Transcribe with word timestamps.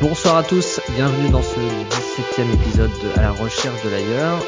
Bonsoir 0.00 0.38
à 0.38 0.42
tous, 0.42 0.80
bienvenue 0.96 1.28
dans 1.28 1.42
ce 1.42 1.60
17e 1.60 2.54
épisode 2.54 2.90
de 2.90 3.18
À 3.18 3.22
la 3.22 3.32
recherche 3.32 3.84
de 3.84 3.90
l'ailleurs. 3.90 4.38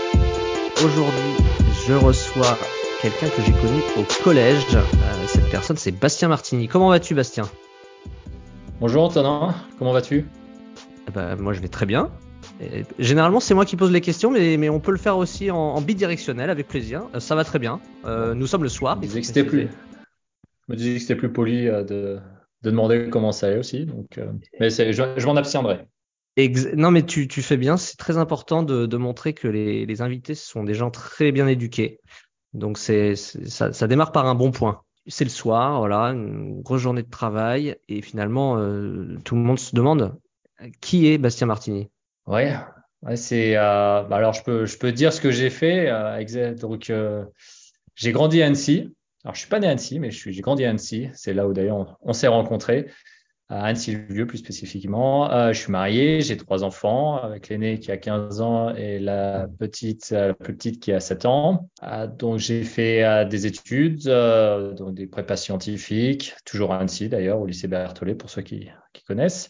Aujourd'hui, 0.83 1.45
je 1.87 1.93
reçois 1.93 2.57
quelqu'un 3.03 3.29
que 3.29 3.43
j'ai 3.43 3.53
connu 3.53 3.83
au 3.99 4.25
collège. 4.25 4.65
Euh, 4.75 5.27
cette 5.27 5.51
personne, 5.51 5.77
c'est 5.77 5.91
Bastien 5.91 6.29
Martini. 6.29 6.69
Comment 6.69 6.89
vas-tu, 6.89 7.15
Bastien? 7.15 7.45
Bonjour 8.81 9.05
Antonin, 9.05 9.55
comment 9.79 9.93
vas-tu? 9.93 10.25
Bah, 11.13 11.37
Moi, 11.37 11.53
je 11.53 11.61
vais 11.61 11.69
très 11.69 11.85
bien. 11.85 12.11
Et 12.63 12.87
généralement, 12.99 13.41
c'est 13.41 13.53
moi 13.53 13.67
qui 13.67 13.77
pose 13.77 13.93
les 13.93 14.01
questions, 14.01 14.31
mais, 14.31 14.57
mais 14.57 14.71
on 14.71 14.81
peut 14.81 14.93
le 14.93 14.97
faire 14.97 15.19
aussi 15.19 15.51
en, 15.51 15.59
en 15.59 15.83
bidirectionnel 15.83 16.49
avec 16.49 16.67
plaisir. 16.67 17.03
Euh, 17.15 17.21
ça 17.21 17.35
va 17.35 17.45
très 17.45 17.59
bien. 17.59 17.79
Euh, 18.07 18.33
nous 18.33 18.47
sommes 18.47 18.63
le 18.63 18.71
soir. 18.71 18.95
Je 18.97 19.01
me 19.03 19.07
disais 19.07 19.21
que 19.21 19.27
c'était 19.27 21.15
plus, 21.15 21.29
poli 21.31 21.67
de, 21.67 22.21
de 22.63 22.71
demander 22.71 23.09
comment 23.11 23.33
ça 23.33 23.49
allait 23.49 23.59
aussi. 23.59 23.87
Donc, 23.87 24.19
euh, 24.19 24.33
mais 24.61 24.71
je, 24.71 25.15
je 25.17 25.27
m'en 25.27 25.37
abstiendrai. 25.37 25.87
Ex 26.37 26.69
non, 26.75 26.91
mais 26.91 27.05
tu, 27.05 27.29
tu 27.29 27.43
fais 27.43 27.57
bien. 27.57 27.77
C'est 27.77 27.97
très 27.97 28.17
important 28.17 28.63
de, 28.63 28.87
de 28.87 28.97
montrer 28.97 29.35
que 29.35 29.49
les, 29.49 29.85
les, 29.85 30.03
invités 30.03 30.35
sont 30.35 30.65
des 30.65 30.75
gens 30.75 30.91
très 30.91 31.33
bien 31.33 31.47
éduqués. 31.47 32.01
Donc, 32.55 32.79
c'est 32.79 33.17
ça, 33.17 33.73
ça 33.73 33.87
démarre 33.87 34.13
par 34.13 34.27
un 34.27 34.35
bon 34.35 34.51
point. 34.51 34.83
C'est 35.07 35.25
le 35.25 35.31
soir, 35.31 35.79
voilà, 35.79 36.13
une 36.13 36.63
grosse 36.63 36.81
journée 36.81 37.03
de 37.03 37.11
travail, 37.11 37.77
et 37.89 38.03
finalement, 38.03 38.57
euh, 38.59 39.17
tout 39.25 39.35
le 39.35 39.41
monde 39.41 39.59
se 39.59 39.75
demande 39.75 40.17
qui 40.81 41.09
est 41.09 41.19
Bastien 41.19 41.49
Martini. 41.49 41.91
Ouais, 42.27 42.55
ouais 43.03 43.17
c'est. 43.17 43.57
Euh, 43.57 44.03
bah 44.05 44.17
alors, 44.17 44.33
je 44.33 44.45
peux, 44.45 44.65
je 44.65 44.79
peux 44.79 44.93
dire 44.93 45.13
ce 45.13 45.21
que 45.21 45.33
j'ai 45.33 45.51
fait. 45.51 45.91
Donc, 46.55 46.93
j'ai 47.97 48.13
grandi 48.13 48.43
à 48.43 48.47
Annecy. 48.47 48.95
Alors, 49.25 49.35
je 49.35 49.41
suis 49.41 49.49
pas 49.49 49.61
né 49.61 49.69
à 49.69 49.71
Annecy, 49.71 50.01
mais 50.01 50.11
j'ai 50.11 50.41
grandi 50.41 50.65
à 50.65 50.71
Annecy. 50.71 51.09
C'est 51.15 51.33
là 51.33 51.47
où 51.47 51.53
d'ailleurs 51.53 51.97
on, 52.03 52.13
s'est 52.13 52.27
rencontrés, 52.27 52.91
à 53.49 53.67
Annecy-le-Vieux 53.67 54.27
plus 54.27 54.39
spécifiquement. 54.39 55.31
Euh, 55.31 55.53
je 55.53 55.61
suis 55.61 55.71
marié, 55.71 56.23
j'ai 56.23 56.37
trois 56.37 56.65
enfants, 56.65 57.19
avec 57.19 57.49
l'aîné 57.49 57.79
qui 57.79 57.93
a 57.93 57.97
15 57.97 58.41
ans 58.41 58.75
et 58.75 58.99
la 58.99 59.47
petite, 59.61 60.11
la 60.11 60.35
plus 60.35 60.57
petite 60.57 60.83
qui 60.83 60.93
a 60.93 60.99
7 60.99 61.27
ans. 61.27 61.69
Euh, 61.85 62.09
donc, 62.09 62.39
j'ai 62.39 62.65
fait 62.65 63.05
euh, 63.05 63.25
des 63.25 63.47
études, 63.47 64.09
donc 64.77 64.95
des 64.95 65.07
prépas 65.07 65.37
scientifiques, 65.37 66.35
toujours 66.45 66.73
à 66.73 66.79
Annecy 66.79 67.09
d'ailleurs, 67.09 67.41
au 67.41 67.47
lycée 67.47 67.69
Berthollet 67.69 68.17
pour 68.17 68.29
ceux 68.29 68.43
qui, 68.43 68.71
qui 68.93 69.05
connaissent. 69.05 69.49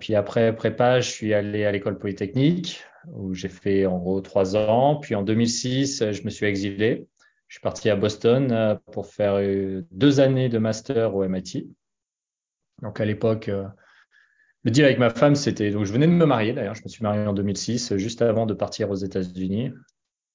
Puis 0.00 0.16
après 0.16 0.54
prépa, 0.54 1.00
je 1.00 1.08
suis 1.08 1.32
allé 1.32 1.64
à 1.64 1.70
l'école 1.70 1.96
polytechnique 1.96 2.82
où 3.12 3.34
j'ai 3.34 3.48
fait 3.48 3.86
en 3.86 3.98
gros 3.98 4.20
trois 4.20 4.56
ans. 4.56 4.96
Puis 4.96 5.14
en 5.14 5.22
2006, 5.22 6.10
je 6.10 6.22
me 6.24 6.30
suis 6.30 6.46
exilé. 6.46 7.06
Je 7.50 7.56
suis 7.56 7.62
parti 7.62 7.90
à 7.90 7.96
Boston 7.96 8.52
euh, 8.52 8.76
pour 8.92 9.08
faire 9.08 9.34
euh, 9.34 9.84
deux 9.90 10.20
années 10.20 10.48
de 10.48 10.58
master 10.58 11.16
au 11.16 11.26
MIT. 11.26 11.68
Donc 12.80 13.00
à 13.00 13.04
l'époque, 13.04 13.48
euh, 13.48 13.64
le 14.62 14.70
deal 14.70 14.84
avec 14.84 15.00
ma 15.00 15.10
femme, 15.10 15.34
c'était 15.34 15.72
donc 15.72 15.84
je 15.84 15.92
venais 15.92 16.06
de 16.06 16.12
me 16.12 16.26
marier 16.26 16.52
d'ailleurs. 16.52 16.76
Je 16.76 16.84
me 16.84 16.88
suis 16.88 17.02
marié 17.02 17.26
en 17.26 17.32
2006, 17.32 17.96
juste 17.96 18.22
avant 18.22 18.46
de 18.46 18.54
partir 18.54 18.88
aux 18.88 18.94
États-Unis. 18.94 19.72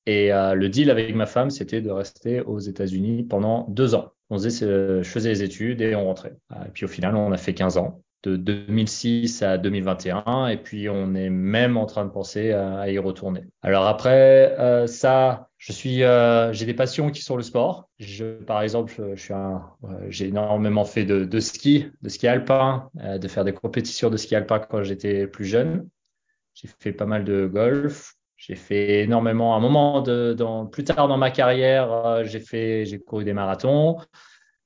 Et 0.08 0.30
le 0.30 0.68
deal 0.68 0.92
avec 0.92 1.16
ma 1.16 1.26
femme, 1.26 1.50
c'était 1.50 1.82
de 1.82 1.90
rester 1.90 2.42
aux 2.42 2.60
États-Unis 2.60 3.24
pendant 3.24 3.66
deux 3.70 3.96
ans. 3.96 4.12
On 4.30 4.38
faisait, 4.38 5.02
je 5.04 5.10
faisais 5.10 5.30
les 5.30 5.42
études 5.42 5.82
et 5.82 5.96
on 5.96 6.06
rentrait. 6.06 6.36
Et 6.68 6.70
puis 6.72 6.86
au 6.86 6.88
final, 6.88 7.16
on 7.16 7.32
a 7.32 7.38
fait 7.38 7.56
15 7.56 7.78
ans 7.78 8.04
de 8.22 8.36
2006 8.36 9.42
à 9.42 9.58
2021 9.58 10.48
et 10.48 10.58
puis 10.58 10.90
on 10.90 11.16
est 11.16 11.32
même 11.32 11.76
en 11.76 11.88
train 11.88 12.06
de 12.06 12.12
penser 12.12 12.52
à, 12.52 12.88
y 12.92 13.00
retourner. 13.00 13.48
Alors 13.64 13.88
après 13.88 14.86
ça, 14.88 15.50
je 15.66 15.72
suis, 15.72 16.04
euh, 16.04 16.54
j'ai 16.54 16.68
des 16.68 16.76
passions 16.76 17.10
qui 17.10 17.24
sont 17.24 17.36
le 17.36 17.42
sport. 17.42 17.90
Je, 17.98 18.36
par 18.44 18.62
exemple, 18.62 18.94
je 19.16 19.20
suis 19.20 19.34
un, 19.34 19.64
euh, 19.86 20.06
j'ai 20.10 20.28
énormément 20.28 20.86
fait 20.86 21.06
de, 21.06 21.26
de, 21.26 21.40
ski, 21.40 21.88
de 22.04 22.10
ski 22.10 22.28
alpin, 22.28 22.92
euh, 23.00 23.18
de 23.18 23.28
faire 23.28 23.44
des 23.44 23.52
compétitions 23.52 24.12
de 24.12 24.18
ski 24.18 24.36
alpin 24.36 24.60
quand 24.60 24.84
j'étais 24.84 25.26
plus 25.26 25.46
jeune. 25.46 25.90
J'ai 26.54 26.68
fait 26.68 26.92
pas 26.92 27.08
mal 27.08 27.24
de 27.24 27.48
golf. 27.48 28.14
J'ai 28.38 28.54
fait 28.54 29.06
énormément, 29.06 29.56
à 29.56 29.58
un 29.58 29.60
moment 29.60 30.02
de, 30.02 30.36
dans, 30.38 30.68
plus 30.68 30.84
tard 30.84 31.08
dans 31.08 31.18
ma 31.18 31.32
carrière, 31.32 31.92
euh, 31.92 32.24
j'ai 32.26 32.42
fait, 32.42 32.86
j'ai 32.86 33.00
couru 33.00 33.24
des 33.24 33.34
marathons 33.34 33.98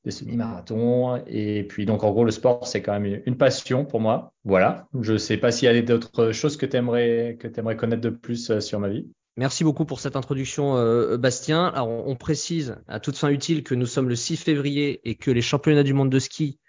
des 0.03 0.11
semi-marathons. 0.11 1.23
Et 1.27 1.63
puis, 1.63 1.85
donc, 1.85 2.03
en 2.03 2.11
gros, 2.11 2.25
le 2.25 2.31
sport, 2.31 2.67
c'est 2.67 2.81
quand 2.81 2.99
même 2.99 3.21
une 3.25 3.38
passion 3.38 3.85
pour 3.85 4.01
moi. 4.01 4.33
Voilà. 4.43 4.88
Je 4.99 5.17
sais 5.17 5.38
pas 5.38 5.51
s'il 5.51 5.73
y 5.73 5.77
a 5.77 5.81
d'autres 5.81 6.31
choses 6.33 6.57
que 6.57 6.65
tu 6.65 6.75
aimerais, 6.75 7.38
que 7.39 7.47
aimerais 7.57 7.77
connaître 7.77 8.01
de 8.01 8.09
plus 8.09 8.49
euh, 8.49 8.59
sur 8.59 8.79
ma 8.79 8.89
vie. 8.89 9.07
Merci 9.39 9.63
beaucoup 9.63 9.85
pour 9.85 10.01
cette 10.01 10.17
introduction, 10.17 10.75
euh, 10.75 11.16
Bastien. 11.16 11.67
Alors, 11.67 11.88
on, 11.88 12.11
on, 12.11 12.16
précise 12.17 12.75
à 12.89 13.00
toute 13.00 13.17
fin 13.17 13.29
utile 13.29 13.63
que 13.63 13.73
nous 13.73 13.85
sommes 13.85 14.09
le 14.09 14.16
6 14.17 14.35
février 14.35 15.00
et 15.09 15.16
que 15.16 15.31
les 15.31 15.41
championnats 15.41 15.83
du 15.83 15.94
monde 15.94 16.09
de 16.09 16.19
ski 16.19 16.59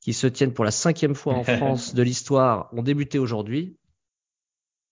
qui 0.00 0.14
se 0.14 0.26
tiennent 0.26 0.54
pour 0.54 0.64
la 0.64 0.70
cinquième 0.70 1.14
fois 1.14 1.34
en 1.34 1.44
France 1.44 1.94
de 1.94 2.02
l'histoire 2.02 2.70
ont 2.72 2.82
débuté 2.82 3.18
aujourd'hui 3.18 3.76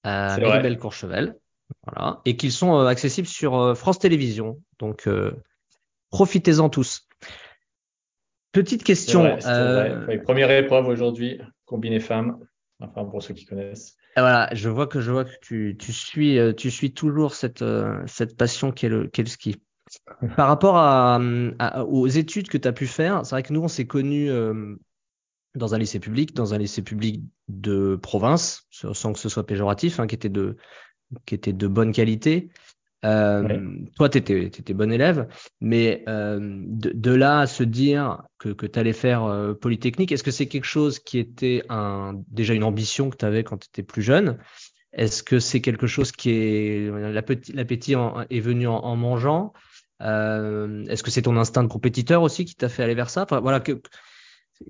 à 0.03 0.37
Méribel-Courchevel. 0.37 1.39
Voilà. 1.87 2.21
Et 2.27 2.37
qu'ils 2.37 2.53
sont 2.53 2.79
euh, 2.79 2.85
accessibles 2.85 3.27
sur 3.27 3.57
euh, 3.57 3.75
France 3.75 3.99
Télévisions. 3.99 4.61
Donc, 4.79 5.09
profitez-en 6.11 6.69
tous. 6.69 7.09
Petite 8.53 8.85
question. 8.85 9.39
Vrai. 9.39 10.21
Première 10.23 10.51
épreuve 10.51 10.87
aujourd'hui, 10.87 11.41
combiné 11.65 11.99
femmes. 11.99 12.39
Enfin, 12.81 13.07
pour 13.07 13.23
ceux 13.23 13.33
qui 13.33 13.47
connaissent. 13.47 13.97
Voilà, 14.17 14.49
je 14.55 14.71
vois 14.71 14.87
que 14.87 15.01
je 15.01 15.11
vois 15.11 15.27
que 15.27 15.39
tu, 15.43 15.77
tu 15.79 15.93
suis 15.93 16.39
euh, 16.39 16.55
tu 16.55 16.71
suis 16.71 16.93
toujours 16.93 17.35
cette 17.35 17.61
euh, 17.61 18.03
cette 18.07 18.37
passion 18.37 18.73
qu'est 18.73 18.89
le 18.89 19.09
qu'est 19.09 19.23
le 19.23 19.29
ski. 19.29 19.57
Par 20.37 20.49
rapport 20.49 20.77
à, 20.79 21.21
aux 21.87 22.09
études 22.09 22.49
que 22.49 22.59
tu 22.59 22.67
as 22.67 22.73
pu 22.73 22.87
faire, 22.87 23.25
c'est 23.25 23.35
vrai 23.35 23.43
que 23.43 23.53
nous 23.53 23.61
on 23.61 23.69
s'est 23.69 23.87
connus 23.87 24.31
euh, 24.31 24.75
dans 25.55 25.75
un 25.75 25.79
lycée 25.79 26.01
public, 26.01 26.35
dans 26.35 26.55
un 26.55 26.59
lycée 26.59 26.83
public 26.83 27.23
de 27.49 27.97
province, 27.97 28.67
sans 28.71 29.13
que 29.13 29.19
ce 29.19 29.29
soit 29.29 29.47
péjoratif, 29.47 30.01
hein, 30.01 30.07
qui 30.07 30.15
était 30.15 30.31
de 30.31 30.57
qui 31.27 31.35
était 31.35 31.53
de 31.53 31.69
bonne 31.69 31.93
qualité. 31.93 32.49
Euh. 33.07 33.61
Toi, 33.97 34.09
tu 34.09 34.19
étais, 34.19 34.75
bon 34.75 34.91
élève, 34.91 35.29
mais 35.61 36.03
euh, 36.09 36.39
de, 36.41 37.11
là 37.13 37.41
à 37.41 37.47
se 37.47 37.63
dire 37.63 38.23
que, 38.39 38.49
que 38.49 38.67
tu 38.67 38.79
allais 38.79 38.93
faire 38.93 39.25
euh, 39.25 39.55
Polytechnique, 39.55 40.11
est-ce 40.13 40.25
que 40.25 40.31
c'est 40.31 40.47
quelque 40.47 40.65
chose 40.65 40.99
qui 40.99 41.19
était 41.19 41.63
déjà 42.29 42.55
une 42.55 42.65
ambition 42.65 43.11
que 43.11 43.17
tu 43.17 43.25
avais 43.25 43.45
quand 43.45 43.59
tu 43.59 43.69
étais 43.69 43.83
plus 43.83 44.03
jeune? 44.03 44.39
Est-ce 44.93 45.23
que 45.23 45.39
c'est 45.39 45.61
quelque 45.61 45.87
chose 45.87 46.11
qui 46.11 46.31
est. 46.31 46.91
L'appétit 47.13 47.95
est 48.31 48.41
venu 48.41 48.67
en, 48.67 48.97
mangeant? 48.97 49.53
Est-ce 50.01 51.03
que 51.03 51.11
c'est 51.11 51.23
ton 51.23 51.37
instinct 51.37 51.63
de 51.63 51.69
compétiteur 51.69 52.23
aussi 52.23 52.45
qui 52.45 52.57
t'a 52.57 52.69
fait 52.69 52.83
aller 52.83 52.95
vers 52.95 53.11
ça? 53.11 53.23
Enfin, 53.23 53.41
voilà, 53.41 53.61
que, 53.61 53.81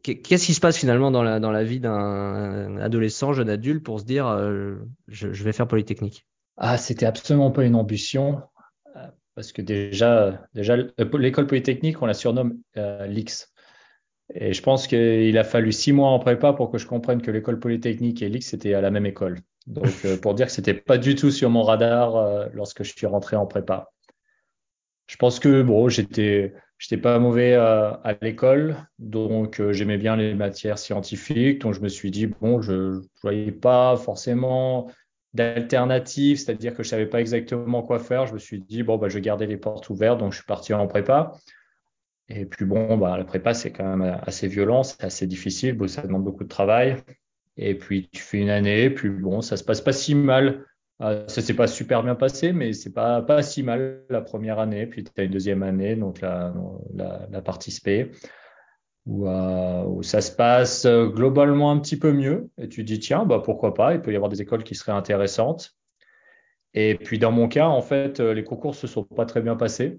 Qu'est-ce 0.03 0.47
qui 0.47 0.55
se 0.55 0.59
passe 0.59 0.77
finalement 0.77 1.13
dans 1.13 1.23
la, 1.23 1.65
vie 1.65 1.79
d'un 1.79 2.77
adolescent, 2.79 3.33
jeune 3.33 3.49
adulte 3.49 3.85
pour 3.85 4.01
se 4.01 4.05
dire 4.05 4.27
je 5.07 5.45
vais 5.45 5.53
faire 5.53 5.69
Polytechnique? 5.69 6.27
Ah, 6.56 6.78
c'était 6.78 7.06
absolument 7.06 7.50
pas 7.50 7.65
une 7.65 7.75
ambition, 7.75 8.43
euh, 8.97 9.06
parce 9.34 9.53
que 9.53 9.62
déjà, 9.62 10.47
déjà 10.55 10.77
l'école 10.77 11.47
polytechnique, 11.47 12.00
on 12.03 12.06
la 12.06 12.15
surnomme 12.15 12.59
euh, 12.77 13.06
l'X. 13.06 13.53
Et 14.34 14.53
je 14.53 14.62
pense 14.62 14.87
qu'il 14.87 15.39
a 15.39 15.45
fallu 15.45 15.72
six 15.72 15.93
mois 15.93 16.11
en 16.11 16.19
prépa 16.19 16.53
pour 16.53 16.71
que 16.71 16.78
je 16.78 16.87
comprenne 16.87 17.22
que 17.22 17.31
l'école 17.31 17.61
polytechnique 17.61 18.22
et 18.22 18.28
l'X 18.28 18.55
étaient 18.55 18.75
à 18.75 18.81
la 18.81 18.91
même 18.91 19.06
école. 19.06 19.39
Donc, 19.66 19.93
euh, 20.05 20.16
pour 20.16 20.34
dire 20.34 20.47
que 20.47 20.53
c'était 20.53 20.75
pas 20.75 20.99
du 20.99 21.15
tout 21.15 21.31
sur 21.31 21.50
mon 21.50 21.62
radar 21.62 22.16
euh, 22.16 22.47
lorsque 22.53 22.83
je 22.83 22.93
suis 22.93 23.06
rentré 23.06 23.37
en 23.37 23.47
prépa. 23.47 23.93
Je 25.06 25.16
pense 25.16 25.39
que 25.39 25.62
bon, 25.62 25.89
j'étais, 25.89 26.55
j'étais 26.78 27.00
pas 27.00 27.19
mauvais 27.19 27.55
euh, 27.55 27.93
à 28.03 28.15
l'école, 28.21 28.77
donc 28.99 29.62
j'aimais 29.71 29.99
bien 29.99 30.16
les 30.16 30.34
matières 30.34 30.78
scientifiques. 30.78 31.61
Donc, 31.61 31.75
je 31.75 31.81
me 31.81 31.89
suis 31.89 32.11
dit 32.11 32.27
bon, 32.27 32.61
je, 32.61 32.95
je 32.95 33.21
voyais 33.22 33.53
pas 33.53 33.97
forcément 33.97 34.89
d'alternatives, 35.35 36.39
c'est-à-dire 36.39 36.75
que 36.75 36.83
je 36.83 36.89
savais 36.89 37.07
pas 37.07 37.21
exactement 37.21 37.83
quoi 37.83 37.99
faire. 37.99 38.27
Je 38.27 38.35
me 38.35 38.39
suis 38.39 38.61
dit, 38.61 38.83
bon, 38.83 38.97
bah, 38.97 39.09
je 39.09 39.15
vais 39.15 39.21
garder 39.21 39.47
les 39.47 39.57
portes 39.57 39.89
ouvertes, 39.91 40.19
donc 40.19 40.33
je 40.33 40.39
suis 40.39 40.47
parti 40.47 40.73
en 40.73 40.87
prépa. 40.87 41.33
Et 42.29 42.45
puis 42.47 42.65
bon, 42.65 42.97
bah, 42.97 43.17
la 43.17 43.25
prépa, 43.25 43.55
c'est 43.55 43.71
quand 43.71 43.97
même 43.97 44.19
assez 44.23 44.49
violent, 44.49 44.83
c'est 44.83 45.05
assez 45.05 45.27
difficile, 45.27 45.77
bon, 45.77 45.89
ça 45.89 46.03
demande 46.03 46.25
beaucoup 46.25 46.45
de 46.45 46.49
travail. 46.49 46.97
Et 47.57 47.75
puis 47.75 48.09
tu 48.13 48.21
fais 48.21 48.39
une 48.39 48.51
année, 48.51 48.91
puis 48.91 49.09
bon, 49.09 49.41
ça 49.41 49.57
se 49.57 49.65
passe 49.65 49.81
pas 49.81 49.93
si 49.93 50.15
mal. 50.15 50.65
Euh, 51.03 51.25
ça 51.29 51.43
s'est 51.43 51.55
pas 51.55 51.67
super 51.67 52.03
bien 52.03 52.15
passé, 52.15 52.53
mais 52.53 52.72
c'est 52.72 52.93
pas, 52.93 53.21
pas 53.21 53.43
si 53.43 53.63
mal 53.63 54.03
la 54.09 54.22
première 54.22 54.59
année. 54.59 54.87
Puis 54.87 55.05
tu 55.05 55.11
as 55.19 55.25
une 55.25 55.31
deuxième 55.31 55.63
année, 55.63 55.95
donc 55.95 56.21
la, 56.21 56.55
la, 56.95 57.27
la 57.31 57.43
partie 57.43 57.71
SP 57.71 58.11
où, 59.07 59.29
euh, 59.29 60.03
ça 60.03 60.21
se 60.21 60.33
passe 60.33 60.87
globalement 60.87 61.71
un 61.71 61.79
petit 61.79 61.99
peu 61.99 62.13
mieux. 62.13 62.51
Et 62.59 62.69
tu 62.69 62.85
dis, 62.85 62.99
tiens, 62.99 63.25
bah, 63.25 63.41
pourquoi 63.45 63.75
pas, 63.75 63.95
il 63.95 64.03
peut 64.03 64.13
y 64.13 64.17
avoir 64.17 64.31
des 64.31 64.43
écoles 64.43 64.65
qui 64.65 64.75
seraient 64.75 64.93
intéressantes. 64.93 65.77
Et 66.75 66.95
puis 66.97 67.19
dans 67.19 67.33
mon 67.33 67.49
cas, 67.49 67.67
en 67.67 67.81
fait, 67.81 68.21
les 68.21 68.45
concours 68.45 68.75
se 68.75 68.87
sont 68.87 69.05
pas 69.05 69.25
très 69.25 69.41
bien 69.41 69.57
passés. 69.57 69.99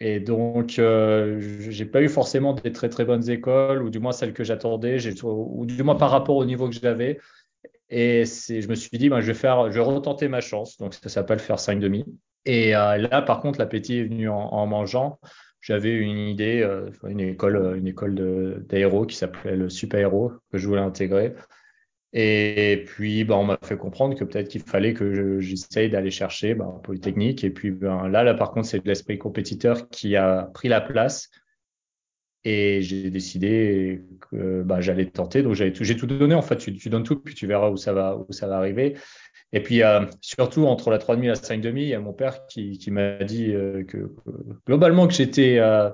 Et 0.00 0.18
donc, 0.18 0.78
euh, 0.78 1.38
j'ai 1.40 1.84
pas 1.84 2.00
eu 2.00 2.08
forcément 2.08 2.54
des 2.54 2.72
très 2.72 2.88
très 2.88 3.04
bonnes 3.04 3.28
écoles, 3.28 3.82
ou 3.82 3.90
du 3.90 3.98
moins 3.98 4.12
celles 4.12 4.32
que 4.32 4.44
j'attendais, 4.44 4.96
ou 5.22 5.66
du 5.66 5.82
moins 5.82 5.94
par 5.94 6.10
rapport 6.10 6.36
au 6.36 6.44
niveau 6.46 6.68
que 6.68 6.74
j'avais. 6.74 7.18
Et 7.90 8.24
je 8.24 8.68
me 8.68 8.74
suis 8.74 8.96
dit, 8.96 9.10
bah, 9.10 9.20
je 9.20 9.26
vais 9.26 9.34
faire, 9.34 9.70
je 9.70 9.78
vais 9.78 9.84
retenter 9.84 10.28
ma 10.28 10.40
chance. 10.40 10.78
Donc 10.78 10.94
ça 10.94 11.10
s'appelle 11.10 11.38
faire 11.38 11.56
5,5. 11.56 12.04
Et 12.46 12.74
euh, 12.74 12.96
là, 12.96 13.20
par 13.20 13.40
contre, 13.40 13.58
l'appétit 13.58 13.98
est 13.98 14.04
venu 14.04 14.30
en, 14.30 14.38
en 14.38 14.66
mangeant 14.66 15.18
j'avais 15.60 15.94
une 15.94 16.18
idée, 16.18 16.62
euh, 16.62 16.90
une 17.06 17.20
école, 17.20 17.76
une 17.76 17.86
école 17.86 18.64
d'aéro 18.68 19.06
qui 19.06 19.16
s'appelait 19.16 19.56
le 19.56 19.68
Super 19.68 20.00
Héros 20.00 20.32
que 20.50 20.58
je 20.58 20.66
voulais 20.66 20.80
intégrer. 20.80 21.34
Et 22.12 22.84
puis, 22.86 23.22
ben, 23.24 23.36
on 23.36 23.44
m'a 23.44 23.58
fait 23.62 23.76
comprendre 23.76 24.16
que 24.18 24.24
peut-être 24.24 24.48
qu'il 24.48 24.62
fallait 24.62 24.94
que 24.94 25.38
j'essaye 25.40 25.90
d'aller 25.90 26.10
chercher 26.10 26.54
ben, 26.54 26.80
Polytechnique. 26.82 27.44
Et 27.44 27.50
puis 27.50 27.70
ben, 27.70 28.08
là, 28.08 28.24
là, 28.24 28.34
par 28.34 28.50
contre, 28.50 28.66
c'est 28.66 28.84
l'esprit 28.84 29.18
compétiteur 29.18 29.88
qui 29.90 30.16
a 30.16 30.50
pris 30.54 30.68
la 30.68 30.80
place. 30.80 31.30
Et 32.42 32.80
j'ai 32.82 33.10
décidé 33.10 34.02
que 34.30 34.62
bah, 34.62 34.80
j'allais 34.80 35.06
tenter. 35.06 35.42
Donc 35.42 35.54
j'ai 35.54 35.72
tout, 35.72 35.84
tout, 35.84 36.06
donné. 36.06 36.34
En 36.34 36.42
fait, 36.42 36.56
tu, 36.56 36.74
tu, 36.74 36.88
donnes 36.88 37.04
tout, 37.04 37.20
puis 37.20 37.34
tu 37.34 37.46
verras 37.46 37.70
où 37.70 37.76
ça 37.76 37.92
va, 37.92 38.16
où 38.16 38.32
ça 38.32 38.48
va 38.48 38.56
arriver. 38.56 38.96
Et 39.52 39.62
puis 39.62 39.82
euh, 39.82 40.04
surtout 40.20 40.66
entre 40.66 40.90
la 40.90 40.98
3,5 40.98 41.22
et 41.24 41.26
la 41.28 41.34
5,5, 41.34 41.72
il 41.76 41.88
y 41.88 41.94
a 41.94 42.00
mon 42.00 42.12
père 42.12 42.46
qui, 42.46 42.78
qui 42.78 42.90
m'a 42.90 43.24
dit 43.24 43.52
euh, 43.52 43.84
que, 43.84 44.14
globalement 44.66 45.08
que 45.08 45.14
j'étais 45.14 45.58
euh, 45.58 45.90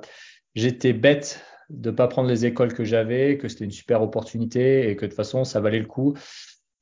j'étais 0.55 0.93
bête 0.93 1.43
de 1.71 1.91
pas 1.91 2.07
prendre 2.07 2.29
les 2.29 2.47
écoles 2.47 2.75
que 2.75 2.85
j'avais, 2.85 3.39
que 3.39 3.49
c'était 3.49 3.65
une 3.65 3.71
super 3.71 4.03
opportunité 4.03 4.91
et 4.91 4.97
que 4.97 5.07
de 5.07 5.11
toute 5.11 5.17
façon 5.17 5.45
ça 5.45 5.61
valait 5.61 5.81
le 5.81 5.87
coup 5.87 6.15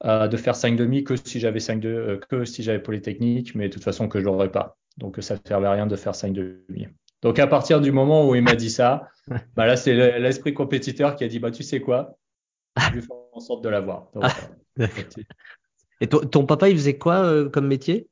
euh, 0.05 0.29
de 0.29 0.37
faire 0.37 0.55
5,5 0.55 1.05
que 1.05 1.17
si 1.17 1.41
j'avais 1.41 1.61
5 1.61 1.85
euh, 1.85 2.19
que 2.29 2.45
si 2.45 2.63
j'avais 2.63 2.81
Polytechnique, 2.81 3.55
mais 3.55 3.69
de 3.69 3.73
toute 3.73 3.85
façon 3.85 4.09
que 4.09 4.21
je 4.21 4.25
l'aurais 4.25 4.51
pas. 4.51 4.77
Donc 4.99 5.17
ça 5.21 5.35
ne 5.35 5.41
servait 5.47 5.67
à 5.67 5.73
rien 5.73 5.87
de 5.87 5.97
faire 5.97 6.13
5,5. 6.13 6.89
Donc 7.23 7.39
à 7.39 7.47
partir 7.47 7.81
du 7.81 7.91
moment 7.91 8.29
où 8.29 8.35
il 8.35 8.43
m'a 8.43 8.55
dit 8.55 8.71
ça, 8.71 9.09
bah 9.57 9.67
là 9.67 9.77
c'est 9.77 10.19
l'esprit 10.19 10.53
compétiteur 10.53 11.17
qui 11.17 11.25
a 11.25 11.29
dit 11.29 11.39
bah 11.39 11.51
tu 11.51 11.63
sais 11.63 11.81
quoi, 11.81 12.19
je 12.77 12.97
vais 12.97 13.01
faire 13.01 13.17
en 13.33 13.41
sorte 13.41 13.65
de 13.65 13.69
l'avoir. 13.69 14.09
Ah, 14.21 14.35
Et 16.01 16.09
ton, 16.09 16.47
papa 16.47 16.69
il 16.69 16.77
faisait 16.77 16.99
quoi 16.99 17.25
euh, 17.25 17.49
comme 17.49 17.67
métier? 17.67 18.09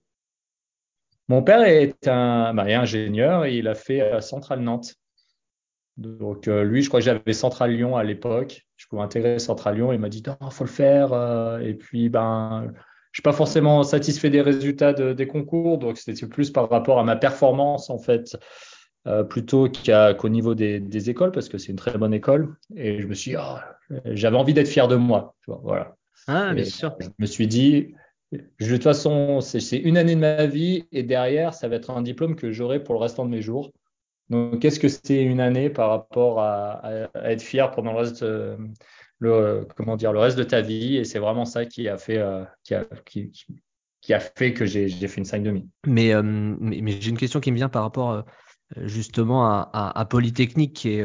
Mon 1.29 1.43
père 1.43 1.63
est 1.63 2.09
un 2.09 2.53
bah, 2.55 2.65
ingénieur 2.65 3.45
et 3.45 3.57
il 3.57 3.69
a 3.69 3.75
fait 3.75 4.01
à 4.01 4.21
Centrale 4.21 4.61
Nantes. 4.61 4.95
Donc 5.97 6.49
euh, 6.49 6.65
lui, 6.65 6.83
je 6.83 6.89
crois 6.89 7.01
que 7.01 7.05
j'avais 7.05 7.33
Centrale 7.33 7.73
Lyon 7.73 7.97
à 7.97 8.05
l'époque. 8.05 8.63
Je 8.77 8.87
pouvais 8.87 9.03
intégrer 9.03 9.39
Centrale 9.39 9.77
Lyon. 9.77 9.93
Il 9.93 9.99
m'a 9.99 10.09
dit 10.09 10.23
non, 10.27 10.51
faut 10.51 10.65
le 10.65 10.71
faire. 10.71 11.13
Euh, 11.13 11.59
et 11.61 11.75
puis 11.75 12.09
ben, 12.09 12.73
je 13.13 13.19
suis 13.19 13.23
pas 13.23 13.33
forcément 13.33 13.83
satisfait 13.83 14.31
des 14.31 14.41
résultats 14.41 14.93
des 14.93 15.27
concours, 15.27 15.79
donc 15.79 15.99
c'était 15.99 16.27
plus 16.27 16.51
par 16.51 16.71
rapport 16.71 16.99
à 16.99 17.05
ma 17.05 17.17
performance 17.17 17.91
en 17.91 17.99
fait 17.99 18.37
euh, 19.07 19.23
plutôt 19.23 19.69
qu'au 19.69 20.29
niveau 20.29 20.55
des, 20.55 21.11
écoles, 21.11 21.33
parce 21.33 21.49
que 21.49 21.59
c'est 21.59 21.69
une 21.69 21.77
très 21.77 21.99
bonne 21.99 22.15
école. 22.15 22.57
Et 22.75 23.03
je 23.03 23.07
me 23.07 23.15
suis 23.15 23.37
oh, 23.37 23.57
j'avais 24.07 24.37
envie 24.37 24.55
d'être 24.55 24.69
fier 24.69 24.89
de 24.89 24.97
moi. 24.97 25.35
voilà. 25.47 25.97
Ah, 26.27 26.55
bien 26.55 26.65
sûr. 26.65 26.97
Je 27.01 27.09
me 27.19 27.27
suis 27.27 27.47
dit, 27.47 27.95
de 28.33 28.41
toute 28.59 28.83
façon, 28.83 29.41
c'est 29.41 29.77
une 29.77 29.97
année 29.97 30.15
de 30.15 30.21
ma 30.21 30.47
vie 30.47 30.87
et 30.93 31.03
derrière, 31.03 31.55
ça 31.55 31.69
va 31.69 31.77
être 31.77 31.91
un 31.91 32.03
diplôme 32.03 32.37
que 32.37 32.53
j'aurai 32.53 32.83
pour 32.83 32.95
le 32.95 33.01
restant 33.01 33.25
de 33.25 33.31
mes 33.31 33.43
jours. 33.43 33.73
Donc, 34.31 34.61
qu'est-ce 34.61 34.81
que 34.81 34.89
c'est 34.89 35.23
une 35.23 35.41
année 35.41 35.69
par 35.69 35.91
rapport 35.91 36.41
à, 36.41 37.09
être 37.25 37.43
fier 37.43 37.71
pendant 37.71 37.93
le 37.93 37.99
reste, 37.99 38.23
euh, 38.23 38.57
le, 39.19 39.67
comment 39.77 39.97
dire, 39.97 40.13
le 40.13 40.21
reste 40.21 40.39
de 40.39 40.45
ta 40.45 40.63
vie? 40.63 40.97
Et 40.97 41.05
c'est 41.05 41.19
vraiment 41.19 41.45
ça 41.45 41.67
qui 41.67 41.89
a 41.89 41.99
fait, 41.99 42.19
euh, 42.19 42.45
qui, 42.63 42.75
a, 42.75 42.85
qui, 43.05 43.31
qui, 44.01 44.15
a 44.15 44.21
fait 44.21 44.55
que 44.55 44.65
j'ai 44.65 44.89
fait 44.89 45.21
une 45.21 45.27
5,5. 45.27 45.67
Mais, 45.87 46.15
mais, 46.23 46.81
mais 46.81 46.93
j'ai 47.01 47.11
une 47.11 47.19
question 47.19 47.41
qui 47.41 47.51
me 47.51 47.57
vient 47.57 47.69
par 47.69 47.83
rapport 47.83 48.25
justement 48.77 49.45
à, 49.47 50.07
Polytechnique, 50.09 50.75
qui 50.75 50.95
est, 50.95 51.05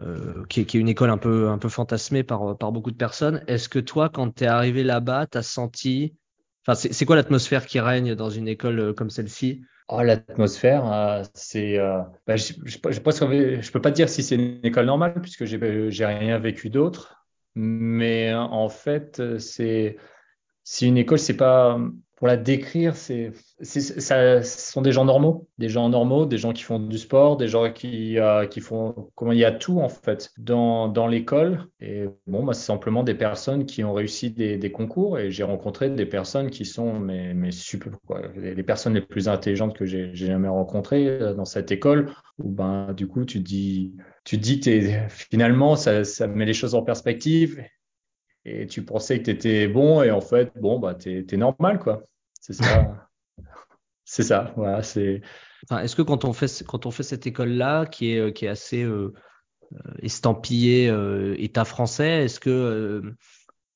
euh, 0.00 0.40
euh, 0.40 0.44
qui 0.48 0.60
est, 0.60 0.64
qui, 0.64 0.76
est, 0.76 0.80
une 0.80 0.88
école 0.88 1.10
un 1.10 1.18
peu, 1.18 1.48
un 1.48 1.58
peu 1.58 1.68
fantasmée 1.68 2.22
par, 2.22 2.56
par 2.58 2.72
beaucoup 2.72 2.90
de 2.90 2.96
personnes. 2.96 3.42
Est-ce 3.46 3.68
que 3.68 3.78
toi, 3.78 4.08
quand 4.08 4.34
tu 4.34 4.44
es 4.44 4.46
arrivé 4.46 4.84
là-bas, 4.84 5.26
tu 5.26 5.38
as 5.38 5.42
senti. 5.42 6.14
Enfin, 6.66 6.74
c'est 6.74 7.04
quoi 7.04 7.16
l'atmosphère 7.16 7.66
qui 7.66 7.78
règne 7.80 8.14
dans 8.14 8.30
une 8.30 8.48
école 8.48 8.78
euh, 8.80 8.92
comme 8.92 9.10
celle-ci? 9.10 9.62
Oh, 9.88 10.02
l'atmosphère, 10.02 11.22
c'est. 11.34 11.78
Bah, 12.26 12.34
je 12.34 12.54
ne 12.54 13.70
peux 13.70 13.80
pas 13.80 13.90
dire 13.92 14.08
si 14.08 14.24
c'est 14.24 14.34
une 14.34 14.58
école 14.64 14.86
normale, 14.86 15.20
puisque 15.20 15.44
j'ai 15.44 16.06
rien 16.06 16.38
vécu 16.38 16.70
d'autre. 16.70 17.24
Mais 17.54 18.34
en 18.34 18.68
fait, 18.68 19.22
c'est 19.38 19.96
une 20.82 20.96
école, 20.98 21.20
c'est 21.20 21.36
pas 21.36 21.78
pour 22.16 22.28
la 22.28 22.38
décrire, 22.38 22.96
c'est, 22.96 23.32
ça, 23.60 24.42
ce 24.42 24.72
sont 24.72 24.80
des 24.80 24.90
gens 24.90 25.04
normaux, 25.04 25.48
des 25.58 25.68
gens 25.68 25.90
normaux, 25.90 26.24
des 26.24 26.38
gens 26.38 26.54
qui 26.54 26.62
font 26.62 26.78
du 26.78 26.96
sport, 26.96 27.36
des 27.36 27.46
gens 27.46 27.70
qui, 27.70 28.18
euh, 28.18 28.46
qui 28.46 28.60
font, 28.60 29.10
comment 29.14 29.32
il 29.32 29.38
y 29.38 29.44
a 29.44 29.52
tout 29.52 29.80
en 29.80 29.90
fait 29.90 30.32
dans, 30.38 30.88
dans 30.88 31.08
l'école. 31.08 31.66
Et 31.78 32.06
bon, 32.26 32.50
c'est 32.54 32.64
simplement 32.64 33.02
des 33.02 33.14
personnes 33.14 33.66
qui 33.66 33.84
ont 33.84 33.92
réussi 33.92 34.30
des, 34.30 34.72
concours 34.72 35.18
et 35.18 35.30
j'ai 35.30 35.42
rencontré 35.42 35.90
des 35.90 36.06
personnes 36.06 36.48
qui 36.48 36.64
sont 36.64 36.98
mais, 36.98 37.34
mais 37.34 37.50
super, 37.50 37.92
les, 38.34 38.62
personnes 38.62 38.94
les 38.94 39.02
plus 39.02 39.28
intelligentes 39.28 39.76
que 39.76 39.84
j'ai, 39.84 40.14
jamais 40.14 40.48
rencontrées 40.48 41.08
euh, 41.08 41.34
dans 41.34 41.44
cette 41.44 41.70
école. 41.70 42.12
Où 42.38 42.50
ben 42.50 42.92
du 42.94 43.06
coup 43.06 43.24
tu 43.24 43.40
dis, 43.40 43.94
tu 44.24 44.38
dis 44.38 44.60
que 44.60 44.70
finalement 45.08 45.76
ça, 45.76 46.04
ça 46.04 46.26
met 46.26 46.44
les 46.46 46.52
choses 46.54 46.74
en 46.74 46.82
perspective 46.82 47.62
et 48.46 48.66
tu 48.68 48.84
pensais 48.84 49.18
que 49.18 49.24
tu 49.24 49.30
étais 49.32 49.66
bon 49.66 50.02
et 50.02 50.12
en 50.12 50.20
fait, 50.20 50.52
bon, 50.60 50.78
bah, 50.78 50.94
tu 50.94 51.26
es, 51.28 51.36
normal, 51.36 51.80
quoi. 51.80 52.04
C'est 52.40 52.52
ça. 52.52 53.08
c'est 54.04 54.22
ça, 54.22 54.52
voilà. 54.56 54.84
C'est... 54.84 55.20
Enfin, 55.64 55.82
est-ce 55.82 55.96
que 55.96 56.02
quand 56.02 56.24
on 56.24 56.32
fait, 56.32 56.64
quand 56.66 56.86
on 56.86 56.92
fait 56.92 57.02
cette 57.02 57.26
école-là, 57.26 57.86
qui 57.86 58.12
est, 58.12 58.32
qui 58.32 58.44
est 58.44 58.48
assez 58.48 58.84
euh, 58.84 59.12
euh 59.72 59.94
estampillée 60.00 60.88
euh, 60.88 61.34
État 61.38 61.64
français, 61.64 62.24
est-ce 62.24 62.38
que 62.38 62.50
euh, 62.50 63.16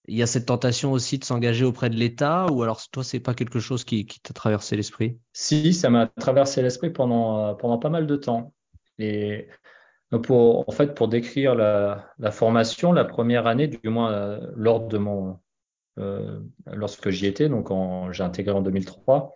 il 0.07 0.17
y 0.17 0.23
a 0.23 0.27
cette 0.27 0.47
tentation 0.47 0.93
aussi 0.93 1.19
de 1.19 1.25
s'engager 1.25 1.65
auprès 1.65 1.91
de 1.91 1.97
l'État 1.97 2.47
ou 2.53 2.63
alors 2.63 2.81
toi, 2.93 3.03
c'est 3.03 3.19
pas 3.19 3.35
quelque 3.35 3.59
chose 3.59 3.85
qui, 3.85 4.07
qui 4.07 4.21
t'a 4.21 4.35
traversé 4.35 4.77
l'esprit? 4.77 5.19
Si, 5.33 5.75
ça 5.75 5.91
m'a 5.91 6.07
traversé 6.07 6.63
l'esprit 6.63 6.91
pendant, 6.91 7.57
pendant 7.57 7.79
pas 7.79 7.91
mal 7.91 8.07
de 8.07 8.17
temps. 8.17 8.55
Et 9.01 9.49
pour, 10.19 10.69
en 10.69 10.73
fait, 10.73 10.95
pour 10.95 11.09
décrire 11.09 11.55
la, 11.55 12.31
formation, 12.31 12.93
la 12.93 13.05
première 13.05 13.47
année, 13.47 13.69
du 13.69 13.89
moins 13.89 14.12
euh, 14.12 14.51
lors 14.57 14.87
de 14.89 14.99
mon, 14.99 15.39
euh, 15.99 16.41
lorsque 16.67 17.11
j'y 17.11 17.27
étais, 17.27 17.49
donc 17.49 17.69
j'ai 18.12 18.23
intégré 18.23 18.53
en 18.53 18.62
2003, 18.62 19.35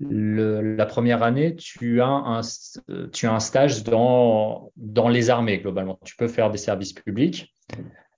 le, 0.00 0.76
la 0.76 0.86
première 0.86 1.22
année, 1.22 1.54
tu 1.56 2.00
as 2.00 2.06
un, 2.06 2.40
tu 3.12 3.26
as 3.26 3.34
un 3.34 3.40
stage 3.40 3.84
dans, 3.84 4.72
dans 4.76 5.08
les 5.08 5.28
armées 5.28 5.58
globalement. 5.58 5.98
Tu 6.04 6.16
peux 6.16 6.28
faire 6.28 6.50
des 6.50 6.58
services 6.58 6.94
publics 6.94 7.54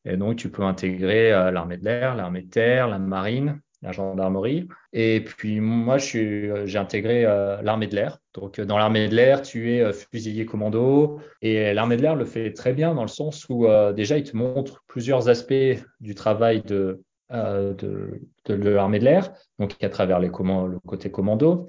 et 0.05 0.17
donc 0.17 0.37
tu 0.37 0.49
peux 0.49 0.63
intégrer 0.63 1.33
euh, 1.33 1.51
l'armée 1.51 1.77
de 1.77 1.85
l'air, 1.85 2.15
l'armée 2.15 2.43
de 2.43 2.51
terre, 2.51 2.89
la 2.89 2.99
marine, 2.99 3.61
la 3.83 3.93
gendarmerie. 3.93 4.69
Et 4.93 5.23
puis 5.23 5.61
moi, 5.61 5.99
j'ai 5.99 6.77
intégré 6.77 7.25
euh, 7.25 7.61
l'armée 7.63 7.89
de 7.89 7.97
l'air. 7.97 8.19
Donc 8.33 8.61
dans 8.61 8.79
l'armée 8.79 9.09
de 9.09 9.15
l'air, 9.15 9.43
tu 9.43 9.75
es 9.75 9.81
euh, 9.81 9.93
fusilier 9.93 10.47
commando. 10.47 11.21
Et 11.43 11.75
l'armée 11.75 11.97
de 11.97 12.03
l'air 12.03 12.17
le 12.17 12.25
fait 12.25 12.53
très 12.53 12.73
bien 12.73 12.95
dans 12.95 13.03
le 13.03 13.09
sens 13.09 13.47
où 13.49 13.67
euh, 13.67 13.93
déjà, 13.93 14.17
il 14.17 14.25
te 14.25 14.37
montre 14.37 14.83
plusieurs 14.87 15.29
aspects 15.29 15.55
du 16.01 16.15
travail 16.15 16.63
de, 16.63 17.03
de, 17.31 18.21
de 18.47 18.55
l'armée 18.55 18.99
de 18.99 19.05
l'air, 19.05 19.33
donc 19.59 19.75
à 19.83 19.89
travers 19.89 20.21
les 20.21 20.29
le 20.29 20.79
côté 20.87 21.11
commando. 21.11 21.67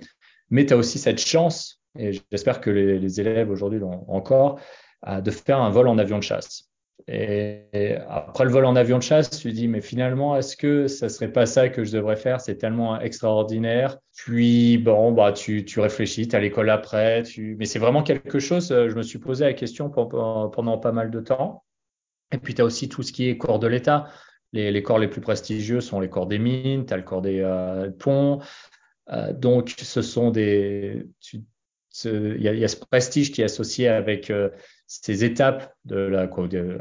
Mais 0.50 0.66
tu 0.66 0.74
as 0.74 0.78
aussi 0.78 1.00
cette 1.00 1.20
chance, 1.20 1.82
et 1.98 2.12
j'espère 2.32 2.62
que 2.62 2.70
les, 2.70 3.00
les 3.00 3.22
élèves 3.22 3.50
aujourd'hui 3.50 3.80
l'ont 3.80 4.06
encore, 4.08 4.60
de 5.08 5.32
faire 5.32 5.60
un 5.60 5.70
vol 5.70 5.88
en 5.88 5.98
avion 5.98 6.18
de 6.18 6.24
chasse. 6.24 6.70
Et 7.08 7.98
après 8.08 8.46
le 8.46 8.52
vol 8.52 8.66
en 8.66 8.76
avion 8.76 8.98
de 8.98 9.04
chasse, 9.04 9.30
tu 9.30 9.52
dis, 9.52 9.68
mais 9.68 9.82
finalement, 9.82 10.38
est-ce 10.38 10.56
que 10.56 10.88
ça 10.88 11.10
serait 11.10 11.32
pas 11.32 11.46
ça 11.46 11.68
que 11.68 11.84
je 11.84 11.92
devrais 11.92 12.16
faire? 12.16 12.40
C'est 12.40 12.56
tellement 12.56 13.00
extraordinaire. 13.00 13.98
Puis, 14.16 14.78
bon, 14.78 15.12
bah, 15.12 15.34
tu, 15.34 15.66
tu 15.66 15.82
réfléchis, 15.82 16.28
tu 16.28 16.36
à 16.36 16.40
l'école 16.40 16.70
après, 16.70 17.24
tu... 17.24 17.56
mais 17.60 17.66
c'est 17.66 17.80
vraiment 17.80 18.04
quelque 18.04 18.40
chose, 18.40 18.72
euh, 18.72 18.90
je 18.90 18.96
me 18.96 19.04
suis 19.04 19.20
posé 19.20 19.44
la 19.44 19.54
question 19.54 19.90
pendant, 19.90 20.78
pas 20.78 20.92
mal 20.94 21.12
de 21.12 21.20
temps. 21.20 21.66
Et 22.32 22.38
puis, 22.38 22.54
tu 22.54 22.62
as 22.62 22.66
aussi 22.66 22.88
tout 22.88 23.04
ce 23.04 23.12
qui 23.12 23.28
est 23.28 23.38
corps 23.38 23.60
de 23.60 23.68
l'État. 23.68 24.08
Les, 24.54 24.72
les, 24.72 24.84
corps 24.84 25.00
les 25.00 25.10
plus 25.10 25.22
prestigieux 25.22 25.82
sont 25.82 26.00
les 26.00 26.10
corps 26.10 26.28
des 26.28 26.40
mines, 26.40 26.86
tu 26.86 26.94
as 26.94 26.98
le 26.98 27.04
corps 27.04 27.22
des 27.22 27.42
euh, 27.42 27.90
ponts. 27.92 28.40
Euh, 29.12 29.34
donc, 29.34 29.74
ce 29.78 30.02
sont 30.02 30.32
des. 30.32 31.06
Il 32.06 32.42
y, 32.42 32.64
a 32.64 32.68
ce 32.68 32.78
prestige 32.78 33.32
qui 33.32 33.42
est 33.42 33.46
associé 33.46 33.88
avec 33.88 34.32
ces 34.88 35.24
étapes 35.24 35.74
de 35.86 35.96
la, 35.96 36.30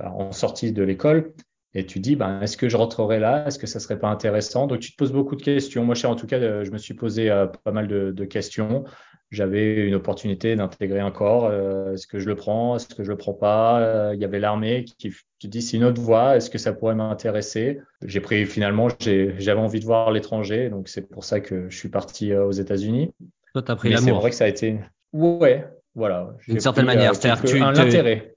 en 0.05 0.33
sortie 0.33 0.73
de 0.73 0.83
l'école 0.83 1.33
et 1.75 1.87
tu 1.87 2.01
dis, 2.01 2.17
ben, 2.17 2.41
est-ce 2.43 2.59
que 2.59 2.69
je 2.69 2.77
rentrerai 2.77 3.19
là? 3.19 3.47
Est-ce 3.47 3.59
que 3.59 3.67
ça 3.67 3.81
serait 3.81 3.99
pas 3.99 4.09
intéressant? 4.09 4.67
Donc, 4.67 4.81
tu 4.81 4.93
te 4.93 4.97
poses 4.97 5.13
beaucoup 5.13 5.37
de 5.37 5.43
questions. 5.43 5.85
Moi, 5.85 5.95
en 6.05 6.17
tout 6.17 6.27
cas, 6.27 6.39
euh, 6.39 6.65
je 6.65 6.71
me 6.71 6.77
suis 6.77 6.93
posé 6.93 7.31
euh, 7.31 7.47
pas 7.47 7.73
mal 7.73 7.89
de, 7.89 8.11
de 8.11 8.25
questions. 8.27 8.85
J'avais 9.31 9.87
une 9.87 9.95
opportunité 9.95 10.55
d'intégrer 10.55 11.01
un 11.01 11.11
corps. 11.11 11.47
Euh, 11.47 11.95
est-ce 11.95 12.07
que 12.07 12.19
je 12.19 12.29
le 12.29 12.35
prends? 12.35 12.77
Est-ce 12.77 12.95
que 12.95 13.03
je 13.03 13.11
le 13.11 13.17
prends 13.17 13.33
pas? 13.33 14.13
Il 14.13 14.21
y 14.21 14.25
avait 14.27 14.39
l'armée 14.39 14.85
qui, 14.85 15.15
tu 15.39 15.49
dis, 15.49 15.63
c'est 15.63 15.79
une 15.79 15.85
autre 15.85 16.03
voie. 16.03 16.37
Est-ce 16.37 16.51
que 16.51 16.59
ça 16.59 16.75
pourrait 16.75 16.95
m'intéresser? 16.95 17.81
J'ai 18.05 18.21
pris 18.21 18.45
finalement, 18.45 18.89
j'avais 19.01 19.61
envie 19.61 19.81
de 19.81 19.87
voir 19.87 20.11
l'étranger. 20.11 20.69
Donc, 20.69 20.89
c'est 20.89 21.09
pour 21.09 21.25
ça 21.25 21.41
que 21.41 21.71
je 21.71 21.77
suis 21.79 21.89
parti 21.89 22.35
aux 22.35 22.53
États-Unis. 22.53 23.15
Toi, 23.55 23.63
tu 23.63 23.73
as 23.73 23.77
pris 23.77 23.89
l'amour. 23.89 24.05
C'est 24.05 24.13
vrai 24.13 24.31
que 24.31 24.37
ça 24.37 24.45
a 24.45 24.49
été. 24.49 24.79
Ouais, 25.15 25.67
voilà. 25.95 26.31
D'une 26.49 26.61
certaine 26.61 26.87
manière, 26.87 27.15
c'est-à-dire 27.15 27.45
tu 27.45 27.61
un 27.61 27.77
intérêt. 27.77 28.35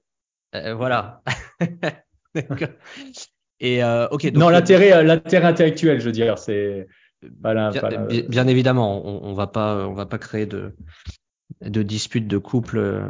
Euh, 0.54 0.74
voilà. 0.74 1.22
Et 3.60 3.82
euh, 3.82 4.06
ok. 4.08 4.24
non, 4.34 4.50
l'intérêt, 4.50 4.92
euh, 4.92 5.02
l'intérêt 5.02 5.46
intellectuel, 5.46 6.00
je 6.00 6.06
veux 6.06 6.12
dire, 6.12 6.38
c'est 6.38 6.86
bien, 7.22 7.70
bien, 8.28 8.46
évidemment, 8.46 9.06
on, 9.06 9.30
on, 9.30 9.32
va 9.32 9.46
pas, 9.46 9.86
on 9.86 9.94
va 9.94 10.04
pas 10.06 10.18
créer 10.18 10.44
de 10.46 10.76
de 11.62 11.82
disputes 11.82 12.26
de 12.26 12.36
couple 12.38 13.02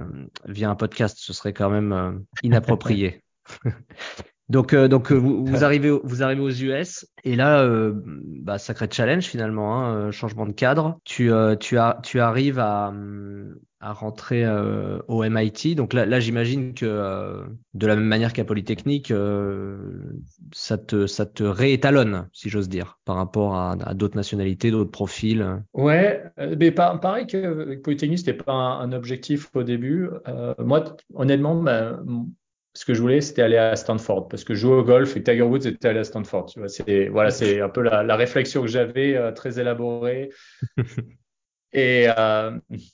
via 0.44 0.70
un 0.70 0.76
podcast, 0.76 1.16
ce 1.18 1.32
serait 1.32 1.52
quand 1.52 1.70
même 1.70 2.24
inapproprié. 2.44 3.24
Donc, 4.48 4.74
euh, 4.74 4.86
donc 4.86 5.10
euh, 5.10 5.16
vous, 5.16 5.44
vous, 5.44 5.64
arrivez, 5.64 5.90
vous 5.90 6.22
arrivez 6.22 6.40
aux 6.40 6.50
US 6.50 7.06
et 7.24 7.34
là, 7.34 7.62
euh, 7.62 7.92
bah, 8.04 8.58
sacré 8.58 8.86
challenge 8.90 9.24
finalement, 9.24 9.84
hein, 9.84 10.10
changement 10.12 10.46
de 10.46 10.52
cadre. 10.52 10.98
Tu, 11.04 11.30
tu, 11.60 11.78
as, 11.78 11.98
tu 12.04 12.20
arrives 12.20 12.60
à, 12.60 12.92
à 13.80 13.92
rentrer 13.92 14.44
au 15.08 15.24
MIT. 15.24 15.74
Donc 15.74 15.92
là, 15.92 16.06
là 16.06 16.20
j'imagine 16.20 16.74
que 16.74 17.42
de 17.74 17.86
la 17.86 17.96
même 17.96 18.04
manière 18.04 18.32
qu'à 18.32 18.44
Polytechnique, 18.44 19.12
ça, 20.52 20.78
te, 20.78 21.06
ça 21.08 21.26
te 21.26 21.42
réétalonne, 21.42 22.28
si 22.32 22.48
j'ose 22.48 22.68
dire, 22.68 23.00
par 23.04 23.16
rapport 23.16 23.56
à, 23.56 23.72
à 23.72 23.94
d'autres 23.94 24.16
nationalités, 24.16 24.70
d'autres 24.70 24.90
profils. 24.92 25.62
Ouais, 25.74 26.22
mais 26.58 26.70
pareil 26.70 27.26
que 27.26 27.74
Polytechnique, 27.76 28.20
c'était 28.20 28.34
pas 28.34 28.52
un, 28.52 28.80
un, 28.80 28.92
objectif 28.92 29.50
au 29.54 29.64
début. 29.64 30.08
moi, 30.58 30.84
honnêtement, 31.14 31.60
bah, 31.60 32.00
ce 32.76 32.84
que 32.84 32.92
je 32.92 33.00
voulais, 33.00 33.22
c'était 33.22 33.40
aller 33.40 33.56
à 33.56 33.74
Stanford 33.74 34.28
parce 34.28 34.44
que 34.44 34.54
je 34.54 34.60
joue 34.60 34.74
au 34.74 34.84
golf 34.84 35.16
et 35.16 35.22
Tiger 35.22 35.42
Woods 35.42 35.66
était 35.66 35.88
allé 35.88 36.00
à 36.00 36.04
Stanford. 36.04 36.46
Tu 36.46 36.58
vois, 36.58 36.68
c'est 36.68 37.08
voilà, 37.08 37.30
c'est 37.30 37.62
un 37.62 37.70
peu 37.70 37.80
la, 37.80 38.16
réflexion 38.16 38.60
que 38.60 38.68
j'avais 38.68 39.16
euh, 39.16 39.32
très 39.32 39.58
élaborée. 39.58 40.28
et, 41.72 42.06
euh, 42.18 42.50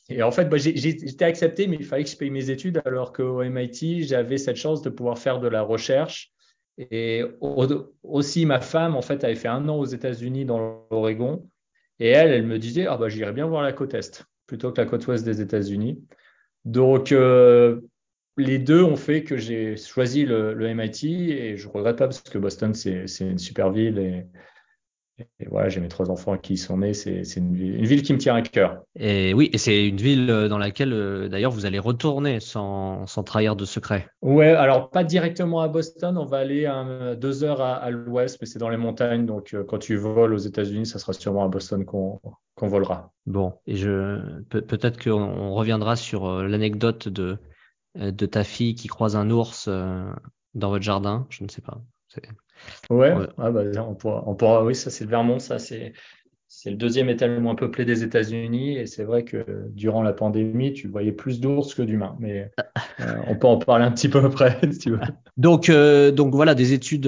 et, 0.09 0.23
en 0.23 0.31
fait, 0.31 0.45
bah, 0.45 0.57
j'étais 0.57 1.25
accepté, 1.25 1.67
mais 1.67 1.77
il 1.81 1.85
fallait 1.85 2.05
que 2.05 2.11
je 2.11 2.17
paye 2.17 2.31
mes 2.31 2.49
études 2.49 2.81
alors 2.85 3.13
qu'au 3.13 3.43
MIT, 3.43 4.05
j'avais 4.05 4.39
cette 4.39 4.55
chance 4.55 4.83
de 4.83 4.89
pouvoir 4.89 5.19
faire 5.19 5.41
de 5.41 5.49
la 5.49 5.63
recherche. 5.63 6.31
Et 6.79 7.25
aussi, 7.41 8.47
ma 8.47 8.61
femme, 8.61 8.95
en 8.95 9.03
fait, 9.03 9.25
avait 9.25 9.35
fait 9.35 9.49
un 9.49 9.69
an 9.69 9.79
aux 9.79 9.85
États-Unis 9.85 10.45
dans 10.45 10.87
l'Oregon. 10.93 11.49
Et 11.99 12.09
elle, 12.09 12.31
elle 12.31 12.47
me 12.47 12.61
disait, 12.61 12.87
ah 12.87 12.97
bah, 12.97 13.09
j'irais 13.09 13.33
bien 13.33 13.47
voir 13.47 13.63
la 13.63 13.73
côte 13.73 13.95
Est 13.95 14.25
plutôt 14.47 14.71
que 14.71 14.81
la 14.81 14.87
côte 14.87 15.05
Ouest 15.09 15.25
des 15.25 15.41
États-Unis. 15.41 16.07
Donc, 16.65 17.11
euh, 17.11 17.81
les 18.37 18.59
deux 18.59 18.83
ont 18.83 18.97
fait 18.97 19.25
que 19.25 19.37
j'ai 19.37 19.77
choisi 19.77 20.25
le, 20.25 20.55
MIT 20.75 21.05
et 21.33 21.57
je 21.57 21.69
regrette 21.69 21.97
pas 21.97 22.07
parce 22.07 22.23
que 22.23 22.39
Boston, 22.39 22.75
c'est 22.75 23.07
une 23.21 23.39
super 23.39 23.71
ville 23.71 23.99
et, 23.99 24.27
voilà, 25.49 25.69
j'ai 25.69 25.81
mes 25.81 25.89
trois 25.89 26.11
enfants 26.11 26.37
qui 26.37 26.55
y 26.55 26.57
sont 26.57 26.79
nés. 26.79 26.95
C'est 26.95 27.23
une, 27.37 27.55
une, 27.55 27.85
ville 27.85 28.03
qui 28.03 28.13
me 28.13 28.19
tient 28.19 28.35
à 28.35 28.43
cœur. 28.43 28.83
Et 28.99 29.35
oui, 29.35 29.51
et 29.53 29.59
c'est 29.59 29.87
une 29.87 29.99
ville 29.99 30.31
euh, 30.31 30.49
dans 30.49 30.59
laquelle, 30.59 30.93
euh, 30.93 31.29
d'ailleurs, 31.29 31.53
vous 31.53 31.67
allez 31.67 31.79
retourner 31.79 32.41
sans, 32.41 33.07
sans, 33.07 33.23
trahir 33.23 33.55
de 33.55 33.65
secret. 33.65 34.09
Ouais, 34.23 34.49
alors 34.49 34.91
pas 34.91 35.05
directement 35.05 35.61
à 35.61 35.69
Boston. 35.69 36.17
On 36.19 36.25
va 36.25 36.39
aller 36.39 36.69
deux 37.21 37.45
heures 37.45 37.61
à, 37.61 37.91
l'ouest, 37.91 38.39
mais 38.41 38.47
c'est 38.47 38.59
dans 38.59 38.71
les 38.71 38.77
montagnes. 38.77 39.27
Donc, 39.27 39.55
euh, 39.55 39.65
quand 39.65 39.79
tu 39.79 39.97
voles 39.97 40.33
aux 40.33 40.39
États-Unis, 40.39 40.87
ça 40.87 40.99
sera 40.99 41.13
sûrement 41.13 41.45
à 41.45 41.49
Boston 41.49 41.85
qu'on 41.85 42.21
volera. 42.57 43.13
Bon, 43.27 43.53
et 43.67 43.77
je 43.77 44.19
peut-être 44.49 45.03
qu'on 45.03 45.53
reviendra 45.53 45.95
sur 45.95 46.43
l'anecdote 46.43 47.09
de 47.09 47.39
de 47.95 48.27
ta 48.27 48.45
fille 48.45 48.75
qui 48.75 48.89
croise 48.89 49.17
un 49.17 49.31
ours 49.31 49.67
euh, 49.69 50.11
dans 50.55 50.71
votre 50.71 50.85
jardin 50.85 51.27
Je 51.31 51.45
ne 51.45 51.49
sais 51.49 51.63
pas. 51.63 51.81
Ouais, 52.91 53.15
ah 53.39 53.51
bah, 53.51 53.63
on, 53.89 53.95
pourra, 53.95 54.23
on 54.27 54.35
pourra, 54.35 54.65
oui, 54.65 54.75
ça 54.75 54.91
c'est 54.91 55.05
le 55.05 55.11
Vermont, 55.11 55.39
ça 55.39 55.59
c'est 55.59 55.95
c'est 56.55 56.69
le 56.69 56.77
deuxième 56.77 57.09
état 57.09 57.27
le 57.27 57.41
moins 57.41 57.55
peuplé 57.55 57.87
des 57.87 58.05
États-Unis 58.05 58.77
et 58.77 58.85
c'est 58.85 59.05
vrai 59.05 59.25
que 59.25 59.71
durant 59.71 60.03
la 60.03 60.13
pandémie, 60.13 60.75
tu 60.75 60.87
voyais 60.87 61.11
plus 61.11 61.41
d'ours 61.41 61.75
que 61.75 61.81
d'humains. 61.81 62.15
Mais 62.21 62.53
euh, 63.01 63.17
on 63.27 63.37
peut 63.37 63.47
en 63.47 63.57
parler 63.57 63.87
un 63.87 63.91
petit 63.91 64.11
peu 64.11 64.19
après, 64.19 64.59
si 64.71 64.79
tu 64.79 64.91
veux. 64.91 65.01
Donc, 65.39 65.71
donc 65.71 66.35
voilà, 66.35 66.55
des 66.55 66.75
études 66.75 67.07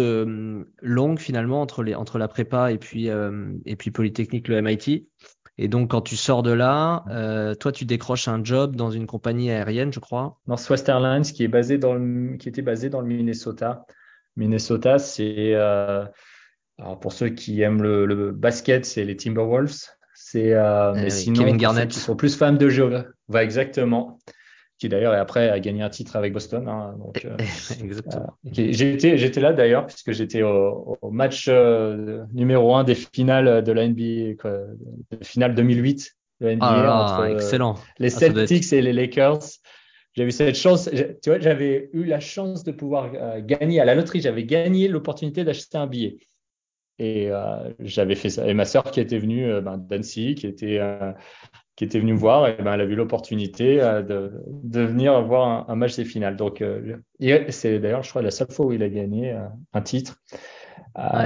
longues 0.80 1.18
finalement 1.18 1.60
entre 1.60 1.82
les 1.82 1.94
entre 1.94 2.18
la 2.18 2.26
prépa 2.26 2.72
et 2.72 2.78
puis 2.78 3.08
et 3.08 3.76
puis 3.76 3.90
Polytechnique, 3.90 4.48
le 4.48 4.62
MIT. 4.62 5.08
Et 5.56 5.68
donc, 5.68 5.90
quand 5.90 6.00
tu 6.00 6.16
sors 6.16 6.42
de 6.42 6.50
là, 6.50 7.04
euh, 7.10 7.54
toi, 7.54 7.70
tu 7.70 7.84
décroches 7.84 8.26
un 8.26 8.42
job 8.42 8.74
dans 8.74 8.90
une 8.90 9.06
compagnie 9.06 9.50
aérienne, 9.50 9.92
je 9.92 10.00
crois. 10.00 10.40
Northwest 10.48 10.88
Airlines, 10.88 11.22
qui 11.22 11.44
est 11.44 11.48
basé 11.48 11.78
dans 11.78 11.94
le, 11.94 12.36
qui 12.36 12.48
était 12.48 12.62
basé 12.62 12.90
dans 12.90 13.00
le 13.00 13.06
Minnesota. 13.06 13.86
Minnesota, 14.36 14.98
c'est 14.98 15.54
euh, 15.54 16.04
alors 16.78 16.98
pour 16.98 17.12
ceux 17.12 17.28
qui 17.28 17.60
aiment 17.60 17.82
le, 17.82 18.32
basket, 18.32 18.84
c'est 18.84 19.04
les 19.04 19.16
Timberwolves. 19.16 19.86
C'est 20.14 20.54
euh, 20.54 20.92
mais 20.94 21.10
sinon, 21.10 21.44
Kevin 21.44 21.56
Garnett. 21.56 21.88
qui 21.88 22.00
sont 22.00 22.16
plus 22.16 22.36
fans 22.36 22.52
de 22.52 22.68
géographie. 22.68 23.08
Va 23.28 23.44
exactement 23.44 24.18
qui 24.84 24.90
d'ailleurs 24.90 25.14
après 25.14 25.48
a 25.48 25.58
gagné 25.60 25.82
un 25.82 25.88
titre 25.88 26.14
avec 26.14 26.34
Boston. 26.34 26.68
Hein, 26.68 26.94
donc, 26.98 27.24
euh, 27.24 27.36
Exactement. 27.82 28.36
Euh, 28.44 28.50
j'étais, 28.50 29.16
j'étais 29.16 29.40
là 29.40 29.54
d'ailleurs 29.54 29.86
puisque 29.86 30.12
j'étais 30.12 30.42
au, 30.42 30.98
au 31.00 31.10
match 31.10 31.46
euh, 31.48 32.22
numéro 32.34 32.74
un 32.76 32.84
des 32.84 32.94
finales 32.94 33.64
de 33.64 33.72
la 33.72 33.88
NBA, 33.88 34.34
quoi, 34.38 34.50
de 34.50 35.24
finale 35.24 35.54
2008 35.54 36.12
de 36.42 36.50
NBA 36.50 36.66
ah, 36.66 37.04
entre 37.04 37.34
excellent. 37.34 37.76
les 37.98 38.14
ah, 38.14 38.18
Celtics 38.18 38.72
et 38.74 38.82
les 38.82 38.92
Lakers. 38.92 39.40
J'avais 40.12 40.30
cette 40.30 40.54
chance, 40.54 40.90
tu 41.22 41.30
vois, 41.30 41.40
j'avais 41.40 41.88
eu 41.94 42.04
la 42.04 42.20
chance 42.20 42.62
de 42.62 42.70
pouvoir 42.70 43.10
gagner 43.40 43.80
à 43.80 43.84
la 43.84 43.94
loterie. 43.94 44.20
J'avais 44.20 44.44
gagné 44.44 44.86
l'opportunité 44.86 45.44
d'acheter 45.44 45.78
un 45.78 45.86
billet. 45.86 46.18
Et 46.98 47.30
j'avais 47.80 48.14
fait 48.14 48.30
ça. 48.30 48.46
Et 48.46 48.54
ma 48.54 48.64
sœur 48.64 48.84
qui 48.84 49.00
était 49.00 49.18
venue 49.18 49.60
ben, 49.60 49.78
d'Annecy, 49.78 50.34
qui 50.36 50.46
était 50.46 50.80
qui 51.76 51.84
était 51.84 51.98
venu 51.98 52.12
me 52.12 52.18
voir, 52.18 52.46
et 52.46 52.56
ben, 52.62 52.74
elle 52.74 52.80
a 52.80 52.84
vu 52.84 52.94
l'opportunité 52.94 53.82
euh, 53.82 54.02
de, 54.02 54.32
de, 54.46 54.80
venir 54.80 55.20
voir 55.22 55.68
un, 55.68 55.74
match 55.74 55.96
des 55.96 56.04
finales. 56.04 56.36
Donc, 56.36 56.62
euh, 56.62 56.96
c'est 57.48 57.78
d'ailleurs, 57.80 58.02
je 58.02 58.10
crois, 58.10 58.22
la 58.22 58.30
seule 58.30 58.50
fois 58.50 58.66
où 58.66 58.72
il 58.72 58.82
a 58.82 58.88
gagné 58.88 59.32
euh, 59.32 59.40
un 59.72 59.80
titre. 59.80 60.22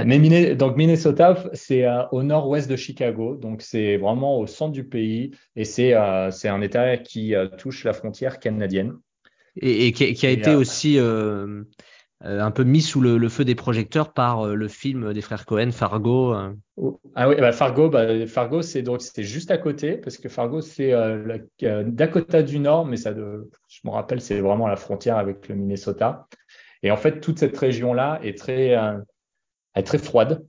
mais 0.05 0.55
donc 0.55 0.75
Minnesota, 0.75 1.35
c'est 1.53 1.85
au 2.11 2.23
nord-ouest 2.23 2.69
de 2.69 2.75
Chicago, 2.75 3.35
donc 3.35 3.61
c'est 3.61 3.97
vraiment 3.97 4.39
au 4.39 4.47
centre 4.47 4.71
du 4.71 4.83
pays, 4.83 5.31
et 5.55 5.65
c'est 5.65 5.93
un 5.93 6.61
État 6.61 6.97
qui 6.97 7.35
touche 7.57 7.83
la 7.83 7.93
frontière 7.93 8.39
canadienne. 8.39 8.93
Et, 9.61 9.91
qui, 9.91 10.13
qui, 10.13 10.25
a 10.25 10.29
été 10.29 10.55
aussi 10.55 10.97
euh, 10.97 11.63
un 12.21 12.51
peu 12.51 12.63
mis 12.63 12.81
sous 12.81 12.99
le, 12.99 13.29
feu 13.29 13.45
des 13.45 13.55
projecteurs 13.55 14.11
par 14.11 14.45
euh, 14.45 14.53
le 14.53 14.67
film 14.67 15.13
des 15.13 15.21
frères 15.21 15.45
Cohen, 15.45 15.71
Fargo. 15.71 16.33
Euh. 16.33 16.53
Oh, 16.75 16.99
ah 17.15 17.29
oui, 17.29 17.35
bah 17.37 17.51
Fargo, 17.51 17.89
bah, 17.89 18.27
Fargo, 18.27 18.61
c'est 18.61 18.81
donc 18.81 19.01
juste 19.17 19.51
à 19.51 19.57
côté 19.57 19.97
parce 19.97 20.17
que 20.17 20.27
Fargo 20.29 20.61
c'est 20.61 20.93
Dakota 21.61 22.43
du 22.43 22.59
Nord, 22.59 22.85
mais 22.85 22.97
ça, 22.97 23.13
je 23.13 23.79
me 23.85 23.89
rappelle, 23.89 24.21
c'est 24.21 24.41
vraiment 24.41 24.67
la 24.67 24.75
frontière 24.75 25.17
avec 25.17 25.47
le 25.47 25.55
Minnesota. 25.55 26.27
Et 26.83 26.91
en 26.91 26.97
fait, 26.97 27.19
toute 27.19 27.39
cette 27.39 27.57
région 27.57 27.93
là 27.93 28.19
est 28.23 28.49
est 29.75 29.83
très 29.83 29.97
froide. 29.97 30.45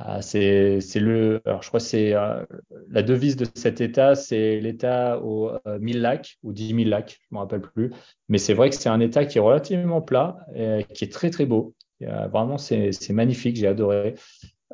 Ah, 0.00 0.22
c'est 0.22 0.78
le, 0.94 1.40
alors 1.44 1.60
je 1.60 1.68
crois 1.68 1.80
que 1.80 1.86
c'est 1.86 2.14
euh, 2.14 2.44
la 2.88 3.02
devise 3.02 3.34
de 3.34 3.46
cet 3.56 3.80
État, 3.80 4.14
c'est 4.14 4.60
l'État 4.60 5.18
aux 5.18 5.50
1000 5.66 5.96
euh, 5.96 6.00
lacs 6.00 6.38
ou 6.44 6.52
10 6.52 6.68
000 6.68 6.88
lacs, 6.88 7.18
je 7.20 7.34
me 7.34 7.40
rappelle 7.40 7.62
plus. 7.62 7.92
Mais 8.28 8.38
c'est 8.38 8.54
vrai 8.54 8.70
que 8.70 8.76
c'est 8.76 8.88
un 8.88 9.00
État 9.00 9.24
qui 9.24 9.38
est 9.38 9.40
relativement 9.40 10.00
plat, 10.00 10.38
et 10.54 10.86
qui 10.94 11.02
est 11.04 11.12
très 11.12 11.30
très 11.30 11.46
beau. 11.46 11.74
vraiment, 12.00 12.58
c'est 12.58 13.10
magnifique, 13.10 13.56
j'ai 13.56 13.66
adoré. 13.66 14.14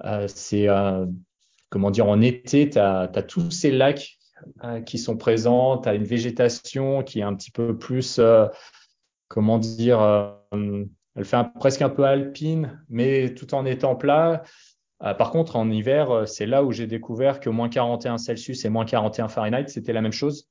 Euh, 0.04 0.28
c'est 0.28 0.66
comment 1.70 1.90
dire, 1.90 2.06
en 2.06 2.20
été, 2.20 2.68
tu 2.68 2.78
as, 2.78 3.08
tous 3.26 3.50
ces 3.50 3.70
lacs 3.70 4.18
qui 4.84 4.98
sont 4.98 5.16
présents, 5.16 5.78
tu 5.78 5.88
as 5.88 5.94
une 5.94 6.04
végétation 6.04 7.02
qui 7.02 7.20
est 7.20 7.22
un 7.22 7.34
petit 7.34 7.50
peu 7.50 7.78
plus, 7.78 8.20
comment 9.28 9.58
dire, 9.58 10.36
elle 10.52 11.24
fait 11.24 11.38
presque 11.58 11.80
un 11.80 11.88
peu 11.88 12.04
alpine, 12.04 12.84
mais 12.90 13.32
tout 13.34 13.54
en 13.54 13.64
étant 13.64 13.96
plat. 13.96 14.42
Euh, 15.04 15.14
par 15.14 15.30
contre, 15.30 15.56
en 15.56 15.70
hiver, 15.70 16.10
euh, 16.10 16.26
c'est 16.26 16.46
là 16.46 16.64
où 16.64 16.72
j'ai 16.72 16.86
découvert 16.86 17.40
que 17.40 17.50
moins 17.50 17.68
41 17.68 18.18
Celsius 18.18 18.64
et 18.64 18.68
moins 18.68 18.84
41 18.84 19.28
Fahrenheit, 19.28 19.68
c'était 19.68 19.92
la 19.92 20.00
même 20.00 20.12
chose. 20.12 20.48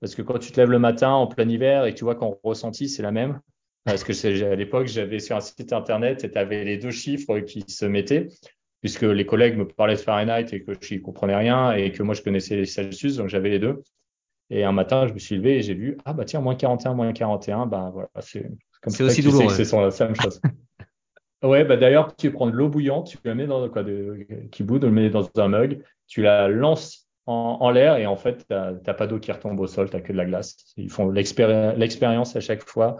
Parce 0.00 0.14
que 0.14 0.22
quand 0.22 0.38
tu 0.38 0.52
te 0.52 0.60
lèves 0.60 0.70
le 0.70 0.78
matin 0.78 1.10
en 1.12 1.26
plein 1.26 1.48
hiver 1.48 1.86
et 1.86 1.92
que 1.92 1.98
tu 1.98 2.04
vois 2.04 2.14
qu'en 2.14 2.38
ressenti, 2.42 2.88
c'est 2.88 3.02
la 3.02 3.12
même. 3.12 3.40
Parce 3.84 4.04
que 4.04 4.44
à 4.44 4.54
l'époque, 4.54 4.86
j'avais 4.86 5.18
sur 5.18 5.36
un 5.36 5.40
site 5.40 5.72
internet 5.72 6.24
et 6.24 6.30
tu 6.30 6.38
avais 6.38 6.64
les 6.64 6.76
deux 6.76 6.90
chiffres 6.90 7.38
qui 7.40 7.64
se 7.66 7.86
mettaient, 7.86 8.28
puisque 8.80 9.02
les 9.02 9.24
collègues 9.24 9.56
me 9.56 9.66
parlaient 9.66 9.94
de 9.94 10.00
Fahrenheit 10.00 10.46
et 10.52 10.62
que 10.62 10.72
je 10.78 10.94
n'y 10.94 11.00
comprenais 11.00 11.36
rien 11.36 11.72
et 11.72 11.92
que 11.92 12.02
moi 12.02 12.14
je 12.14 12.22
connaissais 12.22 12.56
les 12.56 12.64
Celsius, 12.66 13.16
donc 13.16 13.28
j'avais 13.28 13.50
les 13.50 13.58
deux. 13.58 13.82
Et 14.50 14.64
un 14.64 14.72
matin, 14.72 15.06
je 15.06 15.14
me 15.14 15.18
suis 15.18 15.36
levé 15.36 15.56
et 15.56 15.62
j'ai 15.62 15.74
vu, 15.74 15.96
ah 16.04 16.12
bah 16.12 16.24
tiens, 16.24 16.40
moins 16.40 16.54
41, 16.54 16.94
moins 16.94 17.12
41, 17.12 17.66
ben 17.66 17.90
voilà, 17.90 18.08
c'est 18.20 18.50
comme 18.82 18.92
ça 18.92 19.04
aussi 19.04 19.22
douloureux. 19.22 19.48
C'est 19.50 19.70
la 19.72 20.06
même 20.06 20.20
chose. 20.20 20.40
Ouais, 21.44 21.62
bah 21.62 21.76
d'ailleurs, 21.76 22.16
tu 22.16 22.32
prends 22.32 22.46
de 22.46 22.52
l'eau 22.52 22.70
bouillante, 22.70 23.08
tu 23.08 23.18
la 23.24 23.34
mets 23.34 23.46
dans 23.46 23.68
quoi, 23.68 23.84
qui 24.50 24.62
bout, 24.62 24.78
tu 24.78 24.86
le 24.86 24.92
mets 24.92 25.10
dans 25.10 25.30
un 25.36 25.48
mug, 25.48 25.84
tu 26.06 26.22
la 26.22 26.48
lances 26.48 27.06
en, 27.26 27.70
l'air 27.70 27.96
et 27.96 28.06
en 28.06 28.16
fait, 28.16 28.46
tu 28.48 28.54
n'as 28.54 28.94
pas 28.94 29.06
d'eau 29.06 29.18
qui 29.18 29.30
retombe 29.30 29.60
au 29.60 29.66
sol, 29.66 29.90
tu 29.90 29.96
n'as 29.96 30.02
que 30.02 30.12
de 30.12 30.16
la 30.16 30.24
glace. 30.24 30.56
Ils 30.78 30.90
font 30.90 31.10
l'expérience 31.10 32.36
à 32.36 32.40
chaque 32.40 32.66
fois 32.66 32.96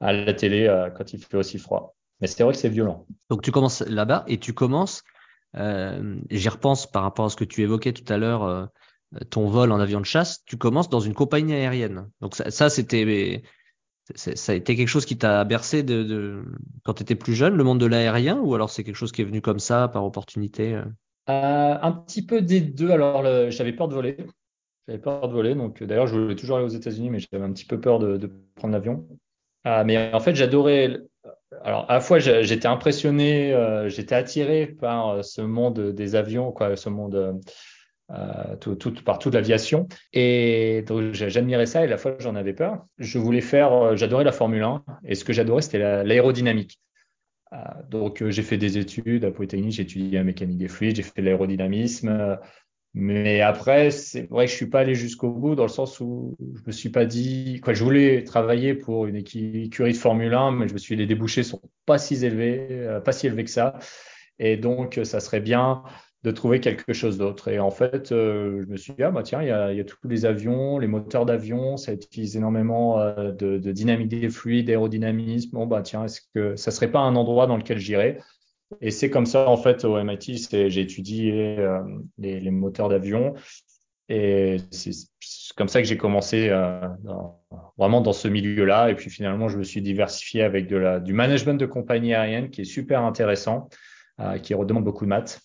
à 0.00 0.12
la 0.12 0.32
télé 0.32 0.66
euh, 0.66 0.90
quand 0.90 1.12
il 1.12 1.22
fait 1.22 1.36
aussi 1.36 1.58
froid. 1.58 1.96
Mais 2.20 2.28
c'est 2.28 2.44
vrai 2.44 2.52
que 2.52 2.58
c'est 2.58 2.68
violent. 2.68 3.04
Donc 3.30 3.42
tu 3.42 3.50
commences 3.50 3.80
là-bas 3.80 4.24
et 4.28 4.38
tu 4.38 4.52
commences, 4.52 5.02
euh, 5.56 6.16
j'y 6.30 6.48
repense 6.48 6.90
par 6.90 7.02
rapport 7.02 7.26
à 7.26 7.28
ce 7.30 7.36
que 7.36 7.44
tu 7.44 7.62
évoquais 7.62 7.92
tout 7.92 8.12
à 8.12 8.16
l'heure, 8.16 8.44
euh, 8.44 8.66
ton 9.30 9.46
vol 9.48 9.72
en 9.72 9.80
avion 9.80 10.00
de 10.00 10.06
chasse, 10.06 10.44
tu 10.44 10.56
commences 10.56 10.88
dans 10.88 11.00
une 11.00 11.14
compagnie 11.14 11.54
aérienne. 11.54 12.08
Donc 12.20 12.36
ça 12.36 12.70
c'était 12.70 13.42
ça 14.14 14.52
a 14.52 14.54
été 14.54 14.76
quelque 14.76 14.88
chose 14.88 15.04
qui 15.04 15.18
t'a 15.18 15.44
bercé 15.44 15.84
quand 16.84 16.94
tu 16.94 17.02
étais 17.02 17.14
plus 17.14 17.34
jeune, 17.34 17.54
le 17.54 17.64
monde 17.64 17.80
de 17.80 17.86
l'aérien, 17.86 18.38
ou 18.38 18.54
alors 18.54 18.70
c'est 18.70 18.84
quelque 18.84 18.96
chose 18.96 19.12
qui 19.12 19.22
est 19.22 19.24
venu 19.24 19.40
comme 19.40 19.58
ça, 19.58 19.88
par 19.88 20.04
opportunité 20.04 20.74
euh? 20.74 20.84
euh, 21.28 21.78
Un 21.80 21.92
petit 21.92 22.24
peu 22.24 22.40
des 22.40 22.60
deux. 22.60 22.90
Alors, 22.90 23.22
j'avais 23.50 23.72
peur 23.72 23.88
de 23.88 23.94
voler. 23.94 24.16
J'avais 24.86 25.00
peur 25.00 25.28
de 25.28 25.32
voler. 25.32 25.54
Donc, 25.54 25.82
d'ailleurs, 25.82 26.06
je 26.06 26.18
voulais 26.18 26.36
toujours 26.36 26.56
aller 26.56 26.66
aux 26.66 26.70
États-Unis, 26.70 27.10
mais 27.10 27.18
j'avais 27.18 27.44
un 27.44 27.52
petit 27.52 27.66
peu 27.66 27.80
peur 27.80 27.98
de, 27.98 28.30
prendre 28.54 28.72
l'avion. 28.72 29.06
Euh, 29.66 29.84
mais 29.84 30.12
en 30.12 30.20
fait, 30.20 30.34
j'adorais 30.34 30.98
alors 31.64 31.90
à 31.90 31.94
la 31.94 32.00
fois 32.00 32.18
j'étais 32.18 32.68
impressionné, 32.68 33.54
j'étais 33.88 34.14
attiré 34.14 34.66
par 34.66 35.24
ce 35.24 35.40
monde 35.40 35.92
des 35.92 36.14
avions, 36.14 36.52
quoi, 36.52 36.76
ce 36.76 36.88
monde 36.90 37.40
euh, 38.10 38.56
tout, 38.56 38.74
tout, 38.74 38.92
par 39.04 39.18
toute 39.18 39.34
l'aviation, 39.34 39.88
et 40.12 40.82
donc 40.86 41.12
j'admirais 41.12 41.66
ça 41.66 41.82
et 41.82 41.84
à 41.84 41.86
la 41.88 41.98
fois 41.98 42.16
j'en 42.18 42.34
avais 42.34 42.54
peur. 42.54 42.86
Je 42.98 43.18
voulais 43.18 43.40
faire, 43.40 43.96
j'adorais 43.96 44.24
la 44.24 44.32
Formule 44.32 44.62
1 44.62 44.84
et 45.04 45.14
ce 45.14 45.24
que 45.24 45.32
j'adorais 45.32 45.62
c'était 45.62 46.04
l'aérodynamique. 46.04 46.80
donc 47.90 48.26
j'ai 48.28 48.42
fait 48.42 48.58
des 48.58 48.78
études 48.78 49.24
à 49.24 49.30
Polytechnique, 49.30 49.72
j'ai 49.72 49.82
étudié 49.82 50.10
la 50.18 50.24
mécanique 50.24 50.58
des 50.58 50.68
fluides, 50.68 50.96
j'ai 50.96 51.02
fait 51.02 51.22
l'aérodynamisme. 51.22 52.38
Mais 52.94 53.42
après, 53.42 53.90
c'est 53.90 54.28
vrai 54.28 54.46
que 54.46 54.50
je 54.50 54.56
suis 54.56 54.66
pas 54.66 54.80
allé 54.80 54.94
jusqu'au 54.94 55.30
bout 55.30 55.54
dans 55.54 55.62
le 55.64 55.68
sens 55.68 56.00
où 56.00 56.36
je 56.56 56.62
me 56.66 56.72
suis 56.72 56.88
pas 56.88 57.04
dit, 57.04 57.60
quoi, 57.62 57.74
je 57.74 57.84
voulais 57.84 58.24
travailler 58.24 58.74
pour 58.74 59.06
une 59.06 59.16
écurie 59.16 59.68
de 59.68 59.96
Formule 59.96 60.34
1, 60.34 60.52
mais 60.52 60.68
je 60.68 60.72
me 60.72 60.78
suis 60.78 60.96
dit, 60.96 61.02
les 61.02 61.06
débouchés 61.06 61.42
sont 61.42 61.60
pas 61.86 61.98
si 61.98 62.24
élevés, 62.24 62.66
euh, 62.70 63.00
pas 63.00 63.12
si 63.12 63.26
élevés 63.26 63.44
que 63.44 63.50
ça. 63.50 63.78
Et 64.38 64.56
donc, 64.56 64.98
ça 65.04 65.20
serait 65.20 65.40
bien 65.40 65.84
de 66.24 66.30
trouver 66.30 66.60
quelque 66.60 66.92
chose 66.92 67.18
d'autre. 67.18 67.48
Et 67.48 67.58
en 67.58 67.70
fait, 67.70 68.12
euh, 68.12 68.62
je 68.62 68.66
me 68.66 68.76
suis 68.76 68.92
dit, 68.92 69.02
ah 69.02 69.10
bah 69.10 69.22
tiens, 69.22 69.40
il 69.42 69.48
y 69.48 69.52
a, 69.52 69.72
y 69.72 69.80
a 69.80 69.84
tous 69.84 70.08
les 70.08 70.24
avions, 70.26 70.78
les 70.78 70.88
moteurs 70.88 71.26
d'avion, 71.26 71.76
ça 71.76 71.92
utilise 71.92 72.36
énormément 72.36 73.00
euh, 73.00 73.30
de, 73.32 73.58
de, 73.58 73.72
dynamique 73.72 74.08
des 74.08 74.28
fluides, 74.28 74.66
d'aérodynamisme. 74.66 75.50
Bon, 75.52 75.66
bah 75.66 75.82
tiens, 75.82 76.04
est-ce 76.04 76.22
que 76.34 76.56
ça 76.56 76.70
serait 76.70 76.90
pas 76.90 77.00
un 77.00 77.14
endroit 77.14 77.46
dans 77.46 77.56
lequel 77.56 77.78
j'irais? 77.78 78.18
Et 78.80 78.90
c'est 78.90 79.10
comme 79.10 79.26
ça, 79.26 79.48
en 79.48 79.56
fait, 79.56 79.84
au 79.84 79.96
MIT, 80.02 80.48
j'ai 80.50 80.80
étudié 80.80 81.58
euh, 81.58 81.80
les, 82.18 82.38
les, 82.40 82.50
moteurs 82.50 82.88
d'avion. 82.88 83.34
Et 84.10 84.58
c'est 84.70 84.92
comme 85.56 85.68
ça 85.68 85.80
que 85.80 85.88
j'ai 85.88 85.96
commencé 85.96 86.48
euh, 86.50 86.80
vraiment 87.76 88.00
dans 88.00 88.12
ce 88.12 88.28
milieu-là. 88.28 88.90
Et 88.90 88.94
puis 88.94 89.10
finalement, 89.10 89.48
je 89.48 89.58
me 89.58 89.62
suis 89.62 89.82
diversifié 89.82 90.42
avec 90.42 90.66
de 90.66 90.76
la, 90.76 91.00
du 91.00 91.12
management 91.12 91.58
de 91.58 91.66
compagnie 91.66 92.14
aérienne 92.14 92.50
qui 92.50 92.62
est 92.62 92.64
super 92.64 93.02
intéressant, 93.02 93.68
euh, 94.20 94.38
qui 94.38 94.54
redemande 94.54 94.84
beaucoup 94.84 95.04
de 95.04 95.10
maths. 95.10 95.40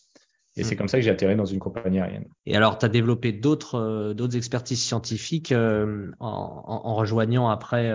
Et 0.55 0.63
c'est 0.63 0.75
hmm. 0.75 0.77
comme 0.77 0.87
ça 0.87 0.97
que 0.97 1.03
j'ai 1.03 1.09
atterri 1.09 1.35
dans 1.35 1.45
une 1.45 1.59
compagnie 1.59 1.99
aérienne. 1.99 2.25
Et 2.45 2.55
alors, 2.55 2.77
tu 2.77 2.85
as 2.85 2.89
développé 2.89 3.31
d'autres 3.31 3.75
euh, 3.75 4.13
d'autres 4.13 4.37
expertises 4.37 4.83
scientifiques 4.83 5.51
euh, 5.51 6.11
en, 6.19 6.81
en, 6.83 6.95
rejoignant 6.95 7.49
après 7.49 7.91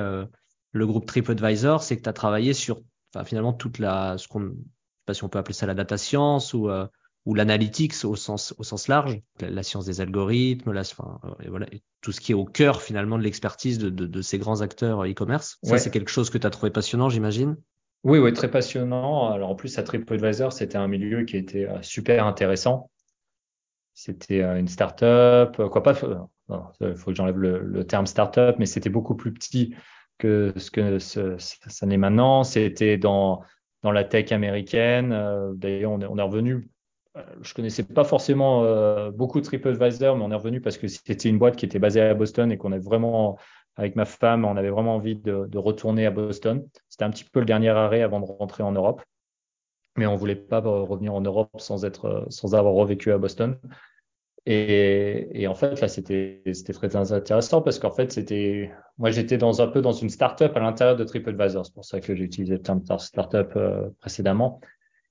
le 0.73 0.87
groupe 0.87 1.07
TripAdvisor, 1.07 1.83
c'est 1.83 1.97
que 1.97 2.03
tu 2.03 2.09
as 2.09 2.12
travaillé 2.12 2.53
sur 2.53 2.81
enfin, 3.15 3.25
finalement 3.25 3.53
toute 3.53 3.79
la 3.79 4.19
ce 4.19 4.29
qu'on 4.29 4.55
pas 5.09 5.15
si 5.15 5.25
on 5.25 5.29
peut 5.29 5.38
appeler 5.38 5.55
ça 5.55 5.67
la 5.67 5.75
data 5.75 5.97
science 5.97 6.53
ou, 6.53 6.69
euh, 6.69 6.87
ou 7.25 7.35
l'analytics 7.35 8.05
au 8.05 8.15
sens, 8.15 8.55
au 8.59 8.62
sens 8.62 8.88
large, 8.88 9.19
la, 9.41 9.62
science 9.62 9.87
des 9.87 10.03
algorithmes, 10.03 10.71
la, 10.71 10.83
enfin, 10.83 11.19
euh, 11.25 11.45
et 11.45 11.49
voilà, 11.49 11.67
tout 12.03 12.12
ce 12.12 12.21
qui 12.21 12.33
est 12.33 12.35
au 12.35 12.45
cœur 12.45 12.83
finalement 12.83 13.17
de 13.17 13.23
l'expertise 13.23 13.79
de, 13.79 13.88
de, 13.88 14.07
de, 14.07 14.23
ces 14.23 14.38
grands 14.38 14.61
acteurs 14.61 15.05
e-commerce. 15.05 15.59
Ça, 15.62 15.79
c'est 15.79 15.91
quelque 15.91 16.11
chose 16.11 16.29
que 16.29 16.38
tu 16.38 16.47
as 16.47 16.50
trouvé 16.50 16.71
passionnant, 16.71 17.09
j'imagine? 17.09 17.57
Oui, 18.05 18.19
oui, 18.19 18.33
très 18.33 18.50
passionnant. 18.50 19.31
Alors 19.31 19.50
en 19.50 19.55
plus, 19.55 19.78
à 19.78 19.83
TripAdvisor, 19.83 20.52
c'était 20.52 20.78
un 20.78 20.88
milieu 20.88 21.25
qui 21.25 21.37
était 21.37 21.69
euh, 21.69 21.83
super 21.83 22.26
intéressant. 22.26 22.90
C'était 23.95 24.43
une 24.43 24.69
start-up, 24.69 25.57
quoi 25.57 25.83
pas, 25.83 25.93
il 26.81 26.97
faut 26.97 27.11
que 27.11 27.17
j'enlève 27.17 27.38
le, 27.38 27.85
terme 27.85 28.07
start-up, 28.07 28.55
mais 28.61 28.67
c'était 28.67 28.90
beaucoup 28.90 29.17
plus 29.17 29.33
petit 29.33 29.75
que 30.19 30.52
ce 30.57 30.71
que 30.71 30.99
ça 31.38 31.87
n'est 31.87 31.97
maintenant. 31.97 32.45
C'était 32.45 32.97
dans 32.97 33.43
dans 33.83 33.93
la 33.93 34.05
tech 34.05 34.33
américaine. 34.33 35.12
Euh, 35.12 35.52
d'ailleurs, 35.55 35.93
on 35.93 36.00
est, 36.00 36.23
revenu. 36.23 36.69
Euh, 37.17 37.23
je 37.43 37.55
connaissais 37.55 37.83
pas 37.83 38.05
forcément 38.05 38.64
euh, 38.64 39.11
beaucoup 39.11 39.40
de 39.40 39.45
TripAdvisor, 39.45 40.17
mais 40.17 40.25
on 40.25 40.31
est 40.31 40.37
revenu 40.37 40.61
parce 40.61 40.78
que 40.78 40.88
c'était 40.88 41.28
une 41.28 41.38
boîte 41.38 41.57
qui 41.57 41.64
était 41.64 41.78
basée 41.78 42.00
à 42.00 42.14
Boston 42.14 42.50
et 42.52 42.59
qu'on 42.59 42.73
avait 42.73 42.83
vraiment, 42.83 43.38
avec 43.78 43.94
ma 43.97 44.04
femme, 44.04 44.44
on 44.44 44.56
avait 44.56 44.70
vraiment 44.70 44.97
envie 44.97 45.16
de, 45.16 45.56
retourner 45.56 46.04
à 46.04 46.11
Boston. 46.11 46.66
C'était 46.88 47.04
un 47.04 47.11
petit 47.11 47.25
peu 47.25 47.38
le 47.40 47.47
dernier 47.47 47.70
arrêt 47.70 48.02
avant 48.02 48.20
de 48.20 48.26
rentrer 48.26 48.64
en 48.64 48.73
Europe, 48.73 49.02
mais 49.97 50.04
on 50.06 50.16
voulait 50.16 50.37
pas 50.37 50.61
revenir 50.61 51.14
en 51.14 51.20
Europe 51.20 51.49
sans 51.58 51.85
être, 51.85 52.26
sans 52.28 52.54
avoir 52.56 52.75
revécu 52.75 53.12
à 53.12 53.18
Boston. 53.18 53.56
Et, 54.47 55.28
et, 55.42 55.46
en 55.46 55.55
fait, 55.55 55.81
là, 55.81 55.88
c'était 55.88 56.42
très 56.72 56.96
intéressant 56.96 57.62
parce 57.62 57.79
qu'en 57.79 57.92
fait, 57.92 58.11
c'était, 58.12 58.72
moi, 58.96 59.11
j'étais 59.11 59.38
dans 59.38 59.61
un 59.61 59.68
peu 59.68 59.81
dans 59.81 59.92
une 59.92 60.09
startup 60.09 60.57
à 60.57 60.61
l'intérieur 60.61 60.96
de 60.96 61.05
TripAdvisor. 61.05 61.66
C'est 61.66 61.74
pour 61.74 61.85
ça 61.85 62.00
que 62.00 62.14
j'ai 62.14 62.24
utilisé 62.24 62.55
le 62.55 62.62
terme 62.62 62.83
startup 62.98 63.53
euh, 63.57 63.90
précédemment. 64.00 64.61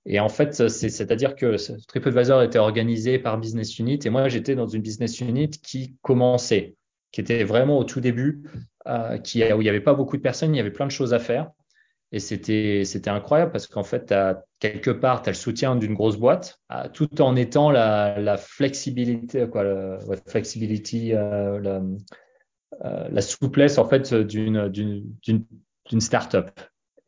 Et 0.09 0.19
en 0.21 0.29
fait, 0.29 0.53
c'est-à-dire 0.69 1.35
que 1.35 1.55
TripAdvisor 1.87 2.41
était 2.41 2.59
organisé 2.59 3.19
par 3.19 3.37
business 3.37 3.77
unit 3.77 3.99
et 4.05 4.09
moi, 4.09 4.27
j'étais 4.29 4.55
dans 4.55 4.65
une 4.65 4.81
business 4.81 5.19
unit 5.19 5.49
qui 5.49 5.95
commençait, 6.01 6.76
qui 7.11 7.21
était 7.21 7.43
vraiment 7.43 7.77
au 7.77 7.83
tout 7.83 8.01
début, 8.01 8.43
euh, 8.87 9.17
qui, 9.17 9.43
où 9.43 9.61
il 9.61 9.63
n'y 9.63 9.69
avait 9.69 9.81
pas 9.81 9.93
beaucoup 9.93 10.17
de 10.17 10.21
personnes, 10.21 10.53
il 10.53 10.57
y 10.57 10.61
avait 10.61 10.71
plein 10.71 10.85
de 10.85 10.91
choses 10.91 11.13
à 11.13 11.19
faire. 11.19 11.51
Et 12.13 12.19
c'était, 12.19 13.09
incroyable 13.09 13.51
parce 13.51 13.67
qu'en 13.67 13.83
fait, 13.83 14.11
as, 14.13 14.41
quelque 14.59 14.91
part, 14.91 15.21
tu 15.21 15.29
as 15.29 15.33
le 15.33 15.37
soutien 15.37 15.75
d'une 15.75 15.93
grosse 15.93 16.17
boîte, 16.17 16.59
euh, 16.71 16.87
tout 16.93 17.21
en 17.21 17.35
étant 17.35 17.69
la, 17.69 18.17
la 18.19 18.37
flexibilité, 18.37 19.47
quoi, 19.49 19.63
le, 19.63 19.99
flexibility, 20.25 21.13
euh, 21.13 21.59
la, 21.59 21.81
euh, 22.85 23.07
la, 23.09 23.21
souplesse 23.21 23.77
en 23.77 23.89
fait 23.89 24.13
d'une, 24.13 24.71
startup. 25.99 26.49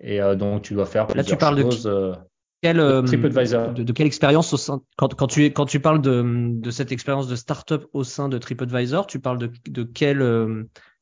Et 0.01 0.19
donc, 0.37 0.63
tu 0.63 0.73
dois 0.73 0.85
faire 0.85 1.07
Là, 1.15 1.23
tu 1.23 1.37
parles 1.37 1.61
choses. 1.61 1.83
De... 1.83 2.13
Quelle, 2.61 2.79
euh, 2.79 3.01
de, 3.01 3.83
de, 3.83 3.93
quelle 3.93 4.07
expérience 4.07 4.51
au 4.53 4.57
sein 4.57 4.81
quand, 4.97 5.15
quand 5.15 5.27
tu 5.27 5.45
quand 5.45 5.65
tu 5.65 5.79
parles 5.79 6.01
de, 6.01 6.51
de 6.51 6.71
cette 6.71 6.91
expérience 6.91 7.27
de 7.27 7.35
startup 7.35 7.85
au 7.93 8.03
sein 8.03 8.27
de 8.27 8.37
TripAdvisor, 8.37 9.07
tu 9.07 9.19
parles 9.19 9.37
de, 9.37 9.49
de 9.69 9.83
quelle 9.83 10.19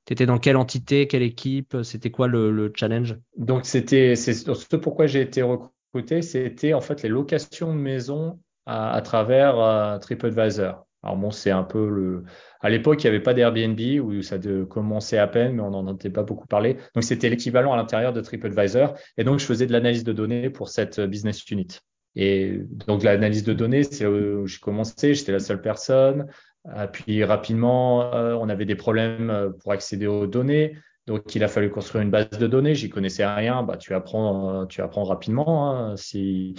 tu 0.08 0.14
étais 0.14 0.26
dans 0.26 0.38
quelle 0.40 0.56
entité, 0.56 1.06
quelle 1.06 1.22
équipe 1.22 1.76
C'était 1.84 2.12
quoi 2.12 2.28
le, 2.28 2.50
le, 2.50 2.72
challenge? 2.74 3.18
Donc, 3.36 3.66
c'était 3.66 4.16
ce 4.16 4.76
pourquoi 4.78 5.06
j'ai 5.06 5.20
été 5.20 5.42
recruté, 5.42 6.22
c'était 6.22 6.74
en 6.74 6.80
fait 6.80 7.04
les 7.04 7.10
locations 7.10 7.74
de 7.74 7.80
maisons 7.80 8.40
à, 8.66 8.94
à 8.94 9.02
travers 9.02 9.60
euh, 9.60 9.98
TripAdvisor. 9.98 10.87
Alors 11.04 11.16
bon, 11.16 11.32
c'est 11.32 11.52
un 11.52 11.64
peu 11.64 11.90
le. 11.90 12.24
À 12.60 12.70
l'époque, 12.70 13.04
il 13.04 13.08
n'y 13.08 13.16
avait 13.16 13.24
pas 13.24 13.34
d'Airbnb 13.34 13.80
où 14.04 14.22
ça 14.22 14.38
commençait 14.70 15.20
à 15.20 15.28
peine, 15.28 15.54
mais 15.56 15.62
on 15.62 15.70
n'en 15.70 15.86
entendait 15.86 16.10
pas 16.10 16.24
beaucoup 16.24 16.48
parler. 16.48 16.78
Donc, 16.96 17.04
c'était 17.04 17.30
l'équivalent 17.30 17.72
à 17.72 17.78
l'intérieur 17.78 18.14
de 18.14 18.22
TripAdvisor. 18.22 18.96
Et 19.18 19.24
donc, 19.24 19.40
je 19.40 19.46
faisais 19.46 19.68
de 19.68 19.72
l'analyse 19.72 20.04
de 20.04 20.14
données 20.14 20.50
pour 20.50 20.70
cette 20.70 21.00
business 21.00 21.48
unit. 21.50 21.80
Et 22.16 22.62
donc, 22.88 23.04
l'analyse 23.04 23.44
de 23.44 23.54
données, 23.54 23.84
c'est 23.84 24.08
où 24.08 24.48
j'ai 24.48 24.60
commencé. 24.60 25.14
J'étais 25.14 25.32
la 25.32 25.40
seule 25.40 25.62
personne. 25.62 26.28
Euh, 26.76 26.88
puis 26.88 27.24
rapidement, 27.24 28.14
euh, 28.14 28.34
on 28.34 28.50
avait 28.50 28.66
des 28.66 28.76
problèmes 28.76 29.30
euh, 29.30 29.50
pour 29.52 29.72
accéder 29.72 30.08
aux 30.08 30.28
données. 30.28 30.76
Donc, 31.06 31.36
il 31.36 31.44
a 31.44 31.48
fallu 31.48 31.70
construire 31.70 32.04
une 32.04 32.10
base 32.10 32.30
de 32.32 32.48
données. 32.48 32.76
J'y 32.76 32.90
connaissais 32.90 33.26
rien. 33.26 33.64
Bah, 33.64 33.78
tu 33.78 33.94
apprends, 33.94 34.66
tu 34.66 34.82
apprends 34.82 35.04
rapidement. 35.04 35.72
Hein. 35.72 35.96
Si 35.96 36.56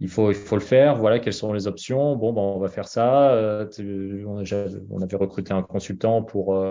il 0.00 0.08
faut, 0.08 0.30
il 0.30 0.36
faut 0.36 0.56
le 0.56 0.62
faire. 0.62 0.96
Voilà, 0.96 1.18
quelles 1.18 1.32
sont 1.32 1.52
les 1.52 1.66
options. 1.66 2.16
Bon, 2.16 2.32
ben, 2.32 2.42
on 2.42 2.58
va 2.58 2.68
faire 2.68 2.88
ça. 2.88 3.66
on, 3.78 5.02
avait 5.02 5.16
recruté 5.16 5.52
un 5.52 5.62
consultant 5.62 6.22
pour 6.22 6.62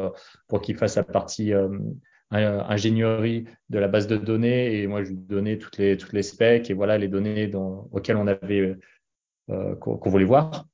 pour 0.48 0.62
qu'il 0.62 0.76
fasse 0.76 0.96
la 0.96 1.04
partie 1.04 1.54
ingénierie 2.32 3.46
de 3.70 3.80
la 3.80 3.88
base 3.88 4.08
de 4.08 4.18
données. 4.18 4.80
Et 4.80 4.88
moi, 4.88 5.04
je 5.04 5.10
lui 5.10 5.18
donnais 5.18 5.58
toutes 5.58 5.78
les 5.78 5.98
toutes 5.98 6.14
les 6.14 6.24
specs 6.24 6.70
et 6.70 6.74
voilà 6.74 6.98
les 6.98 7.08
données 7.08 7.48
dans, 7.48 7.88
auxquelles 7.92 8.18
on 8.18 8.28
avait 8.28 8.78
qu'on 9.48 10.10
voulait 10.10 10.26
voir. 10.26 10.66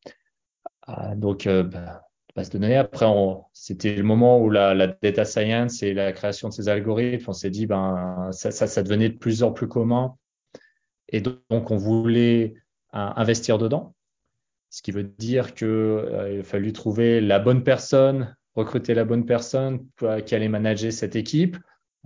Ah, 0.94 1.16
donc, 1.16 1.48
euh, 1.48 1.64
bah, 1.64 2.04
base 2.36 2.50
de 2.50 2.58
données. 2.58 2.76
Après, 2.78 3.06
c'était 3.54 3.96
le 3.96 4.04
moment 4.04 4.40
où 4.40 4.50
la, 4.50 4.74
la, 4.74 4.88
data 4.88 5.26
science 5.26 5.84
et 5.84 5.94
la 5.94 6.12
création 6.12 6.50
de 6.50 6.54
ces 6.54 6.70
algorithmes, 6.70 7.30
on 7.30 7.34
s'est 7.34 7.50
dit, 7.50 7.68
ben, 7.68 8.30
ça, 8.32 8.52
ça, 8.52 8.68
ça, 8.68 8.84
devenait 8.84 9.10
de 9.10 9.18
plus 9.18 9.44
en 9.44 9.52
plus 9.52 9.68
commun. 9.68 10.16
Et 11.12 11.22
donc, 11.22 11.72
on 11.72 11.78
voulait 11.78 12.56
euh, 12.94 13.10
investir 13.16 13.58
dedans. 13.58 13.94
Ce 14.70 14.82
qui 14.82 14.92
veut 14.92 15.04
dire 15.04 15.54
que 15.54 15.66
euh, 15.66 16.40
a 16.40 16.44
fallu 16.44 16.74
trouver 16.74 17.22
la 17.22 17.40
bonne 17.40 17.64
personne, 17.64 18.36
recruter 18.56 18.94
la 18.94 19.06
bonne 19.06 19.26
personne 19.26 19.86
qui 20.26 20.36
allait 20.36 20.48
manager 20.48 20.92
cette 20.92 21.16
équipe. 21.16 21.58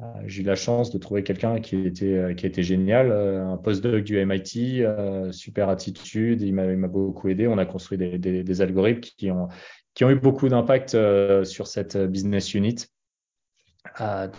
Euh, 0.02 0.04
j'ai 0.26 0.42
eu 0.42 0.46
la 0.46 0.56
chance 0.56 0.92
de 0.92 0.98
trouver 0.98 1.24
quelqu'un 1.24 1.62
qui 1.62 1.78
était 1.88 2.18
euh, 2.18 2.34
qui 2.34 2.46
était 2.46 2.64
génial, 2.64 3.12
euh, 3.12 3.48
un 3.48 3.56
postdoc 3.56 4.04
du 4.04 4.18
MIT, 4.26 4.84
super 5.32 5.70
attitude, 5.70 6.42
il 6.42 6.54
m'a 6.54 6.88
beaucoup 6.88 7.30
aidé. 7.30 7.48
On 7.48 7.58
a 7.58 7.66
construit 7.66 7.98
des, 7.98 8.62
algorithmes 8.62 9.02
qui 9.02 9.32
ont 9.32 9.48
qui 9.94 10.04
ont 10.04 10.10
eu 10.10 10.20
beaucoup 10.20 10.50
d'impact 10.50 10.98
sur 11.44 11.68
cette 11.68 11.98
business 11.98 12.54
unit. 12.54 12.76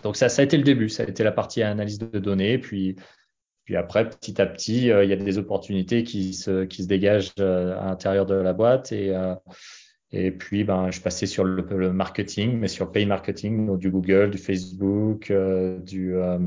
donc 0.02 0.16
ça, 0.16 0.28
ça 0.28 0.42
a 0.42 0.44
été 0.44 0.58
le 0.58 0.64
début, 0.64 0.90
ça 0.90 1.04
a 1.04 1.06
été 1.06 1.24
la 1.24 1.32
partie 1.32 1.62
analyse 1.62 1.98
de 1.98 2.18
données, 2.18 2.58
puis 2.58 2.96
puis 3.66 3.76
après, 3.76 4.08
petit 4.08 4.40
à 4.40 4.46
petit, 4.46 4.86
il 4.86 5.08
y 5.08 5.12
a 5.12 5.16
des 5.16 5.36
opportunités 5.36 6.04
qui 6.04 6.32
se, 6.32 6.64
qui 6.64 6.84
se 6.84 6.88
dégagent 6.88 7.32
à 7.38 7.84
l'intérieur 7.84 8.24
de 8.24 8.34
la 8.34 8.54
boîte 8.54 8.92
et, 8.92 9.14
et 10.12 10.30
puis, 10.30 10.64
ben, 10.64 10.90
je 10.90 11.00
passais 11.00 11.26
sur 11.26 11.44
le, 11.44 11.92
marketing, 11.92 12.58
mais 12.58 12.68
sur 12.68 12.92
pay 12.92 13.06
marketing, 13.06 13.66
donc 13.66 13.78
du 13.78 13.90
Google, 13.90 14.30
du 14.30 14.38
Facebook, 14.38 15.30
euh, 15.30 15.78
du, 15.80 16.14
euh, 16.14 16.38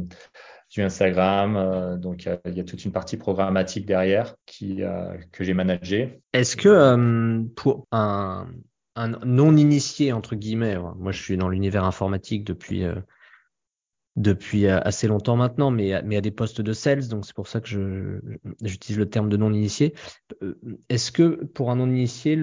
Instagram. 0.78 1.58
Euh, 1.58 1.98
donc, 1.98 2.26
il 2.46 2.54
y, 2.56 2.60
a 2.60 2.64
toute 2.64 2.86
une 2.86 2.92
partie 2.92 3.18
programmatique 3.18 3.86
derrière 3.86 4.36
que 4.46 5.44
j'ai 5.44 5.54
managée. 5.54 6.22
Est-ce 6.34 6.56
que 6.56 7.44
pour 7.56 7.86
un, 7.92 8.48
un 8.96 9.10
non 9.26 9.58
initié 9.58 10.14
entre 10.14 10.36
guillemets, 10.36 10.78
moi 10.98 11.12
je 11.12 11.22
suis 11.22 11.38
dans 11.38 11.50
l'univers 11.50 11.84
informatique 11.84 12.46
depuis 12.46 12.84
depuis 14.16 14.68
assez 14.68 15.08
longtemps 15.08 15.36
maintenant, 15.36 15.72
mais, 15.72 15.94
à 15.94 16.22
des 16.22 16.32
postes 16.32 16.62
de 16.62 16.74
sales, 16.74 17.08
donc 17.08 17.26
c'est 17.26 17.36
pour 17.36 17.48
ça 17.48 17.62
que 17.62 18.22
j'utilise 18.62 18.98
le 18.98 19.10
terme 19.10 19.30
de 19.30 19.38
non-initié. 19.38 19.94
Est-ce 20.90 21.12
que 21.12 21.46
pour 21.46 21.72
un 21.72 21.78
non-initié, 21.78 22.38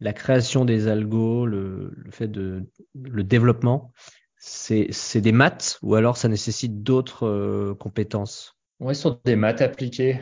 la 0.00 0.12
création 0.12 0.64
des 0.64 0.88
algos, 0.88 1.46
le, 1.46 1.94
fait 2.10 2.28
de 2.28 2.64
le 2.94 3.24
développement, 3.24 3.92
c'est, 4.36 5.20
des 5.20 5.32
maths 5.32 5.78
ou 5.82 5.94
alors 5.94 6.16
ça 6.16 6.28
nécessite 6.28 6.82
d'autres 6.82 7.74
compétences? 7.78 8.58
Ouais, 8.80 8.94
sur 8.94 9.20
des 9.24 9.36
maths 9.36 9.62
appliquées. 9.62 10.20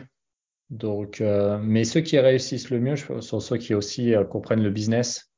Donc, 0.71 1.19
euh, 1.19 1.59
mais 1.61 1.83
ceux 1.83 1.99
qui 1.99 2.17
réussissent 2.17 2.69
le 2.69 2.79
mieux 2.79 2.95
sont 2.95 3.39
ceux 3.39 3.57
qui 3.57 3.73
aussi 3.73 4.15
euh, 4.15 4.23
comprennent 4.23 4.63
le 4.63 4.69
business. 4.69 5.29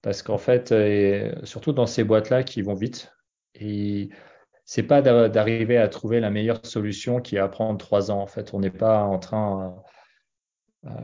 Parce 0.00 0.22
qu'en 0.22 0.38
fait, 0.38 0.70
euh, 0.70 1.34
surtout 1.42 1.72
dans 1.72 1.86
ces 1.86 2.04
boîtes-là 2.04 2.44
qui 2.44 2.62
vont 2.62 2.74
vite, 2.74 3.12
et 3.60 4.10
c'est 4.64 4.82
pas 4.82 5.02
d'arriver 5.02 5.78
à 5.78 5.88
trouver 5.88 6.20
la 6.20 6.30
meilleure 6.30 6.64
solution 6.66 7.20
qui 7.20 7.36
va 7.36 7.48
prendre 7.48 7.78
trois 7.78 8.10
ans. 8.10 8.20
En 8.20 8.26
fait, 8.26 8.52
on 8.52 8.60
n'est 8.60 8.70
pas 8.70 9.04
en 9.04 9.18
train, 9.18 9.76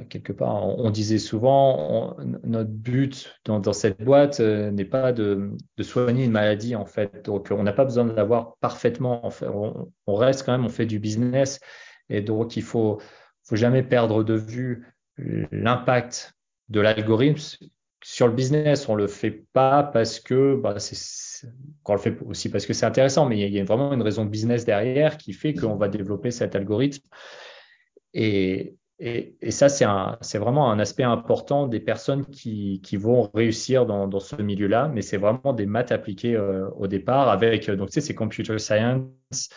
quelque 0.09 0.33
part, 0.33 0.65
on, 0.79 0.91
disait 0.91 1.19
souvent, 1.19 2.17
notre 2.45 2.71
but 2.71 3.39
dans, 3.45 3.73
cette 3.73 4.03
boîte 4.03 4.41
n'est 4.41 4.85
pas 4.85 5.13
de, 5.13 5.57
soigner 5.81 6.25
une 6.25 6.33
maladie, 6.33 6.77
en 6.77 6.87
fait. 6.87 7.25
Donc, 7.25 7.49
on 7.51 7.63
n'a 7.63 7.73
pas 7.73 7.85
besoin 7.85 8.05
de 8.05 8.13
l'avoir 8.13 8.57
parfaitement. 8.57 9.25
En 9.25 9.31
fait, 9.31 9.47
on, 9.47 10.15
reste 10.15 10.45
quand 10.45 10.53
même, 10.53 10.65
on 10.65 10.71
fait 10.71 10.87
du 10.87 10.99
business. 10.99 11.61
Et 12.09 12.21
donc, 12.21 12.57
il 12.57 12.63
faut, 12.63 13.01
faut 13.45 13.57
jamais 13.57 13.83
perdre 13.83 14.25
de 14.25 14.35
vue 14.35 14.87
l'impact 15.17 16.35
de 16.69 16.81
l'algorithme 16.81 17.67
sur 18.03 18.27
le 18.27 18.35
business. 18.35 18.89
On 18.89 18.95
le 18.95 19.07
fait 19.07 19.45
pas 19.53 19.83
parce 19.83 20.21
que, 20.21 20.57
bah, 20.57 20.79
c'est, 20.79 21.47
le 21.89 21.99
fait 21.99 22.17
aussi 22.27 22.49
parce 22.51 22.67
que 22.67 22.73
c'est 22.73 22.87
intéressant, 22.87 23.27
mais 23.27 23.39
il 23.39 23.53
y, 23.53 23.61
a 23.61 23.65
vraiment 23.65 23.93
une 23.93 24.03
raison 24.03 24.25
business 24.25 24.65
derrière 24.65 25.17
qui 25.17 25.33
fait 25.33 25.55
qu'on 25.55 25.77
va 25.77 25.89
développer 25.89 26.31
cet 26.31 26.55
algorithme. 26.57 27.07
Et, 28.15 28.77
ça, 29.51 29.69
c'est, 29.69 30.39
vraiment 30.39 30.71
un 30.71 30.79
aspect 30.79 31.03
important 31.03 31.67
des 31.67 31.81
personnes 31.81 32.25
qui, 32.27 32.81
vont 32.97 33.31
réussir 33.35 33.87
dans, 33.87 34.21
ce 34.21 34.37
milieu-là, 34.37 34.89
mais 34.95 35.03
c'est 35.03 35.17
vraiment 35.17 35.53
des 35.53 35.67
maths 35.67 35.91
appliquées 35.91 36.37
euh, 36.37 36.69
au 36.77 36.87
départ 36.87 37.29
avec, 37.29 37.69
donc 37.71 37.89
tu 37.89 37.95
sais, 37.95 38.01
c'est 38.01 38.15
computer 38.15 38.59
science, 38.59 39.49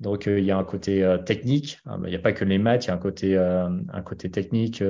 donc, 0.00 0.26
euh, 0.26 0.38
il 0.38 0.44
y 0.44 0.50
a 0.50 0.58
un 0.58 0.64
côté 0.64 1.04
euh, 1.04 1.18
technique. 1.18 1.80
Hein, 1.86 2.00
il 2.04 2.10
n'y 2.10 2.16
a 2.16 2.20
pas 2.20 2.32
que 2.32 2.44
les 2.44 2.58
maths, 2.58 2.84
il 2.84 2.88
y 2.88 2.90
a 2.90 2.94
un 2.94 2.98
côté, 2.98 3.36
euh, 3.36 3.68
un 3.92 4.02
côté 4.02 4.30
technique 4.30 4.82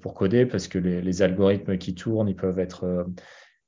pour 0.00 0.14
coder 0.14 0.46
parce 0.46 0.68
que 0.68 0.78
les, 0.78 1.00
les, 1.00 1.22
algorithmes 1.22 1.78
qui 1.78 1.94
tournent, 1.94 2.28
ils 2.28 2.36
peuvent 2.36 2.58
être. 2.58 2.84
On 2.84 3.12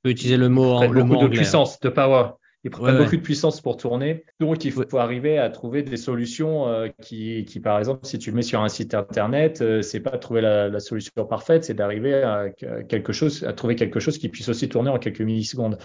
peut 0.03 0.09
utiliser 0.11 0.37
le 0.37 0.49
mot, 0.49 0.81
le 0.81 1.03
beaucoup 1.03 1.27
de 1.27 1.27
puissance, 1.27 1.79
de 1.79 1.89
power. 1.89 2.31
Ils 2.65 2.71
prennent 2.71 2.97
beaucoup 2.97 3.15
de 3.15 3.21
puissance 3.21 3.61
pour 3.61 3.77
tourner. 3.77 4.25
Donc, 4.41 4.65
il 4.65 4.71
faut, 4.71 4.97
arriver 4.97 5.37
à 5.37 5.49
trouver 5.49 5.81
des 5.81 5.95
solutions 5.95 6.67
qui, 7.01 7.45
qui, 7.45 7.59
par 7.61 7.79
exemple, 7.79 8.05
si 8.05 8.19
tu 8.19 8.31
le 8.31 8.35
mets 8.35 8.41
sur 8.41 8.61
un 8.61 8.67
site 8.67 8.93
internet, 8.93 9.61
euh, 9.61 9.81
c'est 9.81 10.01
pas 10.01 10.11
de 10.11 10.17
trouver 10.17 10.41
la, 10.41 10.67
la 10.67 10.79
solution 10.81 11.25
parfaite, 11.25 11.63
c'est 11.63 11.73
d'arriver 11.73 12.15
à 12.15 12.49
quelque 12.49 13.13
chose, 13.13 13.45
à 13.45 13.53
trouver 13.53 13.75
quelque 13.75 14.01
chose 14.01 14.17
qui 14.17 14.27
puisse 14.27 14.49
aussi 14.49 14.67
tourner 14.67 14.89
en 14.89 14.99
quelques 14.99 15.21
millisecondes. 15.21 15.77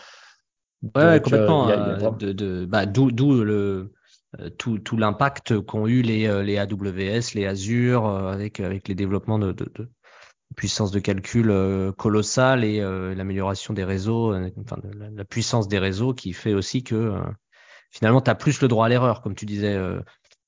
Ouais, 0.96 1.20
complètement. 1.20 1.68
de, 2.18 2.32
de, 2.32 2.66
bah, 2.66 2.86
d'où, 2.86 3.08
le, 3.08 3.54
euh, 3.54 3.92
tout, 4.58 4.78
tout 4.78 4.96
l'impact 4.96 5.60
qu'ont 5.60 5.86
eu 5.86 6.02
les, 6.02 6.26
euh, 6.26 6.42
les 6.42 6.58
AWS, 6.58 7.34
les 7.34 7.46
Azure, 7.46 8.06
euh, 8.06 8.32
avec, 8.32 8.60
avec 8.60 8.88
les 8.88 8.94
développements 8.94 9.38
de, 9.38 9.52
de, 9.52 9.70
de 9.74 9.88
puissance 10.56 10.90
de 10.90 11.00
calcul 11.00 11.52
colossale 11.96 12.62
et 12.62 12.80
l'amélioration 12.80 13.74
des 13.74 13.82
réseaux, 13.82 14.36
enfin 14.60 14.76
la, 14.94 15.24
puissance 15.24 15.66
des 15.66 15.80
réseaux 15.80 16.14
qui 16.14 16.32
fait 16.32 16.54
aussi 16.54 16.84
que 16.84 17.12
finalement 17.90 18.20
tu 18.20 18.30
as 18.30 18.36
plus 18.36 18.60
le 18.60 18.68
droit 18.68 18.86
à 18.86 18.88
l'erreur, 18.88 19.20
comme 19.20 19.34
tu 19.34 19.46
disais. 19.46 19.76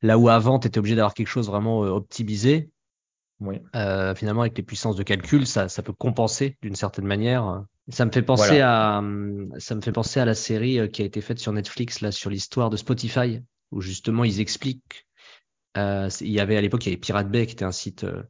là 0.02 0.16
où 0.16 0.28
avant 0.28 0.60
tu 0.60 0.68
étais 0.68 0.78
obligé 0.78 0.94
d'avoir 0.94 1.12
quelque 1.12 1.26
chose 1.26 1.48
vraiment 1.48 1.80
optimisé, 1.80 2.70
oui. 3.40 3.60
finalement 4.14 4.42
avec 4.42 4.56
les 4.56 4.62
puissances 4.62 4.94
de 4.94 5.02
calcul, 5.02 5.44
ça, 5.44 5.68
ça 5.68 5.82
peut 5.82 5.94
compenser 5.94 6.56
d'une 6.62 6.76
certaine 6.76 7.06
manière. 7.06 7.64
Ça 7.88 8.04
me 8.04 8.12
fait 8.12 8.22
penser 8.22 8.60
à 8.60 9.02
ça 9.58 9.74
me 9.74 9.80
fait 9.80 9.92
penser 9.92 10.20
à 10.20 10.24
la 10.24 10.34
série 10.34 10.88
qui 10.92 11.02
a 11.02 11.04
été 11.04 11.20
faite 11.20 11.40
sur 11.40 11.52
Netflix 11.52 12.00
là 12.00 12.12
sur 12.12 12.30
l'histoire 12.30 12.70
de 12.70 12.76
Spotify 12.76 13.40
où 13.72 13.80
justement 13.80 14.24
ils 14.24 14.40
expliquent. 14.40 15.06
Euh, 15.76 16.08
il 16.20 16.30
y 16.30 16.40
avait 16.40 16.56
à 16.56 16.60
l'époque, 16.60 16.86
il 16.86 16.90
y 16.90 16.92
avait 16.92 17.00
Pirate 17.00 17.30
Bay 17.30 17.46
qui 17.46 17.52
était 17.52 17.64
un 17.64 17.72
site 17.72 18.04
euh, 18.04 18.22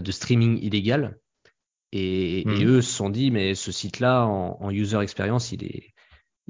de 0.00 0.12
streaming 0.12 0.58
illégal. 0.62 1.18
Et, 1.92 2.44
mhm. 2.46 2.64
eux 2.64 2.82
se 2.82 2.90
sont 2.90 3.10
dit, 3.10 3.30
mais 3.30 3.54
ce 3.54 3.70
site-là, 3.70 4.24
en, 4.24 4.70
user 4.70 5.00
experience, 5.00 5.52
il 5.52 5.64
est, 5.64 5.92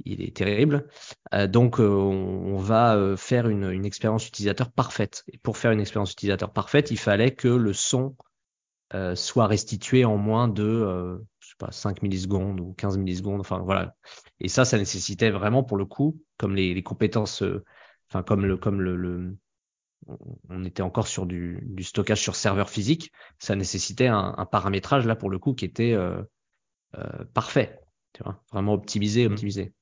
il 0.05 0.23
est 0.23 0.37
terrible. 0.37 0.87
Euh, 1.35 1.49
donc, 1.49 1.81
on, 1.81 2.57
va 2.57 3.17
faire 3.17 3.49
une, 3.49 3.71
une, 3.71 3.85
expérience 3.85 4.29
utilisateur 4.29 4.71
parfaite. 4.71 5.25
Et 5.33 5.39
pour 5.39 5.57
faire 5.57 5.73
une 5.73 5.81
expérience 5.81 6.13
utilisateur 6.13 6.53
parfaite, 6.53 6.93
il 6.93 6.99
fallait 6.99 7.35
que 7.35 7.49
le 7.49 7.73
son 7.73 8.17
soit 9.15 9.47
restitué 9.47 10.05
en 10.05 10.19
moins 10.19 10.49
de, 10.49 11.19
je 11.41 11.49
sais 11.49 11.55
pas, 11.59 11.73
5 11.73 12.03
millisecondes 12.03 12.61
ou 12.61 12.75
15 12.75 12.99
millisecondes. 12.99 13.41
Enfin, 13.41 13.61
voilà. 13.61 13.97
Et 14.39 14.49
ça, 14.49 14.65
ça 14.65 14.77
nécessitait 14.77 15.31
vraiment, 15.31 15.65
pour 15.65 15.79
le 15.79 15.87
coup, 15.87 16.21
comme 16.37 16.55
les, 16.55 16.75
les 16.75 16.83
compétences 16.83 17.43
enfin 18.13 18.23
comme 18.23 18.45
le 18.45 18.57
comme 18.59 18.83
le, 18.83 18.95
le, 18.95 19.37
on 20.51 20.65
était 20.65 20.83
encore 20.83 21.07
sur 21.07 21.27
du, 21.27 21.61
du, 21.63 21.83
stockage 21.83 22.21
sur 22.21 22.37
serveur 22.37 22.69
physique, 22.69 23.11
ça 23.39 23.57
nécessitait 23.57 24.09
un, 24.09 24.35
un, 24.37 24.45
paramétrage 24.45 25.07
là 25.07 25.17
pour 25.17 25.31
le 25.31 25.39
coup 25.39 25.55
qui 25.55 25.65
était 25.65 25.93
euh, 25.93 26.23
euh, 26.99 27.25
parfait, 27.33 27.81
tu 28.13 28.23
vois, 28.23 28.43
vraiment 28.53 28.75
optimisé, 28.75 29.27
mmh. 29.27 29.33
optimisé. 29.33 29.73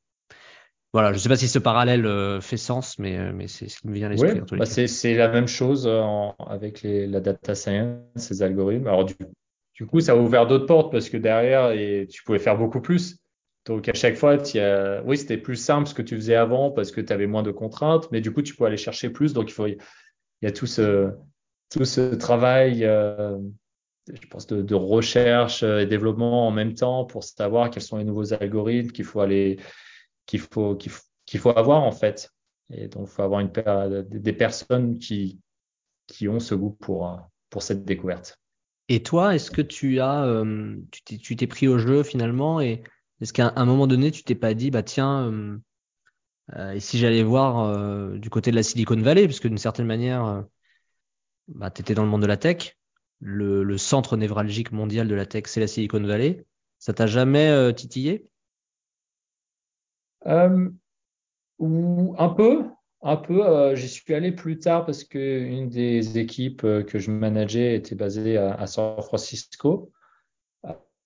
Voilà, 0.93 1.13
je 1.13 1.19
sais 1.19 1.29
pas 1.29 1.37
si 1.37 1.49
ce 1.49 1.59
parallèle 1.59 2.05
euh, 2.05 2.41
fait 2.41 2.57
sens, 2.57 2.99
mais, 2.99 3.33
mais 3.33 3.49
c'est 3.49 3.69
ce 3.69 3.81
qui 3.81 3.89
me 3.89 3.95
vient 3.95 4.07
à 4.07 4.11
l'esprit. 4.11 4.41
Oui, 4.53 4.59
bah 4.59 4.67
c'est 4.67 5.15
la 5.15 5.29
même 5.29 5.47
chose 5.47 5.87
en, 5.87 6.35
avec 6.39 6.83
les, 6.83 7.07
la 7.07 7.21
data 7.21 7.55
science, 7.55 7.99
ces 8.17 8.43
algorithmes. 8.43 8.89
Alors 8.89 9.05
du, 9.05 9.15
du 9.75 9.87
coup, 9.87 10.01
ça 10.01 10.13
a 10.13 10.17
ouvert 10.17 10.47
d'autres 10.47 10.67
portes 10.67 10.93
parce 10.93 11.09
que 11.09 11.17
derrière, 11.17 11.71
et 11.73 12.07
tu 12.11 12.23
pouvais 12.23 12.39
faire 12.39 12.59
beaucoup 12.59 12.81
plus. 12.81 13.19
Donc 13.67 13.89
à 13.89 13.95
chaque 13.95 14.17
fois, 14.17 14.37
oui, 15.05 15.17
c'était 15.19 15.37
plus 15.37 15.57
simple 15.57 15.89
ce 15.89 15.95
que 15.95 16.03
tu 16.03 16.17
faisais 16.17 16.35
avant 16.35 16.71
parce 16.71 16.93
que 16.93 17.01
tu 17.01 17.13
avais 17.13 17.27
moins 17.27 17.43
de 17.43 17.51
contraintes, 17.51 18.11
mais 18.11 18.21
du 18.21 18.33
coup, 18.33 18.43
tu 18.43 18.55
peux 18.55 18.65
aller 18.65 18.77
chercher 18.77 19.11
plus. 19.11 19.33
Donc 19.33 19.51
il 19.51 19.53
faut, 19.53 19.67
il 19.67 19.77
y 20.43 20.47
a 20.47 20.53
tout 20.53 20.67
ce, 20.67 21.11
tout 21.71 21.85
ce 21.85 22.15
travail, 22.15 22.85
euh, 22.85 23.39
je 24.13 24.27
pense, 24.29 24.47
de, 24.47 24.75
recherche 24.75 25.63
et 25.63 25.87
développement 25.87 26.47
en 26.47 26.51
même 26.51 26.75
temps 26.75 27.05
pour 27.05 27.23
savoir 27.23 27.71
quels 27.71 27.83
sont 27.83 27.99
les 27.99 28.05
nouveaux 28.05 28.33
algorithmes 28.33 28.93
qu'il 28.93 29.05
faut 29.05 29.21
aller, 29.21 29.61
qu'il 30.27 30.41
faut, 30.41 30.75
qu'il 30.77 31.41
faut, 31.41 31.51
avoir 31.51 31.83
en 31.83 31.93
fait. 31.93 32.31
Et 32.73 32.89
donc, 32.89 33.09
il 33.09 33.11
faut 33.11 33.23
avoir 33.23 33.41
une, 33.41 33.51
des 34.09 34.33
personnes 34.33 34.99
qui, 34.99 35.39
qui 36.07 36.29
ont 36.29 36.41
ce 36.41 36.55
goût 36.55 36.77
pour, 36.81 37.21
pour 37.51 37.63
cette 37.63 37.85
découverte. 37.85 38.37
Et 38.89 39.03
toi, 39.03 39.35
est-ce 39.35 39.53
que 39.53 39.63
tu 39.63 40.01
as, 40.01 40.25
euh, 40.25 40.77
tu 41.05 41.37
t'es 41.37 41.47
pris 41.47 41.69
au 41.69 41.79
jeu 41.79 42.03
finalement 42.03 42.61
et 42.61 42.83
est-ce 43.21 43.33
qu'à 43.33 43.53
un 43.57 43.65
moment 43.67 43.87
donné, 43.87 44.11
tu 44.11 44.25
t'es 44.25 44.35
pas 44.35 44.55
dit, 44.55 44.71
bah 44.71 44.83
tiens, 44.83 45.31
euh, 45.31 45.59
euh, 46.57 46.73
et 46.73 46.81
si 46.81 46.99
j'allais 46.99 47.23
voir 47.23 47.61
euh, 47.61 48.17
du 48.17 48.31
côté 48.31 48.51
de 48.51 48.57
la 48.57 48.63
Silicon 48.63 49.01
Valley, 49.01 49.27
parce 49.27 49.41
que 49.41 49.49
d'une 49.49 49.59
certaine 49.59 49.87
manière, 49.87 50.45
bah, 51.49 51.71
tu 51.71 51.83
étais 51.83 51.95
dans 51.95 52.05
le 52.05 52.09
monde 52.09 52.23
de 52.23 52.27
la 52.27 52.39
tech, 52.39 52.79
le, 53.21 53.77
centre 53.77 54.17
névralgique 54.17 54.73
mondial 54.73 55.07
de 55.07 55.15
la 55.15 55.27
tech, 55.27 55.45
c'est 55.47 55.61
la 55.61 55.67
Silicon 55.67 56.03
Valley. 56.03 56.47
Ça 56.79 56.95
t'a 56.95 57.07
jamais 57.07 57.75
titillé? 57.75 58.27
Un 60.25 60.71
peu, 61.59 62.65
un 63.03 63.17
peu. 63.17 63.75
J'y 63.75 63.89
suis 63.89 64.15
allé 64.15 64.33
plus 64.33 64.59
tard 64.59 64.87
parce 64.87 65.05
qu'une 65.05 65.69
des 65.69 66.17
équipes 66.17 66.63
que 66.63 66.99
je 66.99 67.11
manageais 67.11 67.77
était 67.77 67.95
basée 67.95 68.39
à 68.39 68.67
San 68.67 69.03
Francisco. 69.03 69.93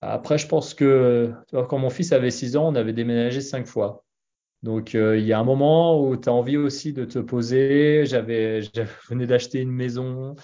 Après, 0.07 0.39
je 0.39 0.47
pense 0.47 0.75
que 0.75 1.33
quand 1.51 1.79
mon 1.79 1.91
fils 1.91 2.13
avait 2.13 2.31
6 2.31 2.57
ans, 2.57 2.69
on 2.69 2.75
avait 2.75 2.93
déménagé 2.93 3.41
cinq 3.41 3.67
fois. 3.67 4.05
Donc, 4.65 4.95
euh, 4.95 5.19
il 5.19 5.27
y 5.27 5.35
a 5.35 5.39
un 5.39 5.45
moment 5.45 6.01
où 6.01 6.17
tu 6.17 6.27
as 6.27 6.33
envie 6.33 6.57
aussi 6.57 6.95
de 6.95 7.05
te 7.05 7.19
poser. 7.19 8.07
J'avais, 8.07 8.63
je 8.63 8.71
venais 9.11 9.27
d'acheter 9.27 9.61
une 9.61 9.71
maison. 9.71 10.37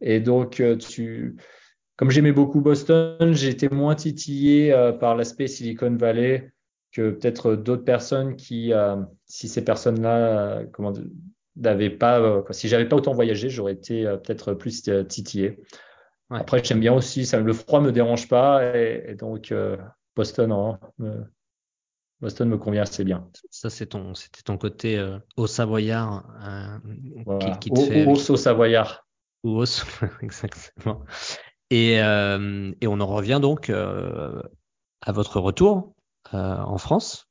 Et 0.00 0.20
donc, 0.20 0.60
euh, 0.60 0.76
tu, 0.76 1.34
comme 1.96 2.12
j'aimais 2.12 2.30
beaucoup 2.30 2.60
Boston, 2.60 3.32
j'étais 3.32 3.68
moins 3.68 3.96
titillé 3.96 4.72
euh, 4.72 4.92
par 4.92 5.16
l'aspect 5.16 5.48
Silicon 5.48 5.96
Valley 5.96 6.52
que 6.92 7.10
peut-être 7.10 7.56
d'autres 7.56 7.82
personnes 7.82 8.36
qui, 8.36 8.72
si 9.26 9.48
ces 9.48 9.62
personnes-là, 9.62 10.62
n'avaient 11.56 11.90
pas, 11.90 12.42
si 12.52 12.68
j'avais 12.68 12.88
pas 12.88 12.96
autant 12.96 13.12
voyagé, 13.12 13.50
j'aurais 13.50 13.72
été 13.72 14.04
peut-être 14.04 14.54
plus 14.54 14.88
titillé. 15.06 15.58
Après, 16.30 16.62
j'aime 16.64 16.80
bien 16.80 16.92
aussi, 16.92 17.24
ça, 17.24 17.40
le 17.40 17.52
froid 17.52 17.80
me 17.80 17.92
dérange 17.92 18.28
pas 18.28 18.76
et, 18.76 19.14
donc 19.14 19.52
euh, 19.52 19.76
Boston, 20.16 20.50
hein, 20.50 20.80
me, 20.98 21.24
Boston 22.20 22.48
me 22.48 22.58
convient 22.58 22.82
assez 22.82 23.04
bien. 23.04 23.28
Ça, 23.50 23.70
c'est 23.70 23.86
ton, 23.86 24.14
c'était 24.14 24.42
ton 24.42 24.58
côté 24.58 24.98
euh, 24.98 25.18
au 25.36 25.46
Savoyard 25.46 26.24
euh, 26.42 27.38
qui, 27.38 27.58
qui, 27.60 27.70
te 27.70 27.80
fait. 27.80 28.06
Au, 28.06 28.36
Savoyard. 28.36 29.06
Ou 29.44 29.62
exactement. 30.22 31.04
Et, 31.70 31.94
et 31.94 32.86
on 32.86 33.00
en 33.00 33.06
revient 33.06 33.38
donc 33.40 33.70
à 33.70 35.12
votre 35.12 35.40
retour 35.40 35.94
en 36.32 36.78
France. 36.78 37.28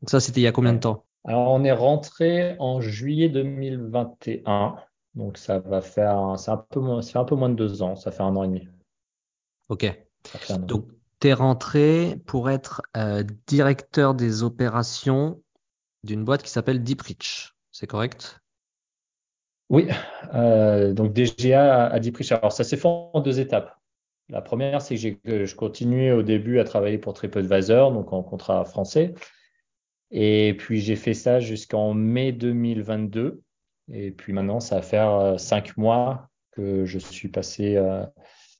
Donc 0.00 0.10
ça, 0.10 0.18
c'était 0.18 0.40
il 0.40 0.44
y 0.44 0.48
a 0.48 0.52
combien 0.52 0.72
de 0.72 0.78
temps? 0.78 1.04
Alors, 1.24 1.52
on 1.52 1.62
est 1.62 1.72
rentré 1.72 2.56
en 2.58 2.80
juillet 2.80 3.28
2021. 3.28 4.76
Donc, 5.14 5.36
ça 5.36 5.58
va 5.58 5.80
faire, 5.80 6.38
c'est 6.38 6.50
un 6.50 6.56
peu 6.56 6.80
moins, 6.80 7.00
un 7.14 7.24
peu 7.24 7.34
moins 7.34 7.48
de 7.48 7.54
deux 7.54 7.82
ans. 7.82 7.96
Ça 7.96 8.10
fait 8.10 8.22
un 8.22 8.34
an 8.36 8.44
et 8.44 8.48
demi. 8.48 8.68
Ok. 9.68 9.86
Donc, 10.60 10.86
tu 11.20 11.28
es 11.28 11.32
rentré 11.32 12.18
pour 12.26 12.50
être 12.50 12.82
euh, 12.96 13.22
directeur 13.46 14.14
des 14.14 14.42
opérations 14.42 15.42
d'une 16.04 16.24
boîte 16.24 16.42
qui 16.42 16.50
s'appelle 16.50 16.82
Deeprich. 16.82 17.52
C'est 17.70 17.86
correct? 17.86 18.40
Oui. 19.68 19.88
Euh, 20.34 20.92
donc, 20.92 21.12
DGA 21.12 21.86
à 21.86 22.00
Deeprich. 22.00 22.32
Alors, 22.32 22.52
ça 22.52 22.64
s'est 22.64 22.76
fait 22.76 22.88
en 22.88 23.20
deux 23.20 23.40
étapes. 23.40 23.78
La 24.28 24.40
première, 24.40 24.80
c'est 24.80 24.96
que 25.16 25.44
je 25.44 25.54
continuais 25.54 26.12
au 26.12 26.22
début 26.22 26.58
à 26.58 26.64
travailler 26.64 26.96
pour 26.96 27.12
TripAdvisor, 27.12 27.92
donc 27.92 28.12
en 28.12 28.22
contrat 28.22 28.64
français. 28.64 29.14
Et 30.10 30.54
puis 30.58 30.80
j'ai 30.80 30.96
fait 30.96 31.14
ça 31.14 31.40
jusqu'en 31.40 31.94
mai 31.94 32.32
2022. 32.32 33.42
Et 33.90 34.10
puis 34.10 34.32
maintenant, 34.32 34.60
ça 34.60 34.76
va 34.76 34.82
faire 34.82 35.10
euh, 35.10 35.38
cinq 35.38 35.76
mois 35.76 36.28
que 36.52 36.84
je 36.84 36.98
suis 36.98 37.28
passé 37.28 37.76
euh, 37.76 38.04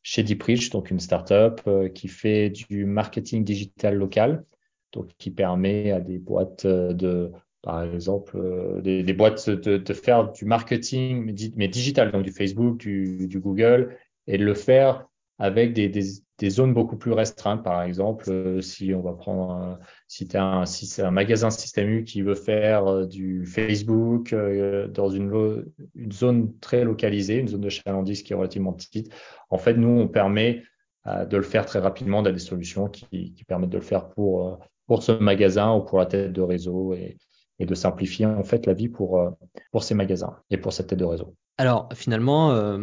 chez 0.02 0.22
Deeprich, 0.22 0.70
donc 0.70 0.90
une 0.90 1.00
startup 1.00 1.60
euh, 1.66 1.88
qui 1.88 2.08
fait 2.08 2.50
du 2.50 2.84
marketing 2.84 3.44
digital 3.44 3.94
local, 3.94 4.44
donc 4.92 5.08
qui 5.18 5.30
permet 5.30 5.92
à 5.92 6.00
des 6.00 6.18
boîtes 6.18 6.66
de, 6.66 7.30
par 7.62 7.82
exemple, 7.82 8.38
des, 8.82 9.12
boîtes 9.12 9.48
de, 9.48 9.94
faire 9.94 10.32
du 10.32 10.44
marketing 10.44 11.52
mais, 11.56 11.68
digital, 11.68 12.12
donc 12.12 12.24
du 12.24 12.32
Facebook, 12.32 12.78
du, 12.78 13.26
du 13.28 13.40
Google, 13.40 13.96
et 14.26 14.38
de 14.38 14.44
le 14.44 14.54
faire 14.54 15.06
avec 15.38 15.72
des, 15.72 15.88
des, 15.88 16.02
des, 16.42 16.50
zones 16.50 16.74
beaucoup 16.74 16.96
plus 16.96 17.12
restreintes. 17.12 17.62
Par 17.62 17.82
exemple, 17.82 18.24
euh, 18.28 18.60
si 18.60 18.92
on 18.94 19.00
va 19.00 19.12
prendre, 19.12 19.78
si, 20.08 20.26
c'est 20.26 21.02
un 21.02 21.10
magasin 21.10 21.50
Système 21.50 21.88
U 21.88 22.04
qui 22.04 22.22
veut 22.22 22.34
faire 22.34 22.86
euh, 22.86 23.06
du 23.06 23.46
Facebook 23.46 24.32
euh, 24.32 24.88
dans 24.88 25.08
une, 25.08 25.64
zone 26.12 26.58
très 26.60 26.84
localisée, 26.84 27.38
une 27.38 27.48
zone 27.48 27.60
de 27.60 27.68
chalandise 27.68 28.22
qui 28.22 28.32
est 28.32 28.36
relativement 28.36 28.72
petite, 28.72 29.12
en 29.50 29.58
fait, 29.58 29.74
nous, 29.74 29.88
on 29.88 30.08
permet 30.08 30.62
de 31.06 31.36
le 31.36 31.42
faire 31.42 31.66
très 31.66 31.80
rapidement. 31.80 32.20
On 32.20 32.24
a 32.24 32.32
des 32.32 32.38
solutions 32.38 32.88
qui, 32.88 33.34
permettent 33.48 33.70
de 33.70 33.78
le 33.78 33.82
faire 33.82 34.08
pour, 34.08 34.58
pour 34.86 35.02
ce 35.02 35.12
magasin 35.12 35.74
ou 35.74 35.80
pour 35.82 35.98
la 35.98 36.06
tête 36.06 36.32
de 36.32 36.42
réseau 36.42 36.94
et, 36.94 37.18
de 37.58 37.74
simplifier 37.76 38.26
en 38.26 38.42
fait 38.42 38.66
la 38.66 38.72
vie 38.72 38.88
pour, 38.88 39.36
pour 39.70 39.84
ces 39.84 39.94
magasins 39.94 40.36
et 40.50 40.56
pour 40.56 40.72
cette 40.72 40.88
tête 40.88 40.98
de 40.98 41.04
réseau. 41.04 41.36
Alors 41.58 41.88
finalement, 41.94 42.76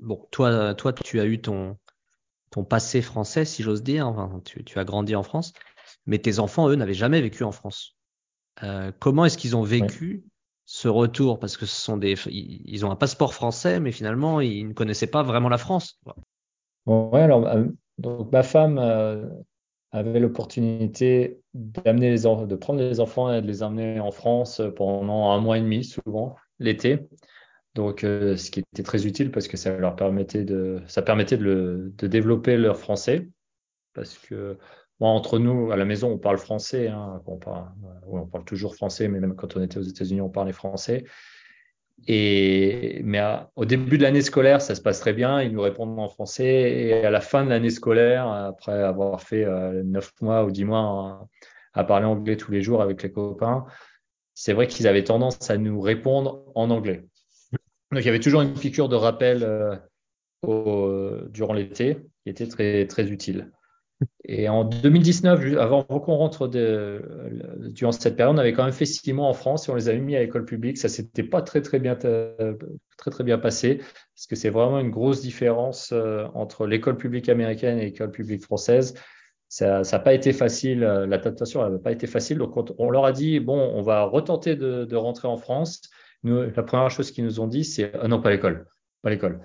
bon, 0.00 0.26
toi, 0.30 0.74
toi, 0.74 0.94
tu 0.94 1.20
as 1.20 1.26
eu 1.26 1.42
ton, 1.42 1.76
ton 2.54 2.62
passé 2.62 3.02
français, 3.02 3.44
si 3.44 3.64
j'ose 3.64 3.82
dire. 3.82 4.06
Enfin, 4.06 4.40
tu, 4.44 4.62
tu, 4.62 4.78
as 4.78 4.84
grandi 4.84 5.16
en 5.16 5.24
France, 5.24 5.52
mais 6.06 6.18
tes 6.18 6.38
enfants, 6.38 6.68
eux, 6.68 6.76
n'avaient 6.76 6.94
jamais 6.94 7.20
vécu 7.20 7.42
en 7.42 7.50
France. 7.50 7.96
Euh, 8.62 8.92
comment 9.00 9.24
est-ce 9.24 9.36
qu'ils 9.36 9.56
ont 9.56 9.64
vécu 9.64 10.24
ce 10.64 10.86
retour? 10.86 11.40
Parce 11.40 11.56
que 11.56 11.66
ce 11.66 11.74
sont 11.74 11.96
des, 11.96 12.14
ils 12.28 12.86
ont 12.86 12.92
un 12.92 12.96
passeport 12.96 13.34
français, 13.34 13.80
mais 13.80 13.90
finalement, 13.90 14.40
ils 14.40 14.68
ne 14.68 14.72
connaissaient 14.72 15.08
pas 15.08 15.24
vraiment 15.24 15.48
la 15.48 15.58
France. 15.58 16.00
Ouais, 16.86 17.22
alors 17.22 17.44
euh, 17.48 17.64
donc 17.98 18.30
ma 18.30 18.44
femme 18.44 18.78
euh, 18.78 19.26
avait 19.90 20.20
l'opportunité 20.20 21.40
d'amener 21.54 22.10
les 22.10 22.22
de 22.22 22.54
prendre 22.54 22.78
les 22.78 23.00
enfants 23.00 23.32
et 23.32 23.42
de 23.42 23.48
les 23.48 23.64
amener 23.64 23.98
en 23.98 24.12
France 24.12 24.62
pendant 24.76 25.32
un 25.32 25.40
mois 25.40 25.58
et 25.58 25.60
demi, 25.60 25.82
souvent 25.82 26.36
l'été. 26.60 27.00
Donc, 27.74 28.04
euh, 28.04 28.36
ce 28.36 28.50
qui 28.50 28.60
était 28.60 28.82
très 28.84 29.06
utile 29.06 29.30
parce 29.30 29.48
que 29.48 29.56
ça 29.56 29.76
leur 29.76 29.96
permettait 29.96 30.44
de, 30.44 30.80
ça 30.86 31.02
permettait 31.02 31.36
de, 31.36 31.44
le, 31.44 31.92
de 31.98 32.06
développer 32.06 32.56
leur 32.56 32.78
français. 32.78 33.28
Parce 33.94 34.16
que, 34.18 34.58
moi, 35.00 35.10
entre 35.10 35.38
nous, 35.38 35.72
à 35.72 35.76
la 35.76 35.84
maison, 35.84 36.12
on 36.12 36.18
parle 36.18 36.38
français. 36.38 36.88
Hein, 36.88 37.20
on, 37.26 37.36
parle, 37.36 37.66
on 38.06 38.26
parle 38.26 38.44
toujours 38.44 38.76
français, 38.76 39.08
mais 39.08 39.18
même 39.18 39.34
quand 39.34 39.56
on 39.56 39.62
était 39.62 39.78
aux 39.78 39.82
États-Unis, 39.82 40.20
on 40.20 40.30
parlait 40.30 40.52
français. 40.52 41.04
Et, 42.06 43.00
mais 43.04 43.20
au 43.56 43.64
début 43.64 43.98
de 43.98 44.02
l'année 44.02 44.22
scolaire, 44.22 44.60
ça 44.60 44.74
se 44.74 44.80
passe 44.80 45.00
très 45.00 45.12
bien. 45.12 45.42
Ils 45.42 45.52
nous 45.52 45.60
répondent 45.60 45.98
en 45.98 46.08
français. 46.08 46.44
Et 46.44 47.04
à 47.04 47.10
la 47.10 47.20
fin 47.20 47.44
de 47.44 47.50
l'année 47.50 47.70
scolaire, 47.70 48.28
après 48.28 48.82
avoir 48.82 49.20
fait 49.20 49.44
euh, 49.44 49.82
neuf 49.82 50.12
mois 50.20 50.44
ou 50.44 50.50
dix 50.52 50.64
mois 50.64 51.28
à, 51.72 51.80
à 51.80 51.84
parler 51.84 52.06
anglais 52.06 52.36
tous 52.36 52.52
les 52.52 52.62
jours 52.62 52.82
avec 52.82 53.02
les 53.02 53.10
copains, 53.10 53.64
c'est 54.34 54.52
vrai 54.52 54.66
qu'ils 54.66 54.86
avaient 54.86 55.04
tendance 55.04 55.50
à 55.50 55.56
nous 55.56 55.80
répondre 55.80 56.44
en 56.54 56.70
anglais. 56.70 57.04
Donc 57.94 58.02
il 58.02 58.06
y 58.06 58.10
avait 58.10 58.20
toujours 58.20 58.42
une 58.42 58.54
piqûre 58.54 58.88
de 58.88 58.96
rappel 58.96 59.44
euh, 59.44 59.76
au, 60.42 61.12
durant 61.30 61.52
l'été 61.52 61.98
qui 62.24 62.30
était 62.30 62.48
très, 62.48 62.86
très 62.86 63.08
utile. 63.08 63.52
Et 64.24 64.48
en 64.48 64.64
2019, 64.64 65.56
avant 65.58 65.84
qu'on 65.84 66.16
rentre 66.16 66.48
de, 66.48 67.00
durant 67.72 67.92
cette 67.92 68.16
période, 68.16 68.34
on 68.34 68.38
avait 68.38 68.52
quand 68.52 68.64
même 68.64 68.72
fait 68.72 68.84
six 68.84 69.12
mois 69.12 69.28
en 69.28 69.32
France 69.32 69.68
et 69.68 69.72
on 69.72 69.76
les 69.76 69.88
avait 69.88 70.00
mis 70.00 70.16
à 70.16 70.20
l'école 70.20 70.44
publique. 70.44 70.76
Ça 70.76 70.88
s'était 70.88 71.22
pas 71.22 71.40
très 71.40 71.62
très 71.62 71.78
bien 71.78 71.94
très 71.94 73.10
très 73.10 73.24
bien 73.24 73.38
passé 73.38 73.76
parce 73.76 74.26
que 74.28 74.34
c'est 74.34 74.50
vraiment 74.50 74.80
une 74.80 74.90
grosse 74.90 75.22
différence 75.22 75.92
euh, 75.92 76.26
entre 76.34 76.66
l'école 76.66 76.96
publique 76.96 77.28
américaine 77.28 77.78
et 77.78 77.84
l'école 77.84 78.10
publique 78.10 78.42
française. 78.42 78.94
Ça 79.48 79.82
n'a 79.82 79.98
pas 80.00 80.14
été 80.14 80.32
facile, 80.32 80.82
euh, 80.82 81.06
l'adaptation 81.06 81.68
n'a 81.70 81.78
pas 81.78 81.92
été 81.92 82.08
facile. 82.08 82.38
Donc 82.38 82.56
on, 82.78 82.90
leur 82.90 83.04
a 83.04 83.12
dit 83.12 83.38
bon, 83.38 83.56
on 83.56 83.82
va 83.82 84.02
retenter 84.02 84.56
de 84.56 84.96
rentrer 84.96 85.28
en 85.28 85.36
France 85.36 85.82
la 86.24 86.62
première 86.62 86.90
chose 86.90 87.10
qu'ils 87.10 87.24
nous 87.24 87.40
ont 87.40 87.46
dit, 87.46 87.64
c'est 87.64 87.92
ah 88.00 88.08
non, 88.08 88.20
pas 88.20 88.30
l'école, 88.30 88.66
pas 89.02 89.10
l'école. 89.10 89.40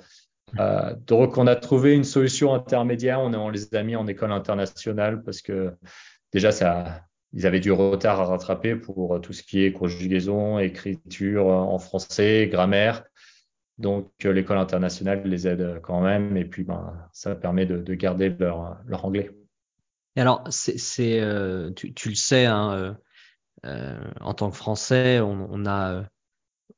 Euh, 0.60 0.96
donc, 1.06 1.38
on 1.38 1.46
a 1.46 1.56
trouvé 1.56 1.94
une 1.94 2.04
solution 2.04 2.54
intermédiaire. 2.54 3.20
On, 3.20 3.50
les 3.50 3.74
a 3.76 3.84
mis 3.84 3.96
en 3.96 4.08
école 4.08 4.32
internationale 4.32 5.22
parce 5.22 5.42
que 5.42 5.74
déjà, 6.34 6.52
ça, 6.52 7.02
ils 7.34 7.46
avaient 7.46 7.60
du 7.60 7.72
retard 7.72 8.20
à 8.20 8.26
rattraper 8.26 8.76
pour 8.76 9.22
tout 9.22 9.34
ce 9.34 9.44
qui 9.44 9.63
est 9.63 9.72
conjugaison, 9.72 10.58
écriture 10.58 11.46
en 11.48 11.78
français, 11.78 12.48
grammaire. 12.52 13.04
Donc, 13.78 14.12
l'école 14.24 14.58
internationale 14.58 15.22
les 15.26 15.48
aide 15.48 15.80
quand 15.82 16.02
même. 16.02 16.36
Et 16.36 16.46
puis, 16.46 16.63
ben, 16.63 16.94
ça 17.13 17.36
permet 17.36 17.65
de, 17.65 17.78
de 17.78 17.94
garder 17.94 18.30
leur, 18.30 18.78
leur, 18.86 19.06
anglais. 19.06 19.32
Et 20.15 20.22
alors, 20.22 20.44
c'est, 20.50 21.22
euh, 21.22 21.72
tu, 21.72 22.10
le 22.10 22.15
sais, 22.15 22.46
hein, 22.46 22.98
euh, 23.65 23.98
en 24.20 24.34
tant 24.34 24.50
que 24.50 24.58
Français, 24.58 25.20
on, 25.22 25.65
a 25.65 26.04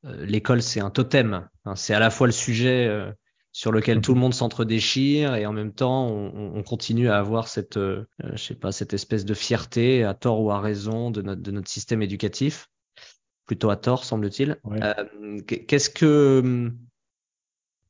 l'école, 0.04 0.62
c'est 0.62 0.80
un 0.80 0.90
totem. 0.90 1.48
Hein. 1.64 1.76
c'est 1.76 1.94
à 1.94 1.98
la 1.98 2.10
fois 2.10 2.26
le 2.26 2.32
sujet 2.32 2.86
euh, 2.86 3.10
sur 3.52 3.72
lequel 3.72 4.00
tout 4.00 4.14
le 4.14 4.20
monde 4.20 4.34
s'entre-déchire 4.34 5.34
et 5.34 5.46
en 5.46 5.52
même 5.52 5.72
temps, 5.72 6.08
on, 6.08 6.56
on, 6.56 6.62
continue 6.62 7.08
à 7.08 7.18
avoir 7.18 7.48
cette, 7.48 7.76
euh, 7.76 8.04
je 8.32 8.42
sais 8.42 8.54
pas, 8.54 8.72
cette 8.72 8.94
espèce 8.94 9.24
de 9.24 9.34
fierté, 9.34 10.04
à 10.04 10.14
tort 10.14 10.40
ou 10.40 10.50
à 10.50 10.60
raison, 10.60 11.10
de 11.10 11.22
notre, 11.22 11.42
de 11.42 11.50
notre 11.50 11.68
système 11.68 12.02
éducatif. 12.02 12.68
Plutôt 13.46 13.70
à 13.70 13.76
tort, 13.76 14.04
semble-t-il. 14.04 14.56
qu'est-ce 15.46 15.90
que, 15.90 16.72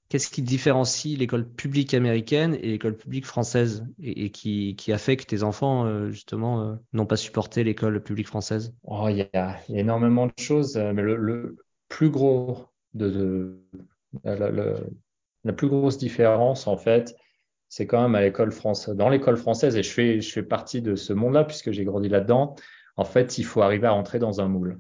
qu'est-ce 0.09 0.31
qui 0.31 0.42
différencie 0.42 1.16
l'école 1.16 1.48
publique 1.48 1.94
américaine 1.94 2.55
et 2.55 2.68
l'école 2.68 2.96
publique 2.96 3.27
française 3.27 3.87
et, 4.01 4.31
qui, 4.31 4.75
qui, 4.77 4.92
a 4.92 4.98
fait 4.98 5.16
que 5.16 5.25
tes 5.25 5.42
enfants, 5.42 6.09
justement, 6.11 6.79
n'ont 6.94 7.07
pas 7.07 7.16
supporté 7.16 7.62
l'école 7.64 8.03
publique 8.03 8.27
française? 8.27 8.75
Oh, 8.83 9.09
Il 9.11 9.18
y, 9.18 9.20
a, 9.20 9.29
y, 9.68 9.77
a, 9.77 9.79
énormément 9.79 10.27
de 10.27 10.33
choses, 10.38 10.77
mais 10.77 11.03
le, 11.03 11.16
le, 11.16 11.57
la, 14.24 15.52
plus 15.52 15.68
grosse 15.68 15.98
différence 15.98 16.66
en 16.66 16.76
fait, 16.76 17.16
c'est 17.68 17.87
quand 17.87 18.02
même 18.02 18.14
à 18.14 18.20
l'école 18.20 18.52
française. 18.52 18.94
Dans 18.94 19.09
l'école 19.09 19.37
française, 19.37 19.76
et 19.76 19.83
je 19.83 20.22
fais, 20.31 20.42
partie 20.42 20.83
de 20.83 20.94
ce 20.94 21.12
monde-là 21.12 21.44
puisque 21.44 21.70
j'ai 21.70 21.85
grandi 21.85 22.09
là-dedans. 22.09 22.55
En 22.96 23.05
fait, 23.05 23.38
il 23.38 23.44
faut 23.44 23.62
arriver 23.62 23.87
à 23.87 23.92
rentrer 23.92 24.18
dans 24.18 24.40
un 24.40 24.48
moule. 24.48 24.78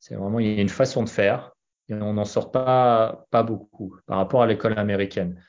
C'est 0.00 0.16
vraiment 0.16 0.40
il 0.40 0.54
y 0.54 0.58
a 0.58 0.62
une 0.62 0.68
façon 0.68 1.02
de 1.04 1.08
faire 1.08 1.52
et 1.88 1.94
on 1.94 2.14
n'en 2.14 2.24
sort 2.24 2.50
pas 2.50 3.26
pas 3.30 3.42
beaucoup 3.42 3.96
par 4.06 4.18
rapport 4.18 4.42
à 4.42 4.46
l'école 4.46 4.78
américaine. 4.78 5.40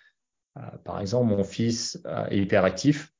Euh, 0.57 0.61
par 0.83 0.99
exemple, 1.01 1.27
mon 1.27 1.43
fils 1.43 2.01
euh, 2.05 2.25
est 2.27 2.37
hyperactif 2.37 3.11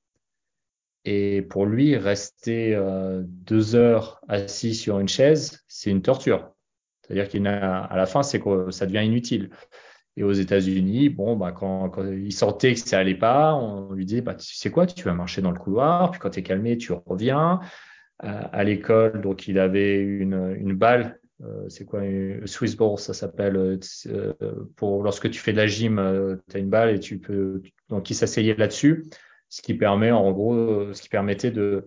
et 1.06 1.42
pour 1.42 1.66
lui, 1.66 1.96
rester 1.96 2.76
euh, 2.76 3.24
deux 3.26 3.76
heures 3.76 4.22
assis 4.28 4.76
sur 4.76 5.00
une 5.00 5.08
chaise, 5.08 5.64
c'est 5.68 5.90
une 5.90 6.02
torture. 6.02 6.54
C'est-à-dire 7.10 7.30
qu'à 7.30 7.96
la 7.96 8.06
fin, 8.06 8.24
c'est 8.24 8.40
que 8.40 8.70
ça 8.72 8.86
devient 8.86 9.06
inutile. 9.06 9.50
Et 10.16 10.24
aux 10.24 10.32
États-Unis, 10.32 11.10
bon, 11.10 11.36
bah, 11.36 11.52
quand, 11.52 11.90
quand, 11.90 12.04
il 12.06 12.34
sentait 12.34 12.74
que 12.74 12.80
ça 12.80 13.00
allait 13.00 13.16
pas, 13.16 13.56
on 13.56 13.94
lui 13.94 14.06
disait, 14.06 14.22
bah, 14.22 14.36
tu 14.36 14.54
sais 14.56 14.70
quoi, 14.70 14.86
tu 14.86 15.04
vas 15.06 15.14
marcher 15.14 15.42
dans 15.42 15.52
le 15.52 15.60
couloir, 15.60 16.12
puis 16.12 16.20
quand 16.20 16.32
tu 16.32 16.40
es 16.40 16.44
calmé, 16.44 16.78
tu 16.78 16.94
reviens. 16.94 17.60
Euh, 18.26 18.42
à 18.52 18.66
l'école, 18.66 19.22
donc 19.22 19.48
il 19.48 19.58
avait 19.58 19.98
une, 19.98 20.54
une 20.60 20.74
balle, 20.74 21.20
euh, 21.42 21.70
c'est 21.70 21.86
quoi, 21.86 22.04
une 22.04 22.46
Swiss 22.48 22.76
ball, 22.76 22.98
ça 22.98 23.14
s'appelle, 23.14 23.80
euh, 24.08 24.34
pour 24.76 25.04
lorsque 25.04 25.30
tu 25.30 25.40
fais 25.40 25.54
de 25.54 25.58
la 25.58 25.68
gym, 25.68 26.00
euh, 26.00 26.36
tu 26.50 26.58
as 26.58 26.60
une 26.60 26.70
balle 26.70 26.96
et 26.96 27.00
tu 27.00 27.18
peux, 27.20 27.62
donc 27.88 28.10
il 28.10 28.16
s'asseyait 28.16 28.56
là-dessus, 28.56 29.06
ce 29.48 29.62
qui 29.62 29.74
permet, 29.74 30.12
en 30.12 30.34
gros, 30.34 30.94
ce 30.94 31.02
qui 31.02 31.08
permettait 31.08 31.52
de, 31.52 31.86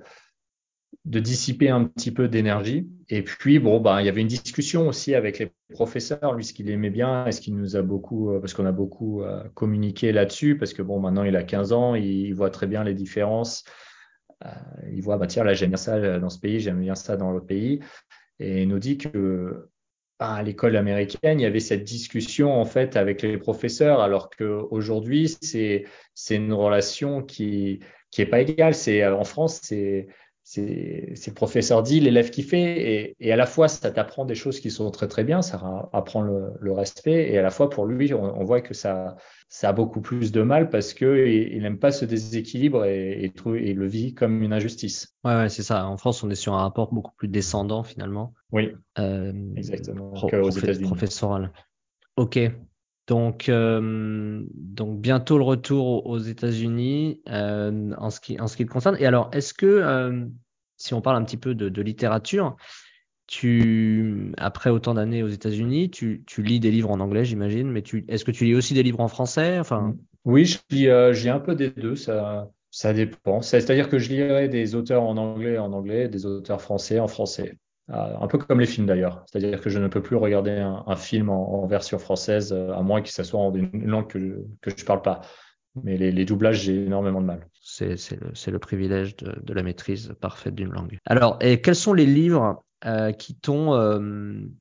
de 1.05 1.19
dissiper 1.19 1.69
un 1.69 1.85
petit 1.85 2.13
peu 2.13 2.29
d'énergie. 2.29 2.89
Et 3.09 3.23
puis, 3.23 3.59
bon, 3.59 3.81
bah, 3.81 4.01
il 4.01 4.07
y 4.07 4.09
avait 4.09 4.21
une 4.21 4.29
discussion 4.29 4.89
aussi 4.89 5.15
avec 5.15 5.39
les 5.39 5.53
professeurs, 5.73 6.35
lui, 6.35 6.45
ce 6.45 6.53
qu'il 6.53 6.71
aimait 6.71 6.91
bien, 6.91 7.27
est-ce 7.27 7.41
qu'il 7.41 7.57
nous 7.57 7.77
a 7.77 7.83
beaucoup, 7.83 8.31
euh, 8.31 8.41
parce 8.41 8.55
qu'on 8.55 8.67
a 8.67 8.73
beaucoup 8.73 9.23
euh, 9.23 9.43
communiqué 9.55 10.13
là-dessus, 10.13 10.57
parce 10.57 10.73
que 10.73 10.83
bon, 10.83 11.01
maintenant, 11.01 11.25
il 11.25 11.37
a 11.37 11.43
15 11.43 11.73
ans, 11.73 11.95
il, 11.95 12.33
voit 12.35 12.51
très 12.51 12.67
bien 12.67 12.85
les 12.85 12.95
différences. 12.95 13.65
Euh, 14.45 14.49
il 14.93 15.03
voit, 15.03 15.17
bah, 15.17 15.27
tiens, 15.27 15.45
là, 15.45 15.55
j'aime 15.55 15.71
bien 15.71 15.77
ça 15.77 16.19
dans 16.19 16.31
ce 16.31 16.39
pays, 16.39 16.61
j'aime 16.61 16.81
bien 16.81 16.95
ça 16.95 17.17
dans 17.17 17.33
l'autre 17.33 17.47
pays. 17.47 17.81
et 18.39 18.63
il 18.63 18.69
nous 18.69 18.79
dit 18.79 18.99
que 18.99 19.69
bah, 20.21 20.35
à 20.35 20.43
l'école 20.45 20.77
américaine, 20.77 21.41
il 21.41 21.43
y 21.43 21.47
avait 21.47 21.61
cette 21.61 21.85
discussion 21.85 22.53
en 22.61 22.65
fait 22.65 22.97
avec 22.97 23.23
les 23.23 23.39
professeurs, 23.39 24.01
alors 24.01 24.31
qu'aujourd'hui, 24.31 25.37
c'est 25.43 25.85
c'est 26.15 26.37
une 26.37 26.53
relation 26.53 27.23
qui 27.23 27.81
qui 28.13 28.23
est 28.23 28.27
pas 28.27 28.41
égale. 28.41 28.75
C'est 28.75 29.05
en 29.07 29.25
France, 29.25 29.61
c'est 29.63 30.07
c'est 30.45 31.27
le 31.27 31.35
professeur 31.35 31.83
dit, 31.83 32.01
l'élève 32.01 32.31
qui 32.31 32.43
fait, 32.43 33.15
et, 33.19 33.33
à 33.33 33.37
la 33.37 33.47
fois 33.47 33.69
ça 33.69 33.91
t'apprend 33.91 34.25
des 34.25 34.35
choses 34.35 34.61
qui 34.61 34.71
sont 34.71 34.91
très 34.91 35.09
très 35.09 35.25
bien, 35.25 35.41
ça 35.41 35.89
apprend 35.93 36.21
le, 36.21 36.73
respect, 36.73 37.33
et 37.33 37.39
à 37.39 37.43
la 37.43 37.51
fois 37.51 37.71
pour 37.71 37.87
lui, 37.87 38.13
on, 38.13 38.45
voit 38.45 38.61
que 38.61 38.75
ça, 38.75 39.17
ça 39.49 39.69
a 39.69 39.73
beaucoup 39.73 40.01
plus 40.01 40.33
de 40.33 40.43
mal 40.43 40.69
parce 40.69 40.95
que 40.95 41.27
il 41.27 41.63
n'aime 41.63 41.79
pas 41.79 41.93
ce 41.93 42.05
déséquilibre 42.05 42.85
et, 42.85 43.25
et, 43.25 43.73
le 43.75 43.87
vit 43.87 44.15
comme 44.15 44.43
une 44.43 44.53
injustice. 44.53 45.15
Ouais, 45.25 45.37
ouais 45.37 45.49
c'est 45.49 45.63
ça. 45.63 45.87
En 45.87 45.97
France, 45.97 46.23
on 46.23 46.31
est 46.31 46.35
sur 46.35 46.55
un 46.55 46.63
rapport 46.63 46.93
beaucoup 46.93 47.15
plus 47.17 47.29
descendant 47.29 47.83
finalement. 47.83 48.35
Oui, 48.51 48.73
euh, 48.99 49.33
exactement. 49.57 50.13
aux. 50.13 50.29
Professoral. 50.83 51.53
Ok. 52.17 52.39
Donc, 53.13 53.51
euh, 53.51 54.43
donc 54.55 54.99
bientôt 54.99 55.37
le 55.37 55.45
retour 55.45 56.07
aux 56.07 56.17
États-Unis 56.17 57.21
euh, 57.29 57.93
en, 57.99 58.09
ce 58.09 58.21
qui, 58.21 58.41
en 58.41 58.47
ce 58.47 58.57
qui 58.57 58.65
concerne. 58.65 58.97
Et 58.99 59.05
alors, 59.05 59.29
est-ce 59.35 59.53
que, 59.53 59.67
euh, 59.67 60.25
si 60.79 60.95
on 60.95 61.03
parle 61.03 61.17
un 61.17 61.23
petit 61.23 61.37
peu 61.37 61.55
de, 61.55 61.83
littérature, 61.83 62.57
tu, 63.27 64.33
après 64.39 64.71
autant 64.71 64.95
d'années 64.95 65.23
aux 65.23 65.29
États-Unis, 65.29 65.91
tu, 65.91 66.25
lis 66.39 66.59
des 66.59 66.71
livres 66.71 66.91
en 66.91 67.01
anglais, 67.01 67.27
j'imagine, 67.27 67.71
mais 67.71 67.83
est-ce 68.09 68.25
que 68.25 68.31
tu 68.31 68.47
lis 68.47 68.55
aussi 68.55 68.73
des 68.73 68.83
livres 68.83 69.01
en 69.01 69.09
français? 69.09 69.59
Enfin... 69.59 69.95
Oui, 70.25 70.47
je 70.47 70.59
lis, 70.71 70.85
je 70.85 71.23
lis 71.23 71.29
un 71.29 71.41
peu 71.41 71.55
des 71.55 71.69
deux, 71.69 71.97
ça, 71.97 72.51
ça 72.71 72.95
dépend. 72.95 73.43
C'est-à-dire 73.43 73.91
que 73.91 73.99
je 73.99 74.09
lirai 74.09 74.49
des 74.49 74.75
auteurs 74.75 75.03
en 75.03 75.19
anglais 75.19 75.59
en 75.59 75.75
anglais, 75.75 76.09
des 76.09 76.25
auteurs 76.25 76.63
français 76.63 76.99
en 76.99 77.09
français. 77.09 77.59
Euh, 77.93 78.15
un 78.21 78.27
peu 78.27 78.39
comme 78.39 78.61
les 78.61 78.67
films 78.67 78.87
d'ailleurs. 78.87 79.23
C'est-à-dire 79.27 79.61
que 79.61 79.69
je 79.69 79.79
ne 79.79 79.87
peux 79.89 80.01
plus 80.03 80.17
regarder 80.17 80.53
un, 80.53 80.97
film 80.97 81.29
en, 81.29 81.67
version 81.67 81.99
française, 81.99 82.53
euh, 82.53 82.73
à 82.73 82.83
moins 82.83 83.03
que 83.03 83.11
ce 83.11 83.23
soit 83.23 83.41
en 83.41 83.55
une 83.55 83.87
langue 83.87 84.07
que 84.07 84.19
je 84.19 84.71
ne 84.71 84.87
parle 84.87 85.03
pas. 85.03 85.21
Mais 85.83 85.97
les, 85.97 86.25
doublages, 86.25 86.63
j'ai 86.63 86.85
énormément 86.85 87.21
de 87.21 87.27
mal. 87.27 87.47
C'est 87.61 87.97
le, 88.13 88.53
le, 88.53 88.59
privilège 88.59 89.17
de, 89.17 89.55
la 89.55 89.63
maîtrise 89.63 90.15
parfaite 90.21 90.55
d'une 90.55 90.71
langue. 90.71 90.99
Alors, 91.07 91.39
et 91.41 91.61
quels 91.61 91.77
sont 91.77 91.95
les 91.95 92.07
livres 92.07 92.63
euh, 92.85 93.13
qui 93.13 93.35
t'ont, 93.35 93.73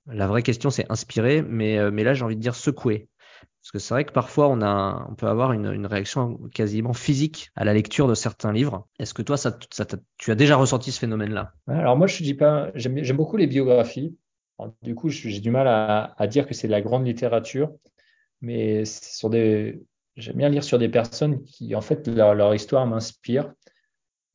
la 0.07 0.27
vraie 0.27 0.43
question 0.43 0.69
c'est 0.69 0.89
inspiré, 0.89 1.41
mais, 1.41 1.91
mais 1.91 2.03
là 2.03 2.13
j'ai 2.13 2.23
envie 2.23 2.35
de 2.35 2.41
dire 2.41 2.55
secoué 2.55 3.07
parce 3.71 3.83
que 3.83 3.87
c'est 3.87 3.93
vrai 3.93 4.03
que 4.03 4.11
parfois, 4.11 4.49
on, 4.49 5.15
peut 5.15 5.27
avoir 5.27 5.53
une, 5.53 5.85
réaction 5.85 6.37
quasiment 6.53 6.91
physique 6.91 7.51
à 7.55 7.63
la 7.63 7.73
lecture 7.73 8.05
de 8.09 8.15
certains 8.15 8.51
livres. 8.51 8.85
Est-ce 8.99 9.13
que 9.13 9.21
toi, 9.21 9.37
tu 10.17 10.31
as 10.31 10.35
déjà 10.35 10.57
ressenti 10.57 10.91
ce 10.91 10.99
phénomène-là? 10.99 11.53
Alors 11.67 11.95
moi, 11.95 12.07
je 12.07 12.21
dis 12.21 12.33
pas, 12.33 12.71
j'aime 12.75 12.99
beaucoup 13.15 13.37
les 13.37 13.47
biographies. 13.47 14.17
du 14.81 14.93
coup, 14.93 15.07
j'ai 15.07 15.39
du 15.39 15.51
mal 15.51 15.69
à, 15.69 16.27
dire 16.27 16.47
que 16.47 16.53
c'est 16.53 16.67
de 16.67 16.71
la 16.73 16.81
grande 16.81 17.07
littérature, 17.07 17.71
mais 18.41 18.83
j'aime 20.17 20.35
bien 20.35 20.49
lire 20.49 20.65
sur 20.65 20.77
des 20.77 20.89
personnes 20.89 21.41
qui, 21.43 21.73
en 21.73 21.81
fait, 21.81 22.09
leur, 22.09 22.53
histoire 22.53 22.85
m'inspire 22.85 23.53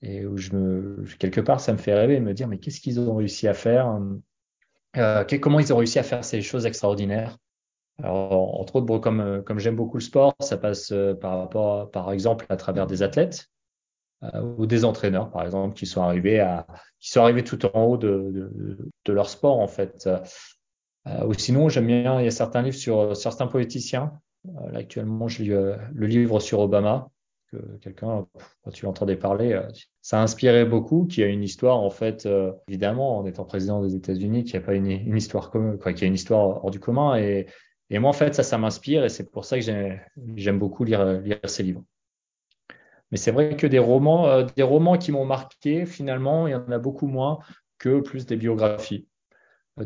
et 0.00 0.24
où 0.24 0.38
je 0.38 0.52
me, 0.52 1.04
quelque 1.18 1.42
part, 1.42 1.60
ça 1.60 1.74
me 1.74 1.78
fait 1.78 1.92
rêver 1.92 2.14
et 2.14 2.20
me 2.20 2.32
dire, 2.32 2.48
mais 2.48 2.56
qu'est-ce 2.56 2.80
qu'ils 2.80 2.98
ont 3.00 3.16
réussi 3.16 3.48
à 3.48 3.54
faire? 3.54 4.00
Euh, 4.96 5.24
Comment 5.42 5.60
ils 5.60 5.74
ont 5.74 5.76
réussi 5.76 5.98
à 5.98 6.02
faire 6.02 6.24
ces 6.24 6.40
choses 6.40 6.64
extraordinaires? 6.64 7.36
Alors, 8.02 8.60
entre 8.60 8.76
autres, 8.76 8.98
comme, 8.98 9.20
euh, 9.20 9.42
comme 9.42 9.58
j'aime 9.58 9.76
beaucoup 9.76 9.96
le 9.96 10.02
sport, 10.02 10.34
ça 10.40 10.58
passe 10.58 10.92
euh, 10.92 11.14
par 11.14 11.38
rapport, 11.38 11.90
par 11.90 12.12
exemple, 12.12 12.44
à 12.50 12.56
travers 12.56 12.86
des 12.86 13.02
athlètes 13.02 13.46
euh, 14.22 14.42
ou 14.58 14.66
des 14.66 14.84
entraîneurs, 14.84 15.30
par 15.30 15.44
exemple, 15.44 15.74
qui 15.74 15.86
sont 15.86 16.02
arrivés 16.02 16.40
à, 16.40 16.66
qui 17.00 17.10
sont 17.10 17.22
arrivés 17.22 17.44
tout 17.44 17.64
en 17.74 17.84
haut 17.84 17.96
de, 17.96 18.30
de, 18.32 18.90
de 19.04 19.12
leur 19.12 19.28
sport, 19.28 19.58
en 19.60 19.68
fait. 19.68 20.08
Ou 21.24 21.34
sinon, 21.34 21.68
j'aime 21.68 21.86
bien, 21.86 22.20
il 22.20 22.24
y 22.24 22.28
a 22.28 22.32
certains 22.32 22.62
livres 22.62 22.76
sur 22.76 23.16
certains 23.16 23.46
politiciens. 23.46 24.12
là, 24.44 24.80
actuellement, 24.80 25.28
je 25.28 25.44
lis 25.44 25.50
le 25.50 26.06
livre 26.06 26.40
sur 26.40 26.58
Obama, 26.58 27.10
que 27.52 27.58
quelqu'un, 27.80 28.26
quand 28.64 28.70
tu 28.72 28.86
l'entendais 28.86 29.14
parler, 29.14 29.62
ça 30.02 30.18
a 30.18 30.22
inspiré 30.24 30.64
beaucoup, 30.64 31.06
qui 31.06 31.22
a 31.22 31.26
une 31.28 31.44
histoire, 31.44 31.76
en 31.76 31.90
fait, 31.90 32.28
évidemment, 32.66 33.18
en 33.18 33.24
étant 33.24 33.44
président 33.44 33.82
des 33.82 33.94
États-Unis, 33.94 34.42
qui 34.42 34.56
a 34.56 34.60
pas 34.60 34.74
une, 34.74 34.90
une 34.90 35.16
histoire 35.16 35.52
commune, 35.52 35.78
quoi, 35.78 35.92
qui 35.92 36.02
a 36.02 36.08
une 36.08 36.14
histoire 36.14 36.64
hors 36.64 36.72
du 36.72 36.80
commun 36.80 37.14
et 37.14 37.46
et 37.90 37.98
moi, 37.98 38.10
en 38.10 38.12
fait, 38.12 38.34
ça, 38.34 38.42
ça 38.42 38.58
m'inspire 38.58 39.04
et 39.04 39.08
c'est 39.08 39.30
pour 39.30 39.44
ça 39.44 39.58
que 39.58 39.64
j'aime 40.36 40.58
beaucoup 40.58 40.84
lire, 40.84 41.20
ces 41.44 41.62
livres. 41.62 41.84
Mais 43.12 43.18
c'est 43.18 43.30
vrai 43.30 43.56
que 43.56 43.66
des 43.66 43.78
romans, 43.78 44.26
euh, 44.26 44.44
des 44.56 44.64
romans 44.64 44.98
qui 44.98 45.12
m'ont 45.12 45.24
marqué, 45.24 45.86
finalement, 45.86 46.48
il 46.48 46.50
y 46.50 46.54
en 46.54 46.70
a 46.70 46.78
beaucoup 46.78 47.06
moins 47.06 47.38
que 47.78 48.00
plus 48.00 48.26
des 48.26 48.36
biographies. 48.36 49.06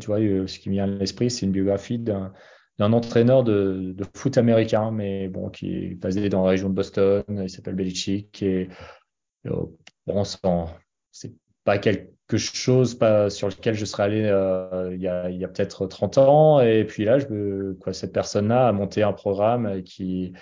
tu 0.01 0.07
vois, 0.07 0.21
euh, 0.21 0.47
ce 0.47 0.59
qui 0.59 0.71
me 0.71 0.75
vient 0.75 0.85
à 0.85 0.87
l'esprit, 0.87 1.31
c'est 1.31 1.45
une 1.45 1.53
biographie 1.53 1.99
d'un 1.99 2.33
entraîneur 2.79 3.45
de, 3.45 3.95
foot 4.17 4.39
américain, 4.39 4.91
mais 4.91 5.29
bon, 5.29 5.51
qui 5.51 5.71
est 5.75 5.95
basé 5.97 6.31
dans 6.31 6.45
la 6.45 6.51
région 6.51 6.71
de 6.71 6.75
Boston. 6.75 7.23
Il 7.29 7.51
s'appelle 7.51 7.75
Belichick 7.75 8.43
et 8.43 8.71
euh, 9.47 9.67
bon, 10.07 10.25
c'est 10.25 11.35
pas 11.65 11.79
quelque 12.31 12.57
chose 12.57 12.95
pas, 12.95 13.31
sur 13.31 13.49
lequel 13.49 13.75
je 13.75 13.85
serais 13.85 14.05
allé 14.05 14.23
euh, 14.25 14.91
il 14.95 15.01
y 15.01 15.09
a, 15.09 15.25
a 15.25 15.49
peut-être 15.49 15.87
30 15.87 16.19
ans. 16.19 16.61
Et 16.61 16.85
puis 16.85 17.05
là, 17.05 17.19
quoi, 17.81 17.93
cette 17.93 18.13
personne-là 18.13 18.69
a 18.69 18.73
monté 18.73 19.03
un 19.03 19.13
programme 19.13 19.83
qui, 19.83 20.33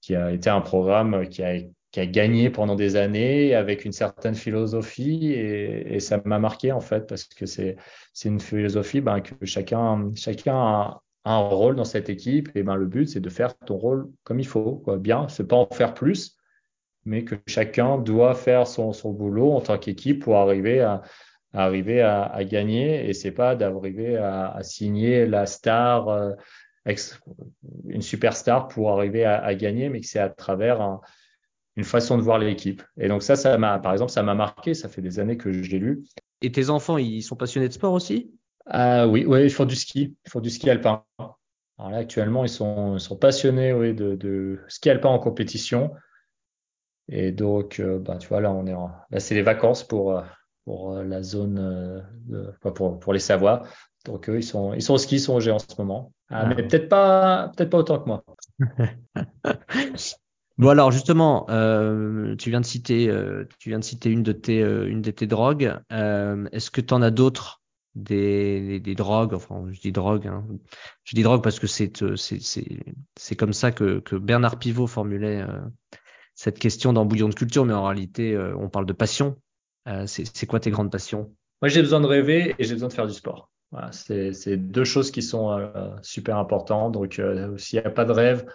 qui 0.00 0.14
a 0.14 0.30
été 0.30 0.50
un 0.50 0.60
programme 0.60 1.28
qui 1.28 1.42
a, 1.42 1.60
gagné 2.06 2.50
pendant 2.50 2.74
des 2.74 2.96
années 2.96 3.54
avec 3.54 3.84
une 3.84 3.92
certaine 3.92 4.34
philosophie. 4.34 5.32
Et, 5.32 5.94
et 5.94 6.00
ça 6.00 6.20
m'a 6.24 6.38
marqué, 6.38 6.72
en 6.72 6.80
fait, 6.80 7.06
parce 7.06 7.24
que 7.24 7.46
c'est 7.46 7.76
une 8.24 8.40
philosophie 8.40 9.00
ben, 9.00 9.20
que 9.20 9.46
chacun, 9.46 10.10
chacun 10.14 10.56
a, 10.56 11.00
un 11.24 11.38
rôle 11.38 11.76
dans 11.76 11.84
cette 11.84 12.08
équipe. 12.10 12.50
Et 12.54 12.62
ben, 12.62 12.76
le 12.76 12.86
but, 12.86 13.08
c'est 13.08 13.20
de 13.20 13.30
faire 13.30 13.56
ton 13.58 13.76
rôle 13.76 14.10
comme 14.24 14.40
il 14.40 14.46
faut, 14.46 14.76
quoi, 14.84 14.98
bien. 14.98 15.28
C'est 15.28 15.46
pas 15.46 15.56
en 15.56 15.66
faire 15.66 15.94
plus, 15.94 16.36
mais 17.04 17.24
que 17.24 17.34
chacun 17.46 17.98
doit 17.98 18.34
faire 18.34 18.66
son, 18.66 18.92
son 18.92 19.12
boulot 19.12 19.52
en 19.52 19.60
tant 19.60 19.78
qu'équipe 19.78 20.22
pour 20.22 20.36
arriver 20.36 20.80
à, 20.80 21.02
arriver 21.52 22.00
à, 22.02 22.24
à, 22.24 22.44
gagner. 22.44 23.08
Et 23.08 23.12
c'est 23.12 23.32
pas 23.32 23.54
d'arriver 23.56 24.16
à, 24.16 24.50
à, 24.52 24.62
signer 24.62 25.26
la 25.26 25.46
star, 25.46 26.08
euh, 26.08 26.32
une 27.88 28.02
superstar 28.02 28.68
pour 28.68 28.90
arriver 28.90 29.24
à, 29.24 29.54
gagner, 29.54 29.88
mais 29.88 30.00
que 30.00 30.06
c'est 30.06 30.18
à 30.18 30.28
travers 30.28 30.80
un, 30.80 31.00
une 31.76 31.84
façon 31.84 32.18
de 32.18 32.22
voir 32.22 32.38
l'équipe. 32.38 32.82
Et 32.98 33.08
donc 33.08 33.22
ça, 33.22 33.36
ça 33.36 33.56
m'a, 33.56 33.78
par 33.78 33.92
exemple, 33.92 34.12
ça 34.12 34.22
m'a 34.22 34.34
marqué. 34.34 34.74
Ça 34.74 34.88
fait 34.88 35.02
des 35.02 35.18
années 35.18 35.36
que 35.36 35.52
je 35.52 35.70
l'ai 35.70 35.78
lu. 35.78 36.04
Et 36.42 36.52
tes 36.52 36.70
enfants, 36.70 36.98
ils 36.98 37.22
sont 37.22 37.36
passionnés 37.36 37.68
de 37.68 37.72
sport 37.72 37.92
aussi? 37.92 38.32
Ah 38.66 39.06
oui, 39.06 39.24
oui, 39.26 39.44
ils 39.44 39.50
font 39.50 39.64
du 39.64 39.76
ski. 39.76 40.16
Ils 40.26 40.30
font 40.30 40.40
du 40.40 40.50
ski 40.50 40.70
alpin. 40.70 41.04
Alors 41.78 41.90
là, 41.90 41.98
actuellement, 41.98 42.44
ils 42.44 42.50
sont, 42.50 42.96
ils 42.96 43.00
sont 43.00 43.16
passionnés 43.16 43.72
oui, 43.72 43.94
de, 43.94 44.14
de 44.14 44.60
ski 44.68 44.90
alpin 44.90 45.08
en 45.08 45.18
compétition. 45.18 45.92
Et 47.08 47.32
donc, 47.32 47.80
bah, 47.80 48.16
tu 48.16 48.28
vois, 48.28 48.40
là, 48.40 48.52
on 48.52 48.66
est 48.66 48.74
en... 48.74 48.90
là, 49.10 49.20
c'est 49.20 49.34
les 49.34 49.42
vacances 49.42 49.86
pour, 49.86 50.16
euh, 50.16 50.22
pour 50.64 50.92
euh, 50.92 51.04
la 51.04 51.22
zone, 51.22 52.04
de... 52.26 52.52
pour, 52.60 52.98
pour 52.98 53.12
les 53.12 53.18
Savoies. 53.18 53.62
Donc, 54.04 54.28
eux, 54.28 54.38
ils 54.38 54.44
sont, 54.44 54.74
ils 54.74 54.82
sont 54.82 54.94
au 54.94 54.98
ski, 54.98 55.16
ils 55.16 55.20
sont 55.20 55.34
au 55.34 55.40
G 55.40 55.50
en 55.50 55.58
ce 55.58 55.66
moment. 55.78 56.12
Ah, 56.30 56.42
ah. 56.42 56.46
Mais 56.46 56.56
peut-être 56.56 56.88
pas, 56.88 57.52
peut-être 57.56 57.70
pas 57.70 57.78
autant 57.78 57.98
que 58.00 58.06
moi. 58.06 58.24
bon, 60.58 60.68
alors, 60.68 60.92
justement, 60.92 61.46
euh, 61.50 62.36
tu 62.36 62.50
viens 62.50 62.60
de 62.60 62.66
citer, 62.66 63.08
euh, 63.08 63.44
tu 63.58 63.70
viens 63.70 63.78
de 63.78 63.84
citer 63.84 64.10
une 64.10 64.22
de 64.22 64.32
tes, 64.32 64.60
une 64.60 65.02
de 65.02 65.10
tes 65.10 65.26
drogues. 65.26 65.78
Est-ce 65.90 66.70
que 66.70 66.80
tu 66.80 66.94
en 66.94 67.02
as 67.02 67.10
d'autres? 67.10 67.60
Des, 67.96 68.80
des, 68.80 68.96
drogues, 68.96 69.34
enfin 69.34 69.66
je 69.70 69.78
dis 69.78 69.92
drogue, 69.92 70.26
hein. 70.26 70.44
je 71.04 71.14
dis 71.14 71.22
drogue 71.22 71.44
parce 71.44 71.60
que 71.60 71.68
c'est 71.68 71.92
c'est 72.16 73.36
comme 73.36 73.52
ça 73.52 73.70
que, 73.70 74.00
que 74.00 74.16
Bernard 74.16 74.58
Pivot 74.58 74.88
formulait 74.88 75.46
cette 76.34 76.58
question 76.58 76.92
dans 76.92 77.04
Bouillon 77.04 77.28
de 77.28 77.34
culture, 77.34 77.64
mais 77.64 77.74
en 77.74 77.84
réalité, 77.84 78.34
euh, 78.34 78.56
on 78.58 78.68
parle 78.68 78.86
de 78.86 78.92
passion. 78.92 79.36
Euh, 79.88 80.04
c'est 80.06 80.46
quoi 80.46 80.60
tes 80.60 80.70
grandes 80.70 80.90
passions? 80.90 81.32
Moi, 81.62 81.68
j'ai 81.68 81.80
besoin 81.80 82.00
de 82.00 82.06
rêver 82.06 82.54
et 82.58 82.64
j'ai 82.64 82.74
besoin 82.74 82.88
de 82.88 82.92
faire 82.92 83.06
du 83.06 83.14
sport. 83.14 83.50
C'est 83.90 84.56
deux 84.56 84.84
choses 84.84 85.10
qui 85.10 85.22
sont 85.22 85.50
euh, 85.50 85.90
super 86.02 86.36
importantes. 86.38 86.92
Donc, 86.92 87.20
s'il 87.56 87.80
n'y 87.80 87.86
a 87.86 87.90
pas 87.90 88.04
de 88.04 88.12
rêve, 88.12 88.46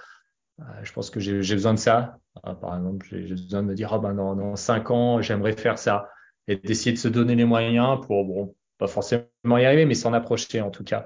je 0.82 0.92
pense 0.92 1.10
que 1.10 1.20
j'ai 1.20 1.56
besoin 1.56 1.74
de 1.74 1.80
ça. 1.80 2.18
par 2.44 2.76
exemple, 2.76 3.06
j'ai 3.10 3.36
besoin 3.36 3.64
de 3.64 3.68
me 3.68 3.76
dire, 3.76 3.92
oh, 3.94 4.00
ben, 4.00 4.14
dans, 4.14 4.36
dans 4.36 4.56
cinq 4.56 4.92
ans, 4.92 5.22
j'aimerais 5.22 5.54
faire 5.54 5.78
ça. 5.78 6.10
Et 6.48 6.56
d'essayer 6.58 6.92
de 6.92 6.98
se 6.98 7.08
donner 7.08 7.36
les 7.36 7.46
moyens 7.46 8.00
pour, 8.06 8.26
bon, 8.26 8.56
pas 8.78 8.88
forcément 8.88 9.26
y 9.46 9.66
arriver, 9.66 9.86
mais 9.86 9.94
s'en 9.94 10.14
approcher 10.14 10.62
en 10.62 10.72
tout 10.72 10.84
cas. 10.84 11.06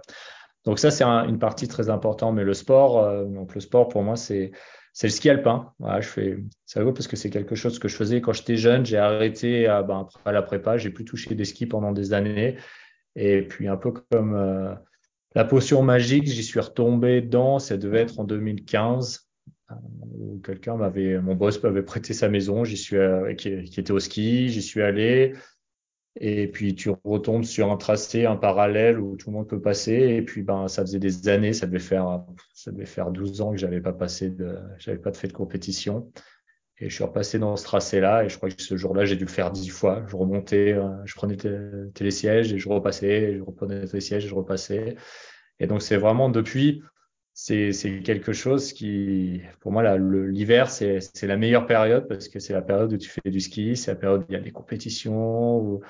Donc 0.64 0.80
ça, 0.80 0.90
c'est 0.90 1.04
un, 1.04 1.28
une 1.28 1.40
partie 1.40 1.68
très 1.68 1.90
importante. 1.90 2.36
Mais 2.36 2.44
le 2.44 2.54
sport, 2.54 3.26
donc 3.26 3.54
le 3.54 3.62
sport 3.62 3.90
pour 3.90 4.04
moi, 4.04 4.16
c'est 4.16 4.52
c'est 4.94 5.08
le 5.08 5.12
ski 5.12 5.30
alpin. 5.32 5.74
Voilà, 5.80 6.02
je 6.02 6.08
fais, 6.08 6.38
rigolo 6.76 6.94
parce 6.94 7.08
que 7.08 7.16
c'est 7.16 7.32
quelque 7.32 7.56
chose 7.56 7.80
que 7.80 7.88
je 7.88 7.96
faisais 7.96 8.22
quand 8.22 8.32
j'étais 8.32 8.58
jeune. 8.58 8.86
J'ai 8.86 8.98
arrêté 8.98 9.68
à, 9.68 9.82
ben, 9.82 10.02
après 10.02 10.32
la 10.32 10.44
prépa. 10.44 10.78
J'ai 10.78 10.92
plus 10.92 11.04
touché 11.04 11.34
des 11.34 11.46
skis 11.46 11.66
pendant 11.66 11.92
des 11.92 12.14
années. 12.14 12.58
Et 13.16 13.42
puis, 13.42 13.68
un 13.68 13.76
peu 13.76 13.92
comme 13.92 14.36
euh, 14.36 14.74
la 15.34 15.46
potion 15.46 15.82
magique, 15.82 16.28
j'y 16.28 16.44
suis 16.44 16.60
retombé 16.60 17.22
dedans. 17.22 17.58
Ça 17.58 17.76
devait 17.76 18.02
être 18.02 18.20
en 18.20 18.24
2015. 18.24 19.28
Euh, 19.72 19.76
quelqu'un 20.44 20.76
m'avait, 20.76 21.20
mon 21.20 21.34
boss 21.34 21.62
m'avait 21.64 21.82
prêté 21.82 22.14
sa 22.14 22.30
maison. 22.30 22.64
J'y 22.64 22.78
suis, 22.78 22.98
euh, 22.98 23.34
qui, 23.34 23.50
était 23.50 23.92
au 23.92 24.00
ski. 24.00 24.50
J'y 24.50 24.62
suis 24.62 24.84
allé. 24.84 25.34
Et 26.16 26.48
puis 26.48 26.76
tu 26.76 26.92
retombes 27.04 27.44
sur 27.44 27.72
un 27.72 27.78
tracé, 27.78 28.26
un 28.26 28.36
parallèle 28.36 29.00
où 29.00 29.18
tout 29.18 29.32
le 29.32 29.38
monde 29.38 29.48
peut 29.48 29.62
passer. 29.62 29.94
Et 29.94 30.22
puis 30.22 30.44
ben 30.44 30.68
ça 30.68 30.84
faisait 30.84 31.00
des 31.00 31.28
années, 31.28 31.54
ça 31.54 31.66
devait 31.66 31.80
faire 31.80 32.24
ça 32.54 32.72
devait 32.72 32.86
faire 32.86 33.12
12 33.12 33.42
ans 33.42 33.52
que 33.52 33.58
j'avais 33.58 33.82
pas 33.82 33.94
passé 33.94 34.32
j'avais 34.78 35.00
pas 35.00 35.12
fait 35.14 35.28
de 35.28 35.34
compétition. 35.34 36.12
Et 36.80 36.90
je 36.90 36.96
suis 36.96 37.04
repassé 37.04 37.40
dans 37.40 37.56
ce 37.56 37.64
tracé-là. 37.64 38.26
Et 38.26 38.30
je 38.30 38.38
crois 38.38 38.50
que 38.50 38.62
ce 38.62 38.76
jour-là, 38.76 39.06
j'ai 39.06 39.16
dû 39.16 39.26
le 39.26 39.30
faire 39.30 39.52
dix 39.52 39.70
fois. 39.70 40.04
Je 40.08 40.16
remontais, 40.16 40.74
euh, 40.74 40.90
je 41.06 41.16
prenais 41.16 41.38
télésiège 41.94 42.52
et 42.52 42.58
je 42.58 42.68
repassais, 42.68 43.38
je 43.38 43.42
reprenais 43.42 43.86
télésiège 43.86 44.26
et 44.26 44.28
je 44.28 44.36
repassais. 44.36 44.96
Et 45.60 45.68
donc 45.68 45.82
c'est 45.82 45.98
vraiment 45.98 46.30
depuis, 46.30 46.82
c'est 47.34 48.02
quelque 48.04 48.32
chose 48.32 48.74
qui, 48.74 49.42
pour 49.60 49.72
moi, 49.72 49.98
l'hiver, 49.98 50.70
c'est 50.70 51.02
la 51.24 51.38
meilleure 51.38 51.66
période 51.66 52.08
parce 52.08 52.28
que 52.28 52.40
c'est 52.40 52.54
la 52.54 52.62
période 52.62 52.94
où 52.94 52.98
tu 52.98 53.10
fais 53.10 53.30
du 53.30 53.40
ski, 53.40 53.76
c'est 53.76 53.92
la 53.92 53.98
période 53.98 54.22
où 54.22 54.26
il 54.30 54.34
y 54.34 54.38
a 54.38 54.40
des 54.40 54.52
compétitions, 54.52 55.58
où, 55.58 55.82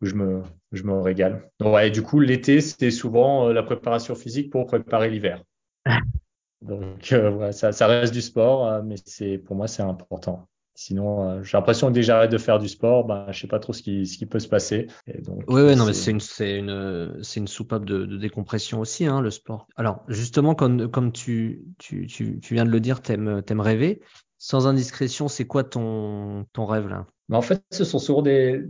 où 0.00 0.06
je, 0.06 0.14
me, 0.14 0.42
je 0.72 0.82
me 0.82 1.00
régale. 1.00 1.48
Donc, 1.60 1.74
ouais, 1.74 1.90
du 1.90 2.02
coup, 2.02 2.18
l'été, 2.18 2.60
c'était 2.60 2.90
souvent 2.90 3.48
euh, 3.48 3.52
la 3.52 3.62
préparation 3.62 4.14
physique 4.14 4.50
pour 4.50 4.66
préparer 4.66 5.10
l'hiver. 5.10 5.44
Donc, 6.62 7.12
euh, 7.12 7.30
ouais, 7.30 7.52
ça, 7.52 7.72
ça, 7.72 7.86
reste 7.86 8.12
du 8.12 8.20
sport, 8.20 8.66
euh, 8.66 8.82
mais 8.82 8.96
c'est 9.04 9.38
pour 9.38 9.56
moi, 9.56 9.68
c'est 9.68 9.82
important. 9.82 10.46
Sinon, 10.82 11.28
euh, 11.28 11.42
j'ai 11.42 11.58
l'impression 11.58 11.88
que 11.88 11.92
dès 11.92 12.00
que 12.00 12.06
j'arrête 12.06 12.30
de 12.30 12.38
faire 12.38 12.58
du 12.58 12.66
sport, 12.66 13.04
ben, 13.04 13.26
je 13.32 13.38
sais 13.38 13.46
pas 13.46 13.58
trop 13.58 13.74
ce 13.74 13.82
qui, 13.82 14.06
ce 14.06 14.16
qui 14.16 14.24
peut 14.24 14.38
se 14.38 14.48
passer. 14.48 14.86
oui, 15.06 15.60
oui, 15.60 15.76
non, 15.76 15.84
mais 15.84 15.92
c'est 15.92 16.10
une, 16.10 16.20
c'est 16.20 16.56
une, 16.56 17.18
c'est 17.22 17.38
une 17.38 17.48
soupape 17.48 17.84
de, 17.84 18.06
de, 18.06 18.16
décompression 18.16 18.80
aussi, 18.80 19.04
hein, 19.04 19.20
le 19.20 19.30
sport. 19.30 19.66
Alors, 19.76 20.02
justement, 20.08 20.54
comme, 20.54 20.90
comme 20.90 21.12
tu, 21.12 21.66
tu, 21.76 22.06
tu, 22.06 22.40
tu 22.40 22.54
viens 22.54 22.64
de 22.64 22.70
le 22.70 22.80
dire, 22.80 23.02
t'aimes, 23.02 23.42
t'aimes 23.42 23.60
rêver. 23.60 24.00
Sans 24.38 24.66
indiscrétion, 24.66 25.28
c'est 25.28 25.44
quoi 25.44 25.64
ton, 25.64 26.46
ton 26.54 26.64
rêve 26.64 26.88
là? 26.88 27.06
Ben, 27.28 27.36
En 27.36 27.42
fait, 27.42 27.62
ce 27.70 27.84
sont 27.84 27.98
souvent 27.98 28.22
des, 28.22 28.64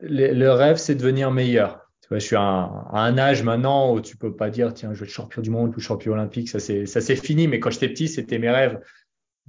le 0.00 0.48
rêve, 0.48 0.76
c'est 0.78 0.96
devenir 0.96 1.30
meilleur. 1.30 1.88
Tu 2.02 2.08
vois, 2.08 2.18
je 2.18 2.26
suis 2.26 2.36
à 2.36 2.42
un, 2.42 2.64
à 2.90 3.02
un, 3.02 3.16
âge 3.16 3.44
maintenant 3.44 3.94
où 3.94 4.00
tu 4.00 4.16
peux 4.16 4.34
pas 4.34 4.50
dire, 4.50 4.74
tiens, 4.74 4.92
je 4.92 4.98
vais 4.98 5.06
être 5.06 5.12
champion 5.12 5.40
du 5.40 5.50
monde 5.50 5.72
ou 5.76 5.78
champion 5.78 6.14
olympique. 6.14 6.48
Ça, 6.48 6.58
c'est, 6.58 6.86
ça, 6.86 7.00
c'est 7.00 7.14
fini. 7.14 7.46
Mais 7.46 7.60
quand 7.60 7.70
j'étais 7.70 7.90
petit, 7.90 8.08
c'était 8.08 8.40
mes 8.40 8.50
rêves. 8.50 8.80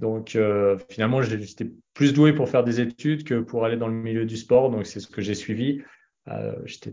Donc 0.00 0.34
euh, 0.34 0.78
finalement, 0.88 1.20
j'étais 1.22 1.70
plus 1.92 2.12
doué 2.14 2.32
pour 2.32 2.48
faire 2.48 2.64
des 2.64 2.80
études 2.80 3.22
que 3.24 3.40
pour 3.40 3.64
aller 3.64 3.76
dans 3.76 3.86
le 3.86 3.94
milieu 3.94 4.24
du 4.24 4.36
sport. 4.36 4.70
Donc 4.70 4.86
c'est 4.86 4.98
ce 4.98 5.06
que 5.06 5.20
j'ai 5.20 5.34
suivi. 5.34 5.82
Euh, 6.28 6.54
j'étais 6.64 6.92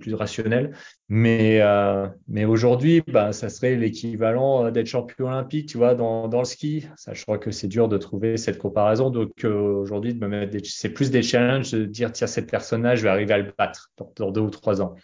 plus 0.00 0.14
rationnel. 0.14 0.74
Mais, 1.08 1.60
euh, 1.60 2.06
mais 2.28 2.44
aujourd'hui, 2.44 3.02
bah, 3.08 3.32
ça 3.32 3.50
serait 3.50 3.74
l'équivalent 3.76 4.70
d'être 4.70 4.86
champion 4.86 5.26
olympique, 5.26 5.68
tu 5.68 5.76
vois, 5.76 5.94
dans, 5.94 6.28
dans 6.28 6.38
le 6.38 6.44
ski. 6.44 6.86
Ça, 6.96 7.12
je 7.12 7.22
crois 7.22 7.38
que 7.38 7.50
c'est 7.50 7.68
dur 7.68 7.88
de 7.88 7.98
trouver 7.98 8.36
cette 8.36 8.58
comparaison. 8.58 9.10
Donc 9.10 9.44
aujourd'hui, 9.44 10.14
de 10.14 10.20
me 10.20 10.28
mettre 10.28 10.56
c'est 10.64 10.90
plus 10.90 11.10
des 11.10 11.22
challenges 11.22 11.72
de 11.72 11.84
dire, 11.84 12.12
tiens, 12.12 12.28
cette 12.28 12.50
personne-là, 12.50 12.94
je 12.94 13.02
vais 13.02 13.10
arriver 13.10 13.34
à 13.34 13.38
le 13.38 13.52
battre 13.58 13.90
dans, 13.98 14.12
dans 14.16 14.30
deux 14.30 14.40
ou 14.40 14.50
trois 14.50 14.80
ans. 14.80 14.94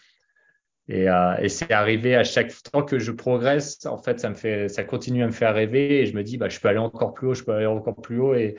Et, 0.89 1.07
euh, 1.07 1.35
et 1.37 1.49
c'est 1.49 1.71
arrivé 1.71 2.15
à 2.15 2.23
chaque 2.23 2.51
temps 2.63 2.81
que 2.81 2.97
je 2.97 3.11
progresse, 3.11 3.85
en 3.85 3.99
fait, 3.99 4.19
ça 4.19 4.29
me 4.29 4.33
fait, 4.33 4.67
ça 4.69 4.83
continue 4.83 5.23
à 5.23 5.27
me 5.27 5.31
faire 5.31 5.53
rêver 5.53 6.01
et 6.01 6.07
je 6.07 6.15
me 6.15 6.23
dis, 6.23 6.37
bah, 6.37 6.49
je 6.49 6.59
peux 6.59 6.67
aller 6.67 6.79
encore 6.79 7.13
plus 7.13 7.27
haut, 7.27 7.33
je 7.35 7.43
peux 7.43 7.53
aller 7.53 7.67
encore 7.67 8.01
plus 8.01 8.19
haut 8.19 8.33
et, 8.33 8.57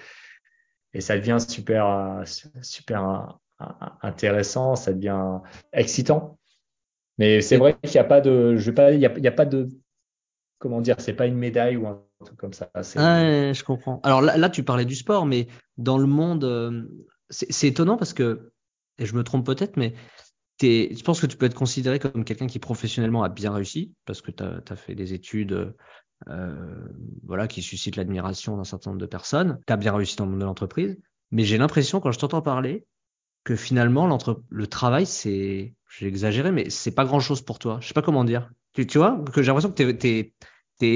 et 0.94 1.00
ça 1.00 1.18
devient 1.18 1.38
super, 1.40 1.86
euh, 1.86 2.22
super 2.62 3.34
euh, 3.60 3.64
intéressant, 4.02 4.76
ça 4.76 4.92
devient 4.92 5.40
excitant. 5.72 6.38
Mais 7.18 7.40
c'est 7.40 7.56
vrai 7.56 7.76
qu'il 7.82 7.90
n'y 7.90 7.98
a 7.98 8.04
pas 8.04 8.20
de, 8.20 8.54
je 8.56 8.70
pas, 8.70 8.92
il 8.92 9.00
y 9.00 9.06
a, 9.06 9.32
pas 9.32 9.44
de, 9.44 9.68
comment 10.60 10.80
dire, 10.80 11.00
c'est 11.00 11.14
pas 11.14 11.26
une 11.26 11.36
médaille 11.36 11.76
ou 11.76 11.88
un 11.88 12.00
truc 12.24 12.38
comme 12.38 12.52
ça. 12.52 12.70
Ah, 12.74 13.52
je 13.52 13.64
comprends. 13.64 14.00
Alors 14.04 14.22
là, 14.22 14.48
tu 14.48 14.62
parlais 14.62 14.84
du 14.84 14.94
sport, 14.94 15.26
mais 15.26 15.48
dans 15.78 15.98
le 15.98 16.06
monde, 16.06 16.88
c'est 17.28 17.66
étonnant 17.66 17.96
parce 17.96 18.14
que, 18.14 18.52
et 18.98 19.04
je 19.04 19.16
me 19.16 19.24
trompe 19.24 19.44
peut-être, 19.44 19.76
mais 19.76 19.94
je 20.60 21.02
pense 21.02 21.20
que 21.20 21.26
tu 21.26 21.36
peux 21.36 21.46
être 21.46 21.54
considéré 21.54 21.98
comme 21.98 22.24
quelqu'un 22.24 22.46
qui 22.46 22.58
professionnellement 22.58 23.22
a 23.22 23.28
bien 23.28 23.52
réussi 23.52 23.92
parce 24.04 24.20
que 24.20 24.30
tu 24.30 24.42
as, 24.42 24.76
fait 24.76 24.94
des 24.94 25.14
études 25.14 25.74
euh, 26.28 26.88
voilà, 27.24 27.48
qui 27.48 27.62
suscitent 27.62 27.96
l'admiration 27.96 28.56
d'un 28.56 28.64
certain 28.64 28.90
nombre 28.90 29.00
de 29.00 29.06
personnes. 29.06 29.58
Tu 29.66 29.72
as 29.72 29.76
bien 29.76 29.94
réussi 29.94 30.16
dans 30.16 30.24
le 30.26 30.32
monde 30.32 30.40
de 30.40 30.44
l'entreprise. 30.44 30.98
Mais 31.30 31.44
j'ai 31.44 31.58
l'impression, 31.58 32.00
quand 32.00 32.12
je 32.12 32.18
t'entends 32.18 32.42
parler, 32.42 32.84
que 33.44 33.56
finalement, 33.56 34.18
le 34.50 34.66
travail, 34.66 35.06
c'est, 35.06 35.74
j'ai 35.88 36.06
exagéré, 36.06 36.52
mais 36.52 36.68
c'est 36.68 36.90
pas 36.90 37.04
grand 37.04 37.20
chose 37.20 37.40
pour 37.40 37.58
toi. 37.58 37.78
Je 37.80 37.88
sais 37.88 37.94
pas 37.94 38.02
comment 38.02 38.24
dire. 38.24 38.50
Tu, 38.74 38.86
tu 38.86 38.98
vois, 38.98 39.22
que 39.32 39.42
j'ai 39.42 39.48
l'impression 39.48 39.70
que 39.72 39.92
tu 39.92 40.08
es, 40.08 40.34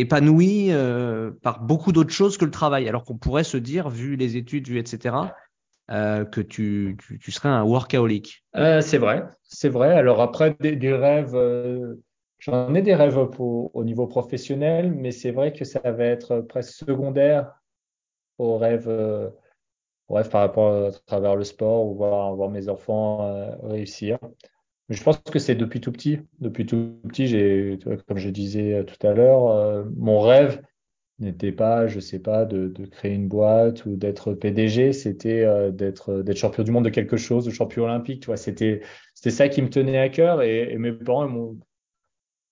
épanoui 0.00 0.72
euh, 0.72 1.30
par 1.42 1.60
beaucoup 1.60 1.92
d'autres 1.92 2.12
choses 2.12 2.36
que 2.36 2.44
le 2.44 2.50
travail, 2.50 2.88
alors 2.88 3.04
qu'on 3.04 3.16
pourrait 3.16 3.44
se 3.44 3.56
dire, 3.56 3.88
vu 3.88 4.16
les 4.16 4.36
études, 4.36 4.68
vu 4.68 4.78
etc., 4.78 5.16
euh, 5.90 6.24
que 6.24 6.40
tu, 6.40 6.96
tu, 7.20 7.30
serais 7.30 7.50
un 7.50 7.62
workaholic. 7.62 8.44
Euh, 8.56 8.80
c'est 8.80 8.98
vrai, 8.98 9.24
c'est 9.42 9.68
vrai. 9.68 9.92
Alors 9.92 10.20
après, 10.20 10.56
des, 10.58 10.94
rêves, 10.94 11.34
euh, 11.34 11.96
j'en 12.38 12.74
ai 12.74 12.80
des 12.80 12.94
rêves 12.94 13.18
au 13.18 13.84
niveau 13.84 14.06
professionnel, 14.06 14.92
mais 14.92 15.10
c'est 15.10 15.30
vrai 15.30 15.52
que 15.52 15.64
ça 15.64 15.80
va 15.90 16.04
être 16.04 16.40
presque 16.40 16.72
secondaire 16.72 17.52
aux 18.38 18.56
rêves, 18.56 18.88
euh, 18.88 19.28
aux 20.08 20.14
rêves 20.14 20.30
par 20.30 20.40
rapport 20.40 20.86
à 20.86 20.90
travers 21.06 21.36
le 21.36 21.44
sport 21.44 21.86
ou 21.86 21.94
voir, 21.94 22.34
voir 22.34 22.48
mes 22.48 22.70
enfants 22.70 23.58
réussir. 23.62 24.18
Je 24.88 25.02
pense 25.02 25.18
que 25.18 25.38
c'est 25.38 25.54
depuis 25.54 25.80
tout 25.80 25.92
petit. 25.92 26.20
Depuis 26.40 26.64
tout 26.64 26.98
petit, 27.08 27.26
j'ai, 27.26 27.78
comme 28.06 28.18
je 28.18 28.30
disais 28.30 28.84
tout 28.84 29.06
à 29.06 29.12
l'heure, 29.12 29.84
mon 29.96 30.20
rêve, 30.20 30.62
n'était 31.18 31.52
pas, 31.52 31.86
je 31.86 32.00
sais 32.00 32.18
pas, 32.18 32.44
de, 32.44 32.72
créer 32.86 33.14
une 33.14 33.28
boîte 33.28 33.86
ou 33.86 33.96
d'être 33.96 34.34
PDG, 34.34 34.92
c'était 34.92 35.44
euh, 35.44 35.70
d'être 35.70 36.22
d'être 36.22 36.36
champion 36.36 36.64
du 36.64 36.70
monde 36.70 36.84
de 36.84 36.90
quelque 36.90 37.16
chose, 37.16 37.48
champion 37.50 37.84
olympique, 37.84 38.22
tu 38.22 38.30
c'était 38.36 38.80
ça 39.30 39.48
qui 39.48 39.62
me 39.62 39.70
tenait 39.70 39.98
à 39.98 40.08
cœur 40.08 40.42
et, 40.42 40.76
mes 40.78 40.92
parents 40.92 41.28
m'ont 41.28 41.58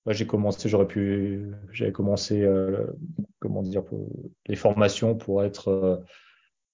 j'ai 0.09 0.27
commencé, 0.27 0.69
j'aurais 0.69 0.89
pu, 0.89 1.53
j'avais 1.71 1.93
commencé, 1.93 2.43
euh, 2.43 2.87
comment 3.39 3.63
dire, 3.63 3.85
les 4.47 4.57
formations 4.57 5.15
pour 5.15 5.45
être, 5.45 5.69
euh, 5.69 5.97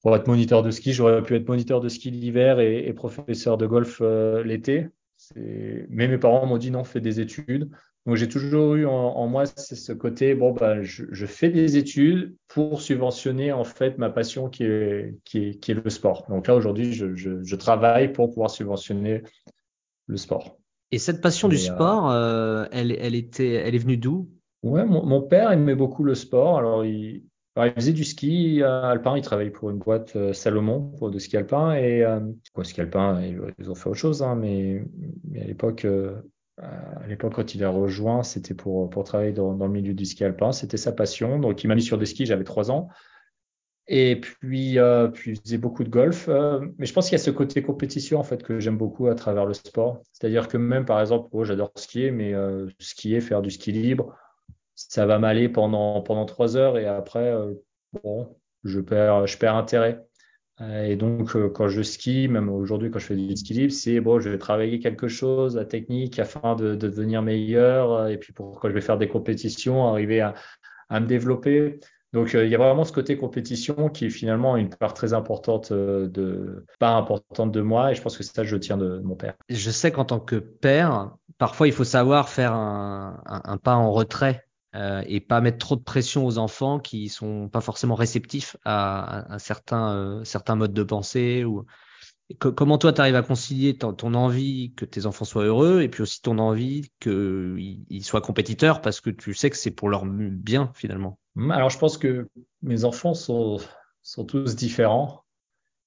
pour 0.02 0.16
être 0.16 0.26
moniteur 0.26 0.62
de 0.62 0.70
ski. 0.70 0.92
J'aurais 0.94 1.22
pu 1.22 1.36
être 1.36 1.46
moniteur 1.46 1.80
de 1.80 1.88
ski 1.88 2.10
l'hiver 2.10 2.58
et, 2.58 2.86
et, 2.86 2.92
professeur 2.94 3.58
de 3.58 3.66
golf 3.66 3.98
euh, 4.00 4.42
l'été. 4.42 4.88
Mais 5.36 6.08
mes 6.08 6.16
parents 6.16 6.46
m'ont 6.46 6.58
dit 6.58 6.70
non, 6.70 6.84
fais 6.84 7.00
des 7.00 7.20
études. 7.20 7.70
Donc 8.08 8.16
j'ai 8.16 8.26
toujours 8.26 8.74
eu 8.74 8.86
en, 8.86 9.26
moi 9.26 9.44
ce 9.44 9.92
côté 9.92 10.34
bon 10.34 10.52
bah 10.52 10.82
je, 10.82 11.04
je, 11.10 11.26
fais 11.26 11.50
des 11.50 11.76
études 11.76 12.34
pour 12.48 12.80
subventionner 12.80 13.52
en 13.52 13.64
fait 13.64 13.98
ma 13.98 14.08
passion 14.08 14.48
qui 14.48 14.64
est 14.64 15.18
qui 15.24 15.48
est, 15.48 15.60
qui 15.60 15.72
est 15.72 15.84
le 15.84 15.90
sport. 15.90 16.24
Donc 16.30 16.46
là 16.46 16.54
aujourd'hui 16.54 16.94
je, 16.94 17.14
je, 17.14 17.44
je, 17.44 17.56
travaille 17.56 18.10
pour 18.10 18.30
pouvoir 18.30 18.48
subventionner 18.48 19.24
le 20.06 20.16
sport. 20.16 20.56
Et 20.90 20.96
cette 20.98 21.20
passion 21.20 21.48
du 21.48 21.56
euh, 21.56 21.58
sport, 21.58 22.10
euh, 22.10 22.64
elle, 22.72 22.92
elle 22.92 23.14
était 23.14 23.52
elle 23.52 23.74
est 23.74 23.78
venue 23.78 23.98
d'où? 23.98 24.30
Ouais, 24.62 24.86
mon, 24.86 25.04
mon, 25.04 25.20
père 25.20 25.52
aimait 25.52 25.74
beaucoup 25.74 26.02
le 26.02 26.14
sport. 26.14 26.56
Alors 26.56 26.86
il, 26.86 27.24
alors, 27.56 27.66
il 27.66 27.74
faisait 27.74 27.92
du 27.92 28.04
ski 28.04 28.62
alpin. 28.62 29.18
Il 29.18 29.22
travaillait 29.22 29.50
pour 29.50 29.68
une 29.68 29.80
boîte 29.80 30.16
euh, 30.16 30.32
Salomon 30.32 30.92
pour 30.98 31.10
de 31.10 31.18
ski 31.18 31.36
alpin 31.36 31.74
et 31.74 32.02
euh, 32.04 32.20
quoi 32.54 32.64
ski 32.64 32.80
alpin 32.80 33.20
ils, 33.20 33.38
ils, 33.58 33.70
ont 33.70 33.74
fait 33.74 33.90
autre 33.90 33.98
chose 33.98 34.22
hein, 34.22 34.34
mais, 34.34 34.82
mais 35.30 35.42
à 35.42 35.44
l'époque 35.44 35.86
à 36.60 37.06
l'époque, 37.06 37.34
quand 37.34 37.54
il 37.54 37.62
a 37.64 37.70
rejoint, 37.70 38.22
c'était 38.22 38.54
pour, 38.54 38.90
pour 38.90 39.04
travailler 39.04 39.32
dans, 39.32 39.54
dans, 39.54 39.66
le 39.66 39.72
milieu 39.72 39.94
du 39.94 40.04
ski 40.04 40.24
alpin. 40.24 40.52
C'était 40.52 40.76
sa 40.76 40.92
passion. 40.92 41.38
Donc, 41.38 41.62
il 41.62 41.68
m'a 41.68 41.74
mis 41.74 41.82
sur 41.82 41.98
des 41.98 42.06
skis, 42.06 42.26
j'avais 42.26 42.44
trois 42.44 42.70
ans. 42.70 42.88
Et 43.86 44.20
puis, 44.20 44.78
euh, 44.78 45.08
puis, 45.08 45.32
il 45.32 45.40
faisait 45.40 45.58
beaucoup 45.58 45.82
de 45.82 45.88
golf. 45.88 46.28
Euh, 46.28 46.60
mais 46.76 46.84
je 46.84 46.92
pense 46.92 47.06
qu'il 47.06 47.12
y 47.12 47.20
a 47.20 47.24
ce 47.24 47.30
côté 47.30 47.62
compétition, 47.62 48.20
en 48.20 48.22
fait, 48.22 48.42
que 48.42 48.60
j'aime 48.60 48.76
beaucoup 48.76 49.06
à 49.08 49.14
travers 49.14 49.46
le 49.46 49.54
sport. 49.54 50.02
C'est-à-dire 50.12 50.48
que 50.48 50.58
même, 50.58 50.84
par 50.84 51.00
exemple, 51.00 51.28
oh, 51.32 51.44
j'adore 51.44 51.72
skier, 51.76 52.10
mais 52.10 52.34
euh, 52.34 52.66
skier, 52.78 53.20
faire 53.20 53.40
du 53.40 53.50
ski 53.50 53.72
libre, 53.72 54.14
ça 54.74 55.06
va 55.06 55.18
m'aller 55.18 55.48
pendant, 55.48 56.02
pendant 56.02 56.26
trois 56.26 56.56
heures 56.56 56.78
et 56.78 56.86
après, 56.86 57.32
euh, 57.32 57.54
bon, 58.02 58.36
je 58.62 58.80
perds, 58.80 59.26
je 59.26 59.38
perds 59.38 59.56
intérêt. 59.56 60.07
Et 60.60 60.96
donc, 60.96 61.36
euh, 61.36 61.48
quand 61.48 61.68
je 61.68 61.82
skie, 61.82 62.26
même 62.26 62.48
aujourd'hui, 62.48 62.90
quand 62.90 62.98
je 62.98 63.06
fais 63.06 63.16
du 63.16 63.36
ski 63.36 63.54
libre, 63.54 63.72
c'est 63.72 64.00
bon, 64.00 64.18
je 64.18 64.28
vais 64.28 64.38
travailler 64.38 64.80
quelque 64.80 65.06
chose, 65.06 65.54
la 65.54 65.64
technique, 65.64 66.18
afin 66.18 66.56
de, 66.56 66.74
de 66.74 66.88
devenir 66.88 67.22
meilleur. 67.22 67.92
Euh, 67.92 68.08
et 68.08 68.18
puis, 68.18 68.32
pour 68.32 68.58
quand 68.58 68.68
je 68.68 68.74
vais 68.74 68.80
faire 68.80 68.98
des 68.98 69.08
compétitions, 69.08 69.86
arriver 69.86 70.20
à, 70.20 70.34
à 70.88 70.98
me 70.98 71.06
développer. 71.06 71.78
Donc, 72.12 72.34
euh, 72.34 72.44
il 72.44 72.50
y 72.50 72.56
a 72.56 72.58
vraiment 72.58 72.84
ce 72.84 72.92
côté 72.92 73.16
compétition 73.16 73.88
qui 73.88 74.06
est 74.06 74.10
finalement 74.10 74.56
une 74.56 74.70
part 74.70 74.94
très 74.94 75.12
importante 75.12 75.72
de, 75.72 76.64
part 76.80 76.96
importante 76.96 77.52
de 77.52 77.60
moi. 77.60 77.92
Et 77.92 77.94
je 77.94 78.02
pense 78.02 78.16
que 78.16 78.24
ça 78.24 78.42
je 78.42 78.56
tiens 78.56 78.78
de, 78.78 78.98
mon 78.98 79.14
père. 79.14 79.34
Je 79.48 79.70
sais 79.70 79.92
qu'en 79.92 80.06
tant 80.06 80.18
que 80.18 80.36
père, 80.36 81.12
parfois, 81.36 81.68
il 81.68 81.72
faut 81.72 81.84
savoir 81.84 82.28
faire 82.28 82.52
un, 82.52 83.22
un 83.26 83.58
pas 83.58 83.76
en 83.76 83.92
retrait 83.92 84.47
euh, 84.74 85.02
et 85.06 85.20
pas 85.20 85.40
mettre 85.40 85.58
trop 85.58 85.76
de 85.76 85.82
pression 85.82 86.26
aux 86.26 86.38
enfants 86.38 86.78
qui 86.78 87.08
sont 87.08 87.48
pas 87.48 87.60
forcément 87.60 87.94
réceptifs 87.94 88.56
à, 88.64 89.36
certain 89.38 89.94
euh, 89.94 90.24
certains 90.24 90.56
modes 90.56 90.74
de 90.74 90.82
pensée 90.82 91.44
ou 91.44 91.64
comment 92.38 92.76
toi 92.76 92.92
tu 92.92 93.00
arrives 93.00 93.16
à 93.16 93.22
concilier 93.22 93.78
ton, 93.78 93.94
ton, 93.94 94.12
envie 94.12 94.74
que 94.74 94.84
tes 94.84 95.06
enfants 95.06 95.24
soient 95.24 95.44
heureux 95.44 95.80
et 95.80 95.88
puis 95.88 96.02
aussi 96.02 96.20
ton 96.20 96.38
envie 96.38 96.90
qu'ils 97.00 98.04
soient 98.04 98.20
compétiteurs 98.20 98.82
parce 98.82 99.00
que 99.00 99.08
tu 99.08 99.32
sais 99.32 99.48
que 99.48 99.56
c'est 99.56 99.70
pour 99.70 99.88
leur 99.88 100.04
bien 100.04 100.70
finalement 100.74 101.18
Alors 101.50 101.70
je 101.70 101.78
pense 101.78 101.96
que 101.96 102.28
mes 102.60 102.84
enfants 102.84 103.14
sont, 103.14 103.58
sont 104.02 104.24
tous 104.26 104.54
différents 104.54 105.24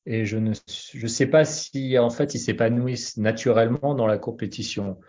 et 0.05 0.25
je 0.25 0.37
ne 0.37 0.53
je 0.93 1.07
sais 1.07 1.27
pas 1.27 1.45
si 1.45 1.97
en 1.99 2.09
fait 2.09 2.33
ils 2.33 2.39
s'épanouissent 2.39 3.17
naturellement 3.17 3.93
dans 3.93 4.07
la 4.07 4.17
compétition. 4.17 4.99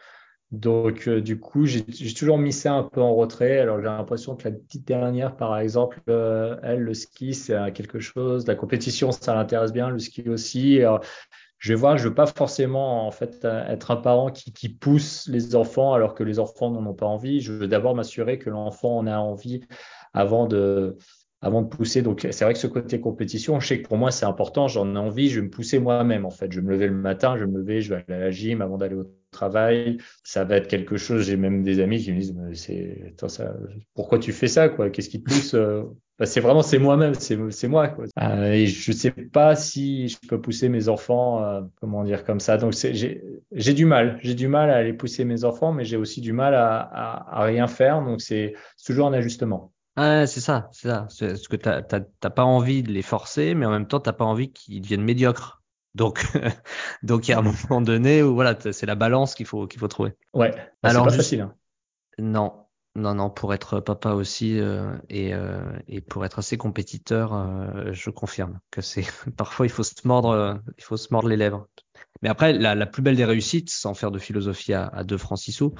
Donc 0.53 1.09
euh, 1.09 1.23
du 1.23 1.41
coup, 1.41 1.65
j'ai 1.65 1.83
toujours 2.15 2.37
mis 2.37 2.53
ça 2.53 2.75
un 2.75 2.83
peu 2.83 3.01
en 3.01 3.15
retrait. 3.15 3.59
Alors 3.59 3.79
j'ai 3.79 3.87
l'impression 3.87 4.37
que 4.37 4.45
la 4.45 4.55
petite 4.55 4.87
dernière, 4.87 5.35
par 5.37 5.59
exemple, 5.59 6.01
euh, 6.11 6.57
elle, 6.63 6.81
le 6.81 6.95
ski, 6.95 7.33
c'est 7.35 7.73
quelque 7.73 7.99
chose. 8.01 8.47
La 8.47 8.55
compétition, 8.55 9.13
ça 9.13 9.35
l'intéresse 9.35 9.73
bien, 9.73 9.89
le 9.89 9.99
ski 9.99 10.29
aussi. 10.29 10.81
je 11.59 11.73
vais 11.73 11.79
voir, 11.79 11.97
je 11.97 12.09
veux 12.09 12.15
pas 12.15 12.27
forcément 12.27 13.07
en 13.07 13.11
fait 13.11 13.45
être 13.45 13.91
un 13.93 13.97
parent 13.97 14.31
qui, 14.31 14.53
qui 14.53 14.69
pousse 14.69 15.27
les 15.29 15.57
enfants 15.57 15.95
alors 15.95 16.15
que 16.15 16.23
les 16.23 16.39
enfants 16.39 16.71
n'en 16.71 16.87
ont 16.87 16.95
pas 16.95 17.07
envie. 17.07 17.41
Je 17.41 17.53
veux 17.53 17.67
d'abord 17.67 17.95
m'assurer 17.95 18.39
que 18.39 18.51
l'enfant 18.51 18.99
en 18.99 19.07
a 19.07 19.17
envie 19.17 19.63
avant 20.13 20.47
de 20.47 20.97
avant 21.41 21.63
de 21.63 21.69
pousser. 21.69 22.03
Donc, 22.03 22.27
c'est 22.31 22.45
vrai 22.45 22.55
que 22.55 22.61
ce 22.61 22.67
côté 22.69 23.01
compétition, 23.01 23.59
je 23.59 23.67
sais 23.67 23.83
que 23.83 23.89
pour 23.89 23.97
moi, 23.99 24.11
c'est 24.11 24.27
important. 24.27 24.69
J'en 24.69 24.95
ai 24.95 24.99
envie. 24.99 25.29
Je 25.29 25.41
vais 25.41 25.47
me 25.47 25.51
pousser 25.51 25.79
moi-même, 25.81 26.25
en 26.25 26.31
fait. 26.31 26.53
Je 26.53 26.61
vais 26.61 26.67
me 26.67 26.73
lever 26.73 26.87
le 26.87 26.95
matin, 26.95 27.37
je 27.37 27.45
vais 27.45 27.51
me 27.51 27.59
lever, 27.59 27.81
je 27.81 27.95
vais 27.95 28.05
aller 28.07 28.15
à 28.15 28.25
la 28.27 28.31
gym 28.31 28.63
avant 28.63 28.79
d'aller 28.79 28.95
au 28.95 29.07
travail. 29.33 29.99
Ça 30.23 30.45
va 30.45 30.57
être 30.57 30.69
quelque 30.69 30.97
chose. 30.97 31.25
J'ai 31.27 31.37
même 31.37 31.63
des 31.63 31.81
amis 31.81 32.03
qui 32.03 32.13
me 32.13 32.21
disent, 32.21 32.37
c'est, 32.55 33.15
ça, 33.27 33.55
pourquoi 33.95 34.19
tu 34.19 34.33
fais 34.33 34.49
ça, 34.49 34.69
quoi? 34.69 34.91
Qu'est-ce 34.91 35.09
qui 35.09 35.23
te 35.23 35.29
pousse? 35.29 35.55
Euh? 35.55 35.83
Bah, 36.19 36.27
c'est 36.27 36.41
vraiment, 36.41 36.63
c'est 36.63 36.79
moi-même, 36.79 37.15
c'est, 37.15 37.37
c'est 37.51 37.69
moi, 37.69 37.89
quoi. 37.89 38.05
Euh, 38.23 38.53
et 38.53 38.67
je 38.67 38.93
sais 38.93 39.11
pas 39.11 39.57
si 39.57 40.09
je 40.09 40.19
peux 40.29 40.41
pousser 40.41 40.69
mes 40.69 40.89
enfants, 40.89 41.43
euh, 41.43 41.63
comment 41.81 42.05
dire, 42.05 42.25
comme 42.25 42.39
ça. 42.39 42.59
Donc, 42.59 42.75
j'ai, 42.75 43.25
j'ai 43.51 43.75
du 43.75 43.87
mal. 43.87 44.19
J'ai 44.23 44.35
du 44.35 44.47
mal 44.47 44.71
à 44.71 44.77
aller 44.77 44.93
pousser 44.93 45.25
mes 45.25 45.45
enfants, 45.45 45.73
mais 45.73 45.85
j'ai 45.85 45.97
aussi 45.97 46.21
du 46.21 46.33
mal 46.33 46.55
à, 46.55 46.79
à, 46.79 47.43
rien 47.45 47.67
faire. 47.67 48.03
Donc, 48.03 48.21
c'est 48.21 48.55
toujours 48.85 49.09
un 49.09 49.13
ajustement. 49.15 49.73
Ah, 49.97 50.27
c'est 50.27 50.41
ça, 50.41 50.69
c'est 50.73 50.89
ça. 50.89 51.07
C'est 51.11 51.37
ce 51.37 51.49
que 51.49 51.57
t'as, 51.57 51.83
t'as, 51.83 52.31
pas 52.31 52.45
envie 52.45 52.83
de 52.83 52.93
les 52.93 53.03
forcer, 53.03 53.55
mais 53.55 53.67
en 53.67 53.71
même 53.71 53.87
temps, 53.87 54.01
t'as 54.01 54.13
pas 54.13 54.25
envie 54.25 54.53
qu'ils 54.53 54.81
deviennent 54.81 55.03
médiocres. 55.03 55.62
Donc, 55.95 56.25
donc 57.03 57.29
il 57.29 57.33
y 57.33 57.35
a 57.35 57.39
un 57.39 57.43
moment 57.43 57.81
donné 57.81 58.23
où 58.23 58.35
voilà, 58.35 58.57
c'est 58.73 58.87
la 58.87 58.95
balance 58.95 59.35
qu'il 59.35 59.47
faut 59.47 59.67
qu'il 59.67 59.81
faut 59.81 59.89
trouver. 59.89 60.15
Ouais. 60.33 60.51
Bah, 60.83 60.91
Alors, 60.91 61.05
c'est 61.05 61.17
pas 61.17 61.23
facile. 61.23 61.41
Hein. 61.43 61.55
Non, 62.19 62.67
non, 62.95 63.15
non. 63.15 63.31
Pour 63.31 63.55
être 63.55 63.81
papa 63.81 64.13
aussi 64.13 64.59
euh, 64.59 64.97
et 65.09 65.35
euh, 65.35 65.61
et 65.89 66.01
pour 66.01 66.25
être 66.25 66.39
assez 66.39 66.57
compétiteur, 66.57 67.35
euh, 67.35 67.93
je 67.93 68.11
confirme 68.11 68.61
que 68.71 68.81
c'est 68.81 69.05
parfois 69.37 69.67
il 69.67 69.71
faut 69.71 69.83
se 69.83 69.95
mordre, 70.05 70.61
il 70.79 70.85
faut 70.85 70.97
se 70.97 71.09
mordre 71.13 71.29
les 71.29 71.37
lèvres. 71.37 71.69
Mais 72.23 72.29
après, 72.29 72.53
la, 72.53 72.75
la 72.75 72.87
plus 72.87 73.03
belle 73.03 73.17
des 73.17 73.25
réussites, 73.25 73.71
sans 73.71 73.95
faire 73.95 74.11
de 74.11 74.19
philosophie 74.19 74.73
à, 74.73 74.87
à 74.87 75.05
deux 75.05 75.19
francs 75.19 75.39
six 75.39 75.53
sous, 75.53 75.75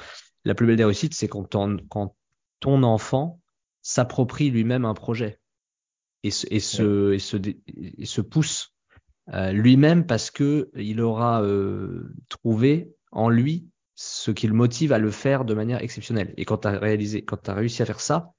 la 0.45 0.55
plus 0.55 0.67
belle 0.67 0.77
des 0.77 0.85
réussites, 0.85 1.15
c'est 1.15 1.29
quand 1.29 1.45
ton, 1.45 1.77
quand 1.89 2.17
ton 2.61 2.83
enfant 2.83 3.41
s'approprie 3.83 4.51
lui-même 4.51 4.85
un 4.85 4.95
projet 4.95 5.39
et 6.23 6.31
se, 6.31 6.47
et 6.51 6.61
se, 6.61 7.13
et 7.13 7.19
se, 7.19 7.37
et 7.37 8.07
se 8.07 8.21
pousse 8.21 8.73
euh, 9.33 9.53
lui-même 9.53 10.07
parce 10.07 10.31
que 10.31 10.71
il 10.75 11.01
aura 11.01 11.43
euh, 11.43 12.13
trouvé 12.29 12.93
en 13.13 13.29
lui 13.29 13.69
ce 13.95 14.31
qui 14.31 14.47
le 14.47 14.55
motive 14.55 14.93
à 14.93 14.99
le 14.99 15.11
faire 15.11 15.45
de 15.45 15.55
manière 15.55 15.83
exceptionnelle. 15.83 16.35
Et 16.37 16.45
quand 16.45 16.59
tu 16.59 16.69
as 16.69 16.79
réalisé, 16.79 17.25
quand 17.25 17.37
tu 17.37 17.51
as 17.51 17.55
réussi 17.55 17.83
à 17.83 17.87
faire 17.87 18.01
ça, 18.01 18.33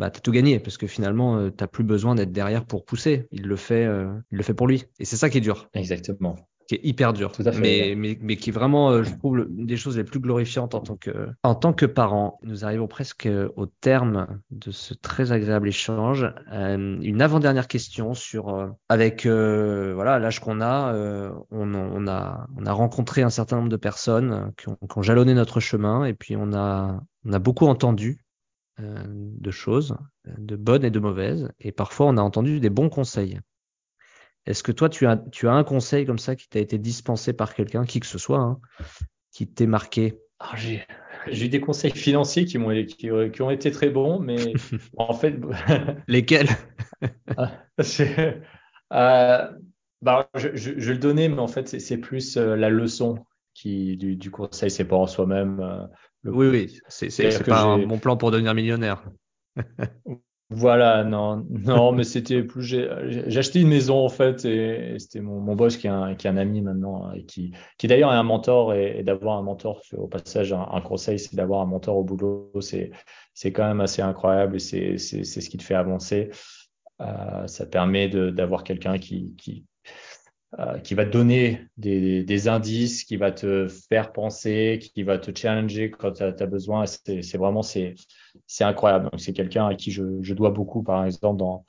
bah 0.00 0.10
t'as 0.10 0.20
tout 0.20 0.32
gagné 0.32 0.58
parce 0.60 0.78
que 0.78 0.86
finalement 0.86 1.38
euh, 1.38 1.50
t'as 1.50 1.66
plus 1.66 1.84
besoin 1.84 2.14
d'être 2.14 2.32
derrière 2.32 2.64
pour 2.64 2.84
pousser. 2.84 3.28
Il 3.30 3.42
le 3.42 3.56
fait, 3.56 3.84
euh, 3.84 4.10
il 4.32 4.38
le 4.38 4.42
fait 4.42 4.54
pour 4.54 4.66
lui. 4.66 4.84
Et 4.98 5.04
c'est 5.04 5.16
ça 5.16 5.28
qui 5.30 5.38
est 5.38 5.42
dur. 5.42 5.68
Exactement 5.74 6.36
qui 6.70 6.76
est 6.76 6.80
hyper 6.84 7.12
dur, 7.12 7.32
Tout 7.32 7.42
à 7.44 7.50
fait, 7.50 7.60
mais, 7.60 7.94
mais, 7.96 8.16
mais, 8.22 8.36
qui 8.36 8.50
est 8.50 8.52
vraiment, 8.52 8.92
euh, 8.92 9.02
je 9.02 9.12
trouve, 9.16 9.38
une 9.38 9.66
des 9.66 9.76
choses 9.76 9.96
les 9.96 10.04
plus 10.04 10.20
glorifiantes 10.20 10.76
en 10.76 10.80
tant 10.80 10.94
que, 10.94 11.30
en 11.42 11.56
tant 11.56 11.72
que 11.72 11.84
parent. 11.84 12.38
Nous 12.44 12.64
arrivons 12.64 12.86
presque 12.86 13.28
au 13.56 13.66
terme 13.66 14.40
de 14.52 14.70
ce 14.70 14.94
très 14.94 15.32
agréable 15.32 15.66
échange. 15.66 16.32
Euh, 16.52 16.96
une 17.02 17.22
avant-dernière 17.22 17.66
question 17.66 18.14
sur, 18.14 18.50
euh, 18.50 18.68
avec 18.88 19.26
euh, 19.26 19.94
voilà 19.96 20.20
l'âge 20.20 20.38
qu'on 20.38 20.60
a, 20.60 20.94
euh, 20.94 21.32
on, 21.50 21.74
on, 21.74 22.06
a, 22.06 22.46
on 22.56 22.64
a 22.64 22.72
rencontré 22.72 23.22
un 23.22 23.30
certain 23.30 23.56
nombre 23.56 23.68
de 23.68 23.76
personnes 23.76 24.52
qui 24.56 24.68
ont, 24.68 24.76
qui 24.76 24.96
ont 24.96 25.02
jalonné 25.02 25.34
notre 25.34 25.58
chemin, 25.58 26.04
et 26.04 26.14
puis 26.14 26.36
on 26.36 26.52
a, 26.52 27.00
on 27.24 27.32
a 27.32 27.38
beaucoup 27.40 27.66
entendu 27.66 28.24
de 28.78 29.50
choses, 29.50 29.96
de 30.38 30.54
bonnes 30.54 30.84
et 30.84 30.90
de 30.90 31.00
mauvaises, 31.00 31.50
et 31.58 31.72
parfois 31.72 32.06
on 32.06 32.16
a 32.16 32.22
entendu 32.22 32.60
des 32.60 32.70
bons 32.70 32.88
conseils. 32.88 33.40
Est-ce 34.50 34.64
que 34.64 34.72
toi, 34.72 34.88
tu 34.88 35.06
as, 35.06 35.16
tu 35.16 35.46
as 35.46 35.52
un 35.52 35.62
conseil 35.62 36.04
comme 36.04 36.18
ça 36.18 36.34
qui 36.34 36.48
t'a 36.48 36.58
été 36.58 36.76
dispensé 36.76 37.32
par 37.32 37.54
quelqu'un, 37.54 37.84
qui 37.84 38.00
que 38.00 38.06
ce 38.06 38.18
soit, 38.18 38.40
hein, 38.40 38.60
qui 39.30 39.46
t'ait 39.46 39.68
marqué? 39.68 40.18
Ah, 40.40 40.56
J'ai 40.56 40.84
eu 41.28 41.48
des 41.48 41.60
conseils 41.60 41.92
financiers 41.92 42.46
qui, 42.46 42.58
m'ont, 42.58 42.70
qui, 42.84 43.10
qui, 43.32 43.42
ont 43.42 43.50
été 43.50 43.70
très 43.70 43.90
bons, 43.90 44.18
mais 44.18 44.36
en 44.96 45.14
fait. 45.14 45.36
Lesquels? 46.08 46.48
Ah, 47.36 47.52
euh, 48.92 49.48
bah, 50.02 50.28
je, 50.34 50.48
je, 50.54 50.72
je, 50.76 50.92
le 50.92 50.98
donnais, 50.98 51.28
mais 51.28 51.38
en 51.38 51.48
fait, 51.48 51.68
c'est 51.68 51.98
plus 51.98 52.36
euh, 52.36 52.56
la 52.56 52.70
leçon 52.70 53.24
qui, 53.54 53.96
du, 53.96 54.16
du 54.16 54.30
conseil, 54.32 54.70
c'est 54.70 54.84
pas 54.84 54.96
en 54.96 55.06
soi-même. 55.06 55.60
Euh, 55.60 55.86
oui, 56.24 56.48
oui, 56.48 56.78
c'est, 56.88 57.10
c'est 57.10 57.44
pas 57.44 57.62
un 57.62 57.86
bon 57.86 57.98
plan 57.98 58.16
pour 58.16 58.32
devenir 58.32 58.52
millionnaire. 58.54 59.04
Voilà, 60.52 61.04
non, 61.04 61.46
non, 61.48 61.92
mais 61.92 62.02
c'était 62.02 62.42
plus. 62.42 62.64
J'ai 62.64 63.38
acheté 63.38 63.60
une 63.60 63.68
maison 63.68 64.04
en 64.04 64.08
fait, 64.08 64.44
et, 64.44 64.98
c'était 64.98 65.20
mon, 65.20 65.38
mon 65.38 65.54
boss 65.54 65.76
qui 65.76 65.86
est, 65.86 65.90
un, 65.90 66.16
qui 66.16 66.26
est 66.26 66.30
un 66.30 66.36
ami 66.36 66.60
maintenant, 66.60 67.06
hein, 67.06 67.12
et 67.14 67.24
qui, 67.24 67.52
qui 67.78 67.86
d'ailleurs 67.86 68.12
est 68.12 68.16
un 68.16 68.24
mentor, 68.24 68.74
et, 68.74 69.04
d'avoir 69.04 69.38
un 69.38 69.42
mentor, 69.42 69.80
au 69.96 70.08
passage, 70.08 70.52
un, 70.52 70.80
conseil, 70.80 71.20
c'est 71.20 71.36
d'avoir 71.36 71.60
un 71.60 71.66
mentor 71.66 71.96
au 71.98 72.02
boulot, 72.02 72.50
c'est 72.60 73.52
quand 73.52 73.68
même 73.68 73.80
assez 73.80 74.02
incroyable, 74.02 74.56
et 74.56 74.58
c'est 74.58 74.98
ce 74.98 75.48
qui 75.48 75.56
te 75.56 75.62
fait 75.62 75.74
avancer. 75.74 76.30
Euh, 77.00 77.46
ça 77.46 77.64
permet 77.64 78.08
d'avoir 78.08 78.64
quelqu'un 78.64 78.98
qui, 78.98 79.36
qui, 79.36 79.64
qui 80.82 80.94
va 80.94 81.04
te 81.04 81.10
donner 81.10 81.60
des, 81.76 82.24
des, 82.24 82.48
indices, 82.48 83.04
qui 83.04 83.16
va 83.16 83.30
te 83.30 83.68
faire 83.68 84.12
penser, 84.12 84.80
qui 84.80 85.04
va 85.04 85.16
te 85.16 85.30
challenger 85.36 85.90
quand 85.90 86.12
tu 86.12 86.22
as, 86.24 86.46
besoin. 86.46 86.86
C'est 86.86 87.36
vraiment 87.36 87.62
c'est 87.62 87.94
incroyable. 88.60 89.10
Donc 89.10 89.20
c'est 89.20 89.32
quelqu'un 89.32 89.68
à 89.68 89.74
qui 89.74 89.92
je, 89.92 90.20
je, 90.22 90.34
dois 90.34 90.50
beaucoup, 90.50 90.82
par 90.82 91.04
exemple 91.04 91.38
dans 91.38 91.64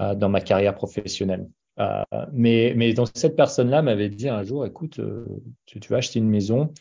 euh, 0.00 0.14
dans 0.14 0.28
ma 0.28 0.40
carrière 0.40 0.74
professionnelle. 0.74 1.48
Euh, 1.78 2.02
mais 2.32 2.74
mais 2.76 2.92
donc 2.92 3.08
cette 3.14 3.36
personne-là 3.36 3.82
m'avait 3.82 4.08
dit 4.08 4.28
un 4.28 4.42
jour, 4.42 4.66
écoute, 4.66 4.98
euh, 4.98 5.24
tu, 5.66 5.80
tu, 5.80 5.90
vas 5.90 5.98
acheter 5.98 6.18
une 6.18 6.28
maison. 6.28 6.72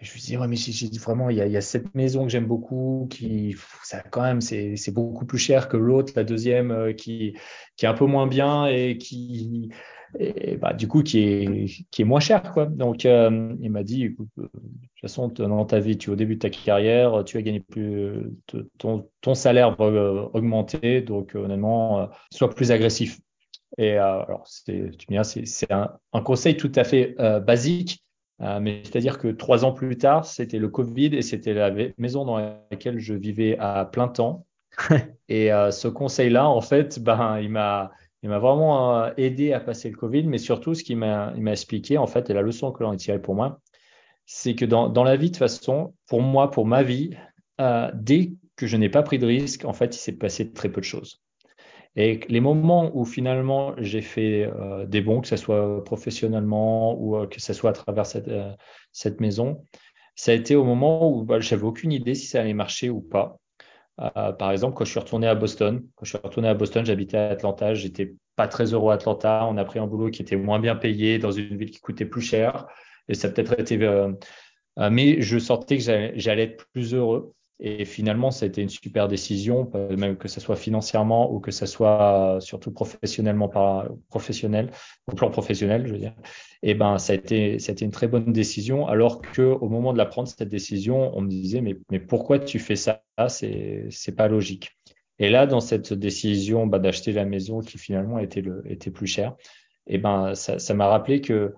Je 0.00 0.12
lui 0.12 0.20
dis 0.20 0.36
ouais 0.36 0.48
mais 0.48 0.56
j'ai 0.56 0.88
vraiment 0.98 1.30
il 1.30 1.36
y 1.36 1.40
a, 1.40 1.46
il 1.46 1.52
y 1.52 1.56
a 1.56 1.60
cette 1.60 1.94
maison 1.94 2.24
que 2.24 2.28
j'aime 2.30 2.46
beaucoup 2.46 3.06
qui 3.10 3.56
ça 3.84 4.02
quand 4.02 4.22
même 4.22 4.40
c'est 4.40 4.92
beaucoup 4.92 5.24
plus 5.24 5.38
cher 5.38 5.68
que 5.68 5.76
l'autre 5.76 6.12
la 6.16 6.24
deuxième 6.24 6.72
euh, 6.72 6.92
qui 6.92 7.36
qui 7.76 7.86
est 7.86 7.88
un 7.88 7.94
peu 7.94 8.04
moins 8.04 8.26
bien 8.26 8.66
et 8.66 8.98
qui 8.98 9.70
et 10.18 10.56
bah, 10.56 10.72
du 10.72 10.88
coup 10.88 11.02
qui 11.02 11.20
est, 11.20 11.86
qui 11.90 12.02
est 12.02 12.04
moins 12.04 12.20
cher. 12.20 12.42
Quoi. 12.52 12.66
Donc 12.66 13.04
euh, 13.06 13.54
il 13.60 13.70
m'a 13.70 13.82
dit, 13.82 14.04
écoute, 14.04 14.28
euh, 14.38 14.42
de 14.42 14.48
toute 14.48 15.00
façon, 15.00 15.28
dans 15.28 15.64
ta 15.64 15.80
vie, 15.80 15.98
tu 15.98 16.10
au 16.10 16.16
début 16.16 16.34
de 16.34 16.40
ta 16.40 16.50
carrière, 16.50 17.24
tu 17.24 17.36
as 17.36 17.42
gagné 17.42 17.60
plus, 17.60 18.30
ton, 18.78 19.08
ton 19.20 19.34
salaire 19.34 19.76
va 19.76 19.86
euh, 19.86 20.28
augmenter, 20.32 21.00
donc 21.02 21.34
honnêtement, 21.34 22.08
sois 22.32 22.50
plus 22.50 22.70
agressif. 22.70 23.18
Et 23.76 23.96
alors, 23.96 24.44
c'est, 24.46 24.90
tu 24.96 25.12
me 25.12 25.22
c'est, 25.24 25.46
c'est 25.46 25.72
un, 25.72 25.90
un, 26.12 26.20
conseil 26.20 26.56
tout 26.56 26.70
à 26.76 26.84
fait 26.84 27.16
basique, 27.44 28.04
mais 28.38 28.82
c'est-à-dire 28.84 29.18
que 29.18 29.28
trois 29.28 29.64
ans 29.64 29.72
plus 29.72 29.98
tard, 29.98 30.24
c'était 30.24 30.58
le 30.58 30.68
Covid 30.68 31.06
et 31.06 31.22
c'était 31.22 31.54
la 31.54 31.72
maison 31.98 32.24
dans 32.24 32.38
laquelle 32.70 33.00
je 33.00 33.14
vivais 33.14 33.56
à 33.58 33.84
plein 33.84 34.06
temps. 34.06 34.46
et 35.28 35.48
ce 35.48 35.88
conseil-là, 35.88 36.48
en 36.48 36.60
fait, 36.60 37.00
ben, 37.02 37.40
il 37.40 37.48
m'a 37.48 37.90
il 38.24 38.30
m'a 38.30 38.38
vraiment 38.38 39.02
euh, 39.02 39.10
aidé 39.18 39.52
à 39.52 39.60
passer 39.60 39.90
le 39.90 39.96
Covid, 39.96 40.22
mais 40.24 40.38
surtout, 40.38 40.74
ce 40.74 40.82
qu'il 40.82 40.96
m'a 40.96 41.34
expliqué, 41.46 41.98
en 41.98 42.06
fait, 42.06 42.30
et 42.30 42.32
la 42.32 42.40
leçon 42.40 42.72
que 42.72 42.82
l'on 42.82 42.92
a 42.92 42.96
tirée 42.96 43.20
pour 43.20 43.34
moi, 43.34 43.60
c'est 44.24 44.54
que 44.54 44.64
dans, 44.64 45.04
la 45.04 45.16
vie, 45.16 45.26
de 45.26 45.32
toute 45.32 45.40
façon, 45.40 45.92
pour 46.08 46.22
moi, 46.22 46.50
pour 46.50 46.64
ma 46.64 46.82
vie, 46.82 47.10
euh, 47.60 47.90
dès 47.92 48.32
que 48.56 48.66
je 48.66 48.78
n'ai 48.78 48.88
pas 48.88 49.02
pris 49.02 49.18
de 49.18 49.26
risque, 49.26 49.66
en 49.66 49.74
fait, 49.74 49.94
il 49.94 49.98
s'est 49.98 50.16
passé 50.16 50.50
très 50.50 50.70
peu 50.70 50.80
de 50.80 50.86
choses. 50.86 51.22
Et 51.96 52.20
les 52.30 52.40
moments 52.40 52.90
où 52.94 53.04
finalement 53.04 53.74
j'ai 53.78 54.00
fait 54.00 54.44
euh, 54.46 54.86
des 54.86 55.02
bons, 55.02 55.20
que 55.20 55.28
ce 55.28 55.36
soit 55.36 55.84
professionnellement 55.84 56.98
ou 56.98 57.26
que 57.26 57.40
ce 57.40 57.52
soit 57.52 57.70
à 57.70 57.72
travers 57.74 58.06
cette, 58.06 58.30
cette 58.90 59.20
maison, 59.20 59.62
ça 60.16 60.32
a 60.32 60.34
été 60.34 60.56
au 60.56 60.64
moment 60.64 61.08
où 61.12 61.24
bah, 61.24 61.40
j'avais 61.40 61.62
aucune 61.62 61.92
idée 61.92 62.14
si 62.14 62.26
ça 62.26 62.40
allait 62.40 62.54
marcher 62.54 62.88
ou 62.88 63.02
pas. 63.02 63.38
Euh, 64.00 64.32
par 64.32 64.50
exemple, 64.50 64.76
quand 64.76 64.84
je 64.84 64.90
suis 64.90 65.00
retourné 65.00 65.26
à 65.26 65.34
Boston, 65.34 65.86
quand 65.94 66.04
je 66.04 66.10
suis 66.10 66.18
retourné 66.18 66.48
à 66.48 66.54
Boston, 66.54 66.84
j'habitais 66.84 67.16
à 67.16 67.30
Atlanta, 67.30 67.74
j'étais 67.74 68.14
pas 68.36 68.48
très 68.48 68.72
heureux 68.74 68.90
à 68.90 68.94
Atlanta. 68.94 69.46
On 69.48 69.56
a 69.56 69.64
pris 69.64 69.78
un 69.78 69.86
boulot 69.86 70.10
qui 70.10 70.22
était 70.22 70.36
moins 70.36 70.58
bien 70.58 70.74
payé 70.76 71.18
dans 71.18 71.30
une 71.30 71.56
ville 71.56 71.70
qui 71.70 71.80
coûtait 71.80 72.06
plus 72.06 72.22
cher, 72.22 72.66
et 73.08 73.14
ça 73.14 73.28
peut-être 73.30 73.58
été. 73.58 73.80
Euh, 73.82 74.12
euh, 74.80 74.90
mais 74.90 75.20
je 75.22 75.38
sentais 75.38 75.78
que 75.78 75.82
j'allais 76.16 76.44
être 76.44 76.66
plus 76.72 76.94
heureux. 76.94 77.34
Et 77.60 77.84
finalement, 77.84 78.30
ça 78.32 78.44
a 78.44 78.48
été 78.48 78.62
une 78.62 78.68
super 78.68 79.06
décision, 79.06 79.70
même 79.96 80.16
que 80.16 80.26
ce 80.26 80.40
soit 80.40 80.56
financièrement 80.56 81.32
ou 81.32 81.38
que 81.38 81.52
ce 81.52 81.66
soit 81.66 82.38
surtout 82.40 82.72
professionnellement 82.72 83.48
par 83.48 83.88
professionnel, 84.08 84.70
au 85.06 85.14
plan 85.14 85.30
professionnel, 85.30 85.86
je 85.86 85.92
veux 85.92 85.98
dire. 85.98 86.14
Et 86.62 86.74
ben, 86.74 86.98
ça 86.98 87.12
a 87.12 87.16
été, 87.16 87.60
ça 87.60 87.70
a 87.70 87.72
été 87.74 87.84
une 87.84 87.92
très 87.92 88.08
bonne 88.08 88.32
décision. 88.32 88.88
Alors 88.88 89.22
que 89.22 89.42
au 89.42 89.68
moment 89.68 89.92
de 89.92 89.98
la 89.98 90.06
prendre 90.06 90.26
cette 90.26 90.48
décision, 90.48 91.16
on 91.16 91.20
me 91.20 91.28
disait 91.28 91.60
mais 91.60 91.76
mais 91.90 92.00
pourquoi 92.00 92.40
tu 92.40 92.58
fais 92.58 92.76
ça? 92.76 93.02
C'est 93.28 93.86
c'est 93.90 94.16
pas 94.16 94.26
logique. 94.28 94.76
Et 95.20 95.30
là, 95.30 95.46
dans 95.46 95.60
cette 95.60 95.92
décision 95.92 96.66
bah, 96.66 96.80
d'acheter 96.80 97.12
la 97.12 97.24
maison 97.24 97.60
qui 97.60 97.78
finalement 97.78 98.18
était 98.18 98.40
le 98.40 98.62
était 98.66 98.90
plus 98.90 99.06
cher, 99.06 99.36
et 99.86 99.98
ben 99.98 100.34
ça 100.34 100.74
m'a 100.74 100.88
rappelé 100.88 101.20
que 101.20 101.54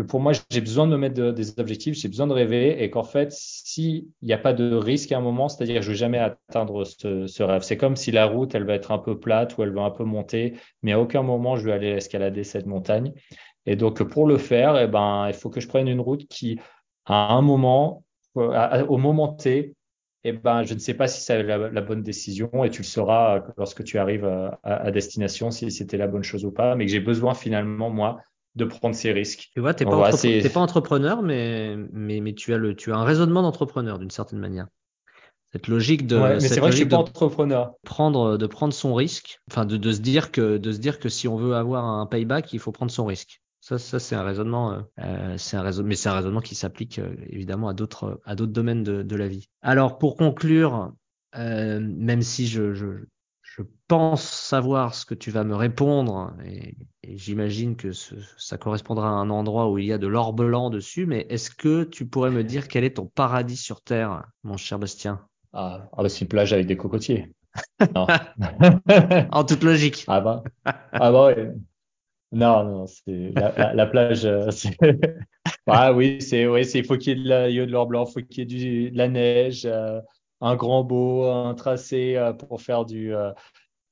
que 0.00 0.06
pour 0.06 0.20
moi, 0.20 0.32
j'ai 0.50 0.60
besoin 0.60 0.86
de 0.86 0.92
me 0.92 0.96
mettre 0.96 1.32
des 1.32 1.60
objectifs, 1.60 1.94
j'ai 1.94 2.08
besoin 2.08 2.26
de 2.26 2.32
rêver 2.32 2.82
et 2.82 2.90
qu'en 2.90 3.02
fait, 3.02 3.32
s'il 3.32 4.06
n'y 4.22 4.32
a 4.32 4.38
pas 4.38 4.52
de 4.52 4.74
risque 4.74 5.12
à 5.12 5.18
un 5.18 5.20
moment, 5.20 5.48
c'est-à-dire 5.48 5.76
que 5.76 5.82
je 5.82 5.90
vais 5.90 5.96
jamais 5.96 6.18
atteindre 6.18 6.84
ce, 6.84 7.42
rêve. 7.42 7.62
C'est 7.62 7.76
comme 7.76 7.96
si 7.96 8.10
la 8.10 8.26
route, 8.26 8.54
elle 8.54 8.64
va 8.64 8.74
être 8.74 8.92
un 8.92 8.98
peu 8.98 9.18
plate 9.18 9.56
ou 9.58 9.62
elle 9.62 9.72
va 9.72 9.82
un 9.82 9.90
peu 9.90 10.04
monter, 10.04 10.54
mais 10.82 10.92
à 10.92 11.00
aucun 11.00 11.22
moment, 11.22 11.56
je 11.56 11.66
vais 11.66 11.72
aller 11.72 11.88
escalader 11.88 12.44
cette 12.44 12.66
montagne. 12.66 13.12
Et 13.66 13.76
donc, 13.76 14.02
pour 14.02 14.26
le 14.26 14.38
faire, 14.38 14.78
eh 14.78 14.86
ben, 14.86 15.26
il 15.28 15.34
faut 15.34 15.50
que 15.50 15.60
je 15.60 15.68
prenne 15.68 15.88
une 15.88 16.00
route 16.00 16.26
qui, 16.28 16.58
à 17.04 17.34
un 17.34 17.42
moment, 17.42 18.04
au 18.34 18.96
moment 18.96 19.28
T, 19.34 19.74
eh 20.24 20.32
ben, 20.32 20.62
je 20.62 20.74
ne 20.74 20.78
sais 20.78 20.94
pas 20.94 21.08
si 21.08 21.20
c'est 21.20 21.42
la, 21.42 21.80
bonne 21.80 22.02
décision 22.02 22.64
et 22.64 22.70
tu 22.70 22.82
le 22.82 22.86
sauras 22.86 23.42
lorsque 23.56 23.84
tu 23.84 23.98
arrives 23.98 24.24
à, 24.24 24.58
à 24.62 24.90
destination 24.90 25.50
si 25.50 25.70
c'était 25.70 25.96
la 25.96 26.06
bonne 26.06 26.22
chose 26.22 26.44
ou 26.44 26.52
pas, 26.52 26.74
mais 26.74 26.86
que 26.86 26.92
j'ai 26.92 27.00
besoin 27.00 27.34
finalement, 27.34 27.90
moi, 27.90 28.18
de 28.56 28.64
prendre 28.64 28.94
ces 28.94 29.12
risques. 29.12 29.50
Tu 29.54 29.60
vois, 29.60 29.74
tu 29.74 29.84
n'es 29.84 29.90
pas, 29.90 30.10
pas, 30.10 30.60
entrepreneur, 30.60 31.22
mais, 31.22 31.76
mais, 31.92 32.20
mais 32.20 32.34
tu, 32.34 32.52
as 32.52 32.58
le, 32.58 32.74
tu 32.74 32.92
as 32.92 32.96
un 32.96 33.04
raisonnement 33.04 33.42
d'entrepreneur 33.42 33.98
d'une 33.98 34.10
certaine 34.10 34.38
manière. 34.38 34.66
Cette 35.52 35.66
logique 35.66 36.06
de. 36.06 36.16
mais 36.16 36.40
c'est 36.40 36.60
vrai 36.60 36.70
que 36.70 36.76
je 36.76 36.82
suis 36.82 36.88
pas 36.88 36.98
entrepreneur. 36.98 37.74
Prendre, 37.82 38.36
de 38.36 38.46
prendre 38.46 38.72
son 38.72 38.94
risque, 38.94 39.40
enfin 39.50 39.64
de, 39.64 39.76
de, 39.76 39.92
se 39.92 40.00
dire 40.00 40.30
que, 40.30 40.58
de 40.58 40.72
se 40.72 40.78
dire 40.78 41.00
que 41.00 41.08
si 41.08 41.26
on 41.26 41.36
veut 41.36 41.54
avoir 41.54 41.84
un 41.84 42.06
payback, 42.06 42.52
il 42.52 42.60
faut 42.60 42.70
prendre 42.70 42.92
son 42.92 43.04
risque. 43.04 43.40
Ça, 43.60 43.78
ça 43.78 43.98
c'est 43.98 44.14
un 44.14 44.22
raisonnement, 44.22 44.72
euh, 44.72 44.80
euh 45.00 45.38
c'est 45.38 45.56
un 45.56 45.62
raisonnement, 45.62 45.88
mais 45.88 45.96
c'est 45.96 46.08
un 46.08 46.14
raisonnement 46.14 46.40
qui 46.40 46.54
s'applique 46.54 46.98
euh, 46.98 47.14
évidemment 47.28 47.68
à 47.68 47.74
d'autres, 47.74 48.20
à 48.24 48.34
d'autres 48.34 48.52
domaines 48.52 48.84
de, 48.84 49.02
de, 49.02 49.16
la 49.16 49.26
vie. 49.26 49.48
Alors 49.60 49.98
pour 49.98 50.16
conclure, 50.16 50.92
euh, 51.36 51.80
même 51.80 52.22
si 52.22 52.46
je, 52.46 52.72
je, 52.72 52.86
je 53.42 53.62
pense 53.88 54.22
savoir 54.22 54.94
ce 54.94 55.04
que 55.04 55.14
tu 55.14 55.30
vas 55.30 55.44
me 55.44 55.56
répondre 55.56 56.32
et, 56.44 56.76
j'imagine 57.16 57.76
que 57.76 57.90
ça 57.92 58.58
correspondra 58.58 59.08
à 59.08 59.12
un 59.12 59.30
endroit 59.30 59.70
où 59.70 59.78
il 59.78 59.86
y 59.86 59.92
a 59.92 59.98
de 59.98 60.06
l'or 60.06 60.32
blanc 60.32 60.70
dessus, 60.70 61.06
mais 61.06 61.26
est-ce 61.28 61.50
que 61.50 61.84
tu 61.84 62.06
pourrais 62.06 62.30
me 62.30 62.44
dire 62.44 62.68
quel 62.68 62.84
est 62.84 62.96
ton 62.96 63.06
paradis 63.06 63.56
sur 63.56 63.82
Terre, 63.82 64.24
mon 64.42 64.56
cher 64.56 64.78
Bastien? 64.78 65.26
Ah, 65.52 65.88
ah 65.92 66.02
bah, 66.02 66.08
c'est 66.08 66.22
une 66.22 66.28
plage 66.28 66.52
avec 66.52 66.66
des 66.66 66.76
cocotiers. 66.76 67.32
en 69.32 69.44
toute 69.44 69.62
logique. 69.64 70.04
Ah 70.06 70.20
bah, 70.20 70.44
ah 70.64 71.10
bah 71.10 71.34
Non, 72.32 72.64
non, 72.64 72.86
c'est 72.86 73.32
la, 73.34 73.86
plage. 73.86 74.24
Euh, 74.24 74.50
ah 75.66 75.92
oui, 75.92 76.22
c'est 76.22 76.46
oui, 76.46 76.64
c'est 76.64 76.78
il 76.78 76.84
faut 76.84 76.96
qu'il 76.96 77.18
y 77.18 77.32
ait 77.32 77.66
de 77.66 77.72
l'or 77.72 77.86
blanc, 77.86 78.06
il 78.08 78.12
faut 78.12 78.26
qu'il 78.26 78.38
y 78.38 78.42
ait 78.42 78.44
du, 78.44 78.90
de 78.92 78.96
la 78.98 79.08
neige. 79.08 79.66
Euh, 79.66 80.00
un 80.40 80.56
grand 80.56 80.84
beau, 80.84 81.24
un 81.24 81.54
tracé 81.54 82.16
euh, 82.16 82.32
pour 82.32 82.60
faire 82.60 82.84
du 82.84 83.14
euh, 83.14 83.32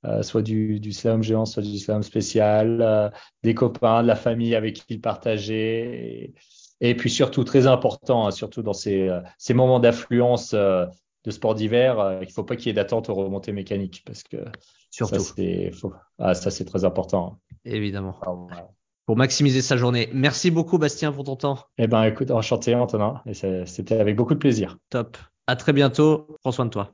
euh, 0.04 0.22
soit 0.22 0.42
du, 0.42 0.80
du 0.80 0.92
slalom 0.92 1.22
géant, 1.22 1.44
soit 1.44 1.62
du 1.62 1.78
slalom 1.78 2.02
spécial, 2.02 3.12
des 3.42 3.54
copains, 3.54 4.02
de 4.02 4.08
la 4.08 4.16
famille 4.16 4.54
avec 4.54 4.76
qui 4.76 4.84
il 4.94 5.00
partageait. 5.00 6.32
Et, 6.80 6.94
puis 6.94 7.10
surtout, 7.10 7.44
très 7.44 7.66
important, 7.66 8.28
hein, 8.28 8.30
surtout 8.30 8.62
dans 8.62 8.72
ces, 8.72 9.10
ces 9.36 9.54
moments 9.54 9.80
d'affluence 9.80 10.54
de 10.54 11.30
sport 11.30 11.54
d'hiver, 11.54 12.18
il 12.22 12.26
ne 12.26 12.32
faut 12.32 12.44
pas 12.44 12.56
qu'il 12.56 12.68
y 12.68 12.70
ait 12.70 12.74
d'attente 12.74 13.08
aux 13.08 13.14
remontées 13.14 13.52
mécaniques 13.52 14.02
parce 14.06 14.22
que 14.22 14.36
surtout. 14.90 15.18
ça, 15.18 15.32
c'est, 15.36 15.70
ah, 16.18 16.34
c'est 16.34 16.64
très 16.64 16.84
important. 16.84 17.40
Évidemment. 17.64 18.16
Ah, 18.22 18.68
pour 19.08 19.16
maximiser 19.16 19.62
sa 19.62 19.78
journée. 19.78 20.10
Merci 20.12 20.50
beaucoup, 20.50 20.76
Bastien, 20.76 21.12
pour 21.12 21.24
ton 21.24 21.36
temps. 21.36 21.58
Eh 21.78 21.86
ben, 21.86 22.04
écoute, 22.04 22.30
enchanté, 22.30 22.74
Antonin. 22.74 23.22
Et 23.24 23.32
c'était 23.64 23.98
avec 23.98 24.16
beaucoup 24.16 24.34
de 24.34 24.38
plaisir. 24.38 24.76
Top. 24.90 25.16
À 25.46 25.56
très 25.56 25.72
bientôt. 25.72 26.36
Prends 26.42 26.52
soin 26.52 26.66
de 26.66 26.70
toi. 26.70 26.92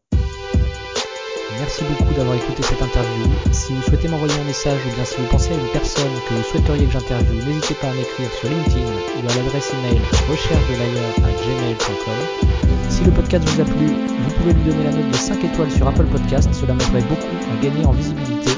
Merci 1.59 1.85
beaucoup 1.85 2.13
d'avoir 2.15 2.37
écouté 2.37 2.63
cette 2.63 2.83
interview. 2.83 3.25
Si 3.53 3.73
vous 3.73 3.83
souhaitez 3.83 4.09
m'envoyer 4.09 4.35
un 4.41 4.45
message 4.45 4.81
ou 4.87 4.95
bien 4.95 5.05
si 5.05 5.17
vous 5.17 5.27
pensez 5.29 5.53
à 5.53 5.55
une 5.55 5.69
personne 5.73 6.13
que 6.29 6.35
vous 6.35 6.43
souhaiteriez 6.43 6.87
que 6.87 6.93
j'interviewe, 6.93 7.45
n'hésitez 7.47 7.75
pas 7.75 7.89
à 7.89 7.95
m'écrire 7.95 8.31
sur 8.33 8.49
LinkedIn 8.49 8.87
ou 8.87 9.31
à 9.31 9.35
l'adresse 9.35 9.73
email 9.73 10.01
recherche 10.29 10.67
de 10.69 11.25
à 11.25 11.31
gmail.com. 11.31 12.71
Si 12.89 13.05
le 13.05 13.11
podcast 13.13 13.49
vous 13.49 13.61
a 13.61 13.65
plu, 13.65 13.87
vous 13.87 14.35
pouvez 14.37 14.53
lui 14.53 14.65
donner 14.65 14.85
la 14.85 14.91
note 14.91 15.09
de 15.09 15.17
5 15.17 15.45
étoiles 15.45 15.71
sur 15.71 15.87
Apple 15.87 16.07
Podcast, 16.07 16.49
cela 16.53 16.75
m'aiderait 16.75 17.09
beaucoup 17.09 17.37
à 17.53 17.65
gagner 17.65 17.85
en 17.85 17.93
visibilité. 17.93 18.51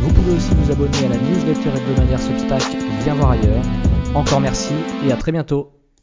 Vous 0.00 0.12
pouvez 0.12 0.36
aussi 0.36 0.50
vous 0.54 0.72
abonner 0.72 1.06
à 1.06 1.08
la 1.08 1.16
newsletter 1.16 1.70
hebdomadaire 1.76 2.20
Substack 2.20 2.62
Viens 3.04 3.14
voir 3.14 3.32
ailleurs. 3.32 3.62
Encore 4.14 4.40
merci 4.40 4.74
et 5.06 5.12
à 5.12 5.16
très 5.16 5.32
bientôt. 5.32 5.70